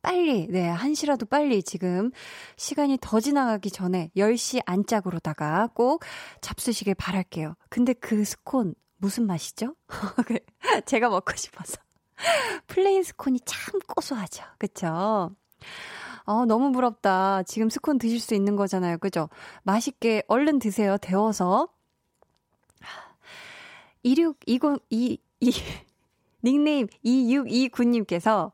빨리, 0.08 0.48
네, 0.48 0.70
한시라도 0.70 1.26
빨리 1.26 1.62
지금 1.62 2.12
시간이 2.56 2.98
더 3.02 3.20
지나가기 3.20 3.70
전에 3.70 4.10
10시 4.16 4.62
안짝으로다가 4.66 5.68
꼭 5.74 6.02
잡수시길 6.40 6.96
바랄게요. 6.96 7.56
근데 7.68 7.92
그 7.92 8.24
스콘 8.24 8.74
무슨 8.96 9.28
맛이죠? 9.28 9.76
제가 10.86 11.10
먹고 11.10 11.36
싶어서. 11.36 11.76
plain 12.68 13.04
스콘이 13.04 13.42
참 13.44 13.82
고소하죠. 13.86 14.46
그쵸? 14.58 15.36
어, 16.24 16.46
너무 16.46 16.72
부럽다. 16.72 17.44
지금 17.44 17.70
스콘 17.70 17.98
드실 17.98 18.22
수 18.22 18.34
있는 18.34 18.56
거잖아요. 18.56 19.00
그죠? 19.00 19.28
맛있게 19.64 20.24
얼른 20.30 20.60
드세요. 20.60 20.98
데워서. 20.98 21.68
2620, 24.04 24.80
2, 24.90 25.20
2, 25.42 25.54
닉네임 26.46 26.88
2629님께서, 27.04 28.54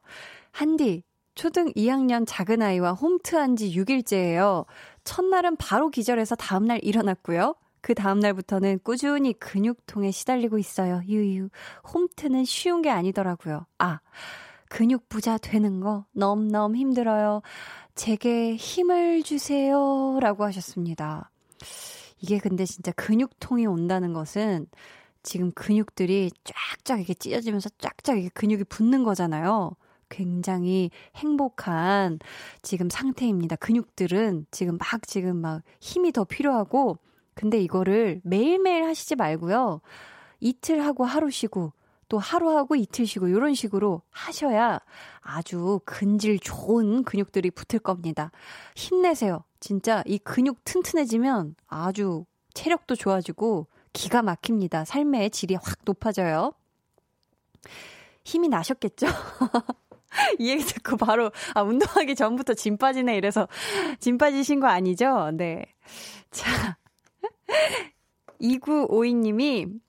한디, 0.49 1.04
초등 1.36 1.71
2학년 1.73 2.25
작은 2.27 2.61
아이와 2.61 2.93
홈트한 2.93 3.55
지 3.55 3.71
6일째예요. 3.71 4.65
첫날은 5.03 5.55
바로 5.57 5.89
기절해서 5.89 6.36
다음날 6.36 6.79
일어났고요. 6.84 7.55
그 7.81 7.93
다음날부터는 7.93 8.79
꾸준히 8.84 9.34
근육통에 9.34 10.11
시달리고 10.11 10.57
있어요. 10.57 11.01
유유. 11.07 11.49
홈트는 11.93 12.45
쉬운 12.45 12.81
게 12.81 12.89
아니더라고요. 12.89 13.65
아, 13.77 13.99
근육 14.69 15.09
부자 15.09 15.38
되는 15.38 15.81
거 15.81 16.05
너무너무 16.13 16.77
힘들어요. 16.77 17.41
제게 17.93 18.55
힘을 18.55 19.23
주세요. 19.23 20.17
라고 20.21 20.45
하셨습니다. 20.45 21.29
이게 22.21 22.39
근데 22.39 22.65
진짜 22.65 22.91
근육통이 22.93 23.67
온다는 23.67 24.13
것은 24.13 24.67
지금 25.21 25.51
근육들이 25.51 26.31
쫙쫙 26.43 26.99
이렇게 26.99 27.13
찢어지면서 27.13 27.69
쫙쫙 27.79 28.17
이게 28.17 28.29
근육이 28.29 28.63
붙는 28.65 29.03
거잖아요. 29.03 29.75
굉장히 30.10 30.91
행복한 31.16 32.20
지금 32.62 32.89
상태입니다. 32.89 33.56
근육들은 33.58 34.47
지금 34.51 34.78
막 34.78 35.08
지금 35.08 35.38
막 35.38 35.62
힘이 35.80 36.12
더 36.12 36.24
필요하고 36.24 36.97
근데 37.34 37.60
이거를 37.60 38.22
매일매일 38.24 38.86
하시지 38.86 39.16
말고요. 39.16 39.82
이틀 40.39 40.84
하고 40.84 41.06
하루 41.06 41.30
쉬고 41.32 41.74
또 42.10 42.20
하루 42.20 42.56
하고 42.56 42.76
이틀 42.76 43.08
쉬고 43.08 43.28
이런 43.28 43.56
식으로 43.56 44.01
하셔야 44.12 44.80
아주 45.22 45.80
근질 45.86 46.39
좋은 46.39 47.04
근육들이 47.04 47.49
붙을 47.51 47.80
겁니다. 47.80 48.32
힘내세요. 48.76 49.43
진짜 49.60 50.04
이 50.06 50.20
근육 50.20 50.64
튼튼해지면 50.64 51.56
아주 51.68 52.26
체력도 52.54 52.95
좋아지고 52.95 53.68
기가 53.93 54.22
막힙니다. 54.22 54.86
삶의 54.86 55.32
질이 55.32 55.56
확 55.56 55.80
높아져요. 55.86 56.54
힘이 58.26 58.47
나셨겠죠? 58.49 59.08
이 60.39 60.49
얘기 60.49 60.64
듣고 60.64 60.97
바로, 60.97 61.32
아, 61.53 61.61
운동하기 61.61 62.16
전부터 62.16 62.53
짐 62.53 62.78
빠지네. 62.78 63.18
이래서, 63.18 63.47
짐 63.99 64.18
빠지신 64.18 64.59
거 64.59 64.68
아니죠? 64.68 65.32
네. 65.34 65.66
자. 66.32 66.78
2952님이 68.41 69.80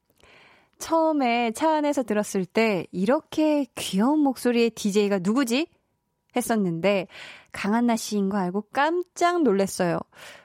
처음에 0.78 1.52
차 1.52 1.76
안에서 1.76 2.02
들었을 2.02 2.44
때 2.44 2.86
이렇게 2.92 3.66
귀여운 3.74 4.20
목소리의 4.20 4.70
DJ가 4.70 5.18
누구지? 5.22 5.66
했었는데 6.36 7.06
강한나 7.52 7.96
씨인 7.96 8.28
거 8.28 8.36
알고 8.36 8.66
깜짝 8.72 9.42
놀랐어요. 9.42 9.98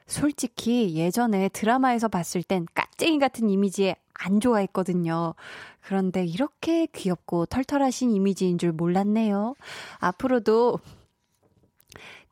솔직히 0.09 0.95
예전에 0.95 1.49
드라마에서 1.49 2.07
봤을 2.07 2.41
땐 2.43 2.65
깍쟁이 2.73 3.19
같은 3.19 3.49
이미지에 3.49 3.95
안 4.13 4.39
좋아했거든요. 4.39 5.35
그런데 5.81 6.25
이렇게 6.25 6.87
귀엽고 6.87 7.45
털털하신 7.45 8.11
이미지인 8.11 8.57
줄 8.57 8.71
몰랐네요. 8.73 9.53
앞으로도 9.99 10.79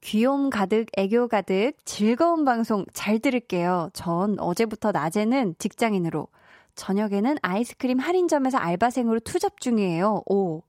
귀여움 0.02 0.50
가득, 0.50 0.88
애교 0.98 1.28
가득, 1.28 1.74
즐거운 1.86 2.46
방송 2.46 2.86
잘 2.94 3.20
들을게요. 3.20 3.90
전 3.94 4.40
어제부터 4.40 4.92
낮에는 4.92 5.56
직장인으로, 5.60 6.28
저녁에는 6.76 7.38
아이스크림 7.42 8.00
할인점에서 8.00 8.58
알바생으로 8.58 9.20
투잡 9.22 9.60
중이에요. 9.60 10.24
오. 10.28 10.62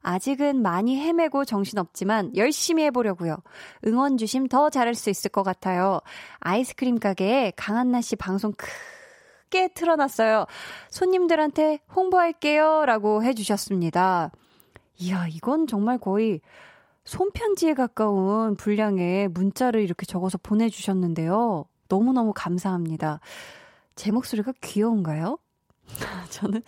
아직은 0.00 0.62
많이 0.62 0.98
헤매고 0.98 1.44
정신없지만 1.44 2.36
열심히 2.36 2.84
해보려고요. 2.84 3.36
응원 3.86 4.16
주심 4.16 4.48
더 4.48 4.70
잘할 4.70 4.94
수 4.94 5.10
있을 5.10 5.30
것 5.30 5.42
같아요. 5.42 6.00
아이스크림 6.40 6.98
가게에 6.98 7.52
강한나 7.56 8.00
씨 8.00 8.16
방송 8.16 8.52
크게 8.52 9.68
틀어놨어요. 9.74 10.46
손님들한테 10.90 11.80
홍보할게요. 11.94 12.84
라고 12.86 13.22
해주셨습니다. 13.22 14.30
이야, 15.00 15.26
이건 15.28 15.66
정말 15.66 15.98
거의 15.98 16.40
손편지에 17.04 17.74
가까운 17.74 18.56
분량의 18.56 19.28
문자를 19.28 19.80
이렇게 19.80 20.04
적어서 20.04 20.36
보내주셨는데요. 20.38 21.64
너무너무 21.88 22.32
감사합니다. 22.34 23.20
제 23.94 24.10
목소리가 24.12 24.52
귀여운가요? 24.60 25.38
저는 26.30 26.62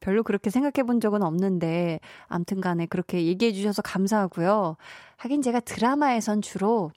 별로 0.00 0.22
그렇게 0.22 0.50
생각해 0.50 0.86
본 0.86 1.00
적은 1.00 1.22
없는데, 1.22 2.00
암튼 2.26 2.60
간에 2.60 2.86
그렇게 2.86 3.24
얘기해 3.26 3.52
주셔서 3.52 3.82
감사하고요. 3.82 4.76
하긴 5.16 5.42
제가 5.42 5.60
드라마에선 5.60 6.42
주로 6.42 6.90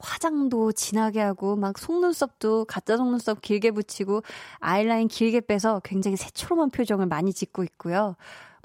화장도 0.00 0.72
진하게 0.72 1.20
하고, 1.20 1.56
막 1.56 1.78
속눈썹도 1.78 2.66
가짜 2.66 2.96
속눈썹 2.96 3.40
길게 3.40 3.70
붙이고, 3.70 4.22
아이라인 4.58 5.08
길게 5.08 5.42
빼서 5.42 5.80
굉장히 5.84 6.16
새초롬한 6.16 6.70
표정을 6.70 7.06
많이 7.06 7.32
짓고 7.32 7.62
있고요. 7.64 8.16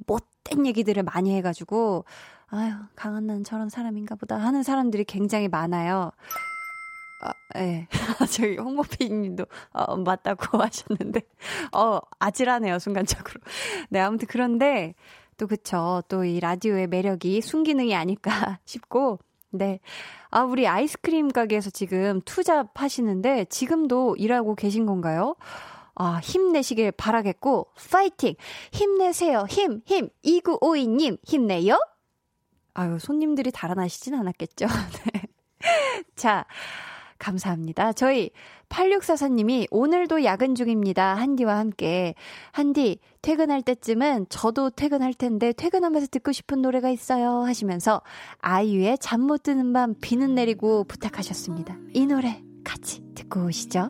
못된 0.08 0.66
얘기들을 0.66 1.04
많이 1.04 1.36
해가지고, 1.36 2.06
아유, 2.48 2.74
강한나는 2.96 3.44
저런 3.44 3.70
사람인가 3.70 4.16
보다 4.16 4.38
하는 4.38 4.64
사람들이 4.64 5.04
굉장히 5.04 5.48
많아요. 5.48 6.12
아, 7.22 7.34
예. 7.58 7.88
저기 8.32 8.58
홍보 8.58 8.84
PD님도 8.84 9.46
어, 9.74 9.98
맞다고 9.98 10.58
하셨는데, 10.64 11.22
어, 11.74 12.00
아찔하네요, 12.20 12.80
순간적으로. 12.80 13.42
네, 13.90 14.00
아무튼 14.00 14.28
그런데, 14.30 14.94
또 15.38 15.48
그쵸. 15.48 16.02
또 16.10 16.24
이 16.26 16.40
라디오의 16.40 16.88
매력이 16.88 17.42
순기능이 17.42 17.96
아닐까 17.96 18.60
싶고, 18.66 19.20
네. 19.52 19.80
아, 20.30 20.44
우리 20.44 20.68
아이스크림 20.68 21.30
가게에서 21.32 21.70
지금 21.72 22.22
투잡 22.22 22.70
하시는데, 22.80 23.46
지금도 23.46 24.16
일하고 24.18 24.56
계신 24.56 24.86
건가요? 24.86 25.36
아, 25.96 26.20
힘내시길 26.24 26.92
바라겠고, 26.94 27.68
파이팅! 27.92 28.36
힘내세요, 28.72 29.46
힘, 29.50 29.82
힘! 29.86 30.10
2952님, 30.24 31.18
힘내요! 31.26 31.78
아유, 32.76 33.00
손님들이 33.00 33.52
달아나시진 33.52 34.14
않았겠죠. 34.14 34.68
네. 35.12 35.24
자, 36.16 36.46
감사합니다. 37.20 37.94
저희 37.94 38.32
8644님이 38.70 39.68
오늘도 39.70 40.24
야근 40.24 40.56
중입니다. 40.56 41.16
한디와 41.16 41.58
함께. 41.58 42.16
한디, 42.52 43.00
퇴근할 43.22 43.62
때쯤은 43.62 44.28
저도 44.30 44.70
퇴근할 44.70 45.14
텐데 45.14 45.54
퇴근하면서 45.54 46.08
듣고 46.08 46.32
싶은 46.32 46.62
노래가 46.62 46.90
있어요. 46.90 47.42
하시면서 47.42 48.02
아이유의 48.40 48.98
잠 49.00 49.20
못 49.20 49.44
드는 49.44 49.74
밤 49.74 49.94
비는 50.02 50.34
내리고 50.34 50.86
부탁하셨습니다. 50.86 51.78
이 51.94 52.08
노래 52.08 52.42
같이 52.64 53.04
듣고 53.14 53.46
오시죠. 53.46 53.90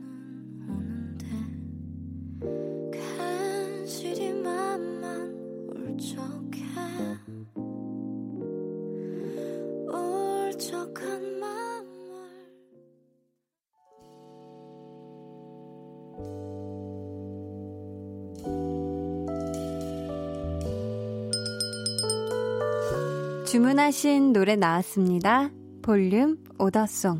주문하신 23.59 24.31
노래 24.31 24.55
나왔습니다. 24.55 25.49
볼륨 25.81 26.37
오더송. 26.59 27.19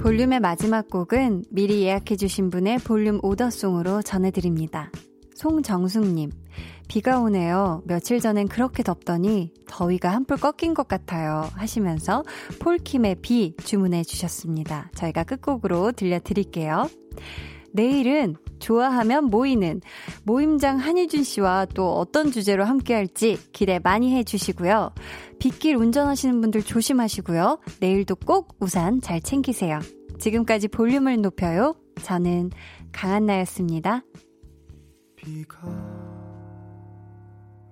볼륨의 0.00 0.40
마지막 0.40 0.90
곡은 0.90 1.44
미리 1.52 1.82
예약해주신 1.82 2.50
분의 2.50 2.78
볼륨 2.78 3.20
오더송으로 3.22 4.02
전해드립니다. 4.02 4.90
송정숙님, 5.36 6.32
비가 6.88 7.20
오네요. 7.20 7.84
며칠 7.86 8.18
전엔 8.18 8.48
그렇게 8.48 8.82
덥더니 8.82 9.54
더위가 9.68 10.10
한풀 10.10 10.38
꺾인 10.38 10.74
것 10.74 10.88
같아요. 10.88 11.48
하시면서 11.52 12.24
폴킴의 12.58 13.18
비 13.22 13.54
주문해 13.62 14.02
주셨습니다. 14.02 14.90
저희가 14.96 15.22
끝곡으로 15.22 15.92
들려드릴게요. 15.92 16.88
내일은 17.72 18.36
좋아하면 18.58 19.26
모이는 19.26 19.80
모임장 20.24 20.78
한희준 20.78 21.22
씨와 21.22 21.66
또 21.74 21.92
어떤 21.92 22.30
주제로 22.32 22.64
함께 22.64 22.94
할지 22.94 23.38
기대 23.52 23.78
많이 23.78 24.14
해 24.14 24.24
주시고요. 24.24 24.92
빗길 25.38 25.76
운전하시는 25.76 26.40
분들 26.40 26.62
조심하시고요. 26.62 27.60
내일도 27.80 28.16
꼭 28.16 28.56
우산 28.60 29.00
잘 29.00 29.20
챙기세요. 29.20 29.80
지금까지 30.18 30.68
볼륨을 30.68 31.20
높여요. 31.20 31.74
저는 32.02 32.50
강한나였습니다. 32.92 34.02
비가 35.16 35.58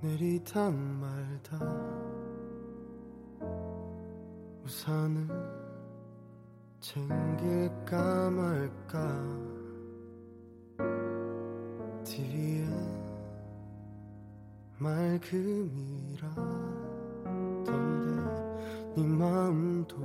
내리다 0.03 0.71
말다 0.71 1.59
우산을 4.65 5.29
챙길까 6.81 8.31
말까 8.31 9.56
TV에 12.07 12.65
맑음이라던데 14.79 16.23
네 18.95 19.03
마음도 19.03 19.97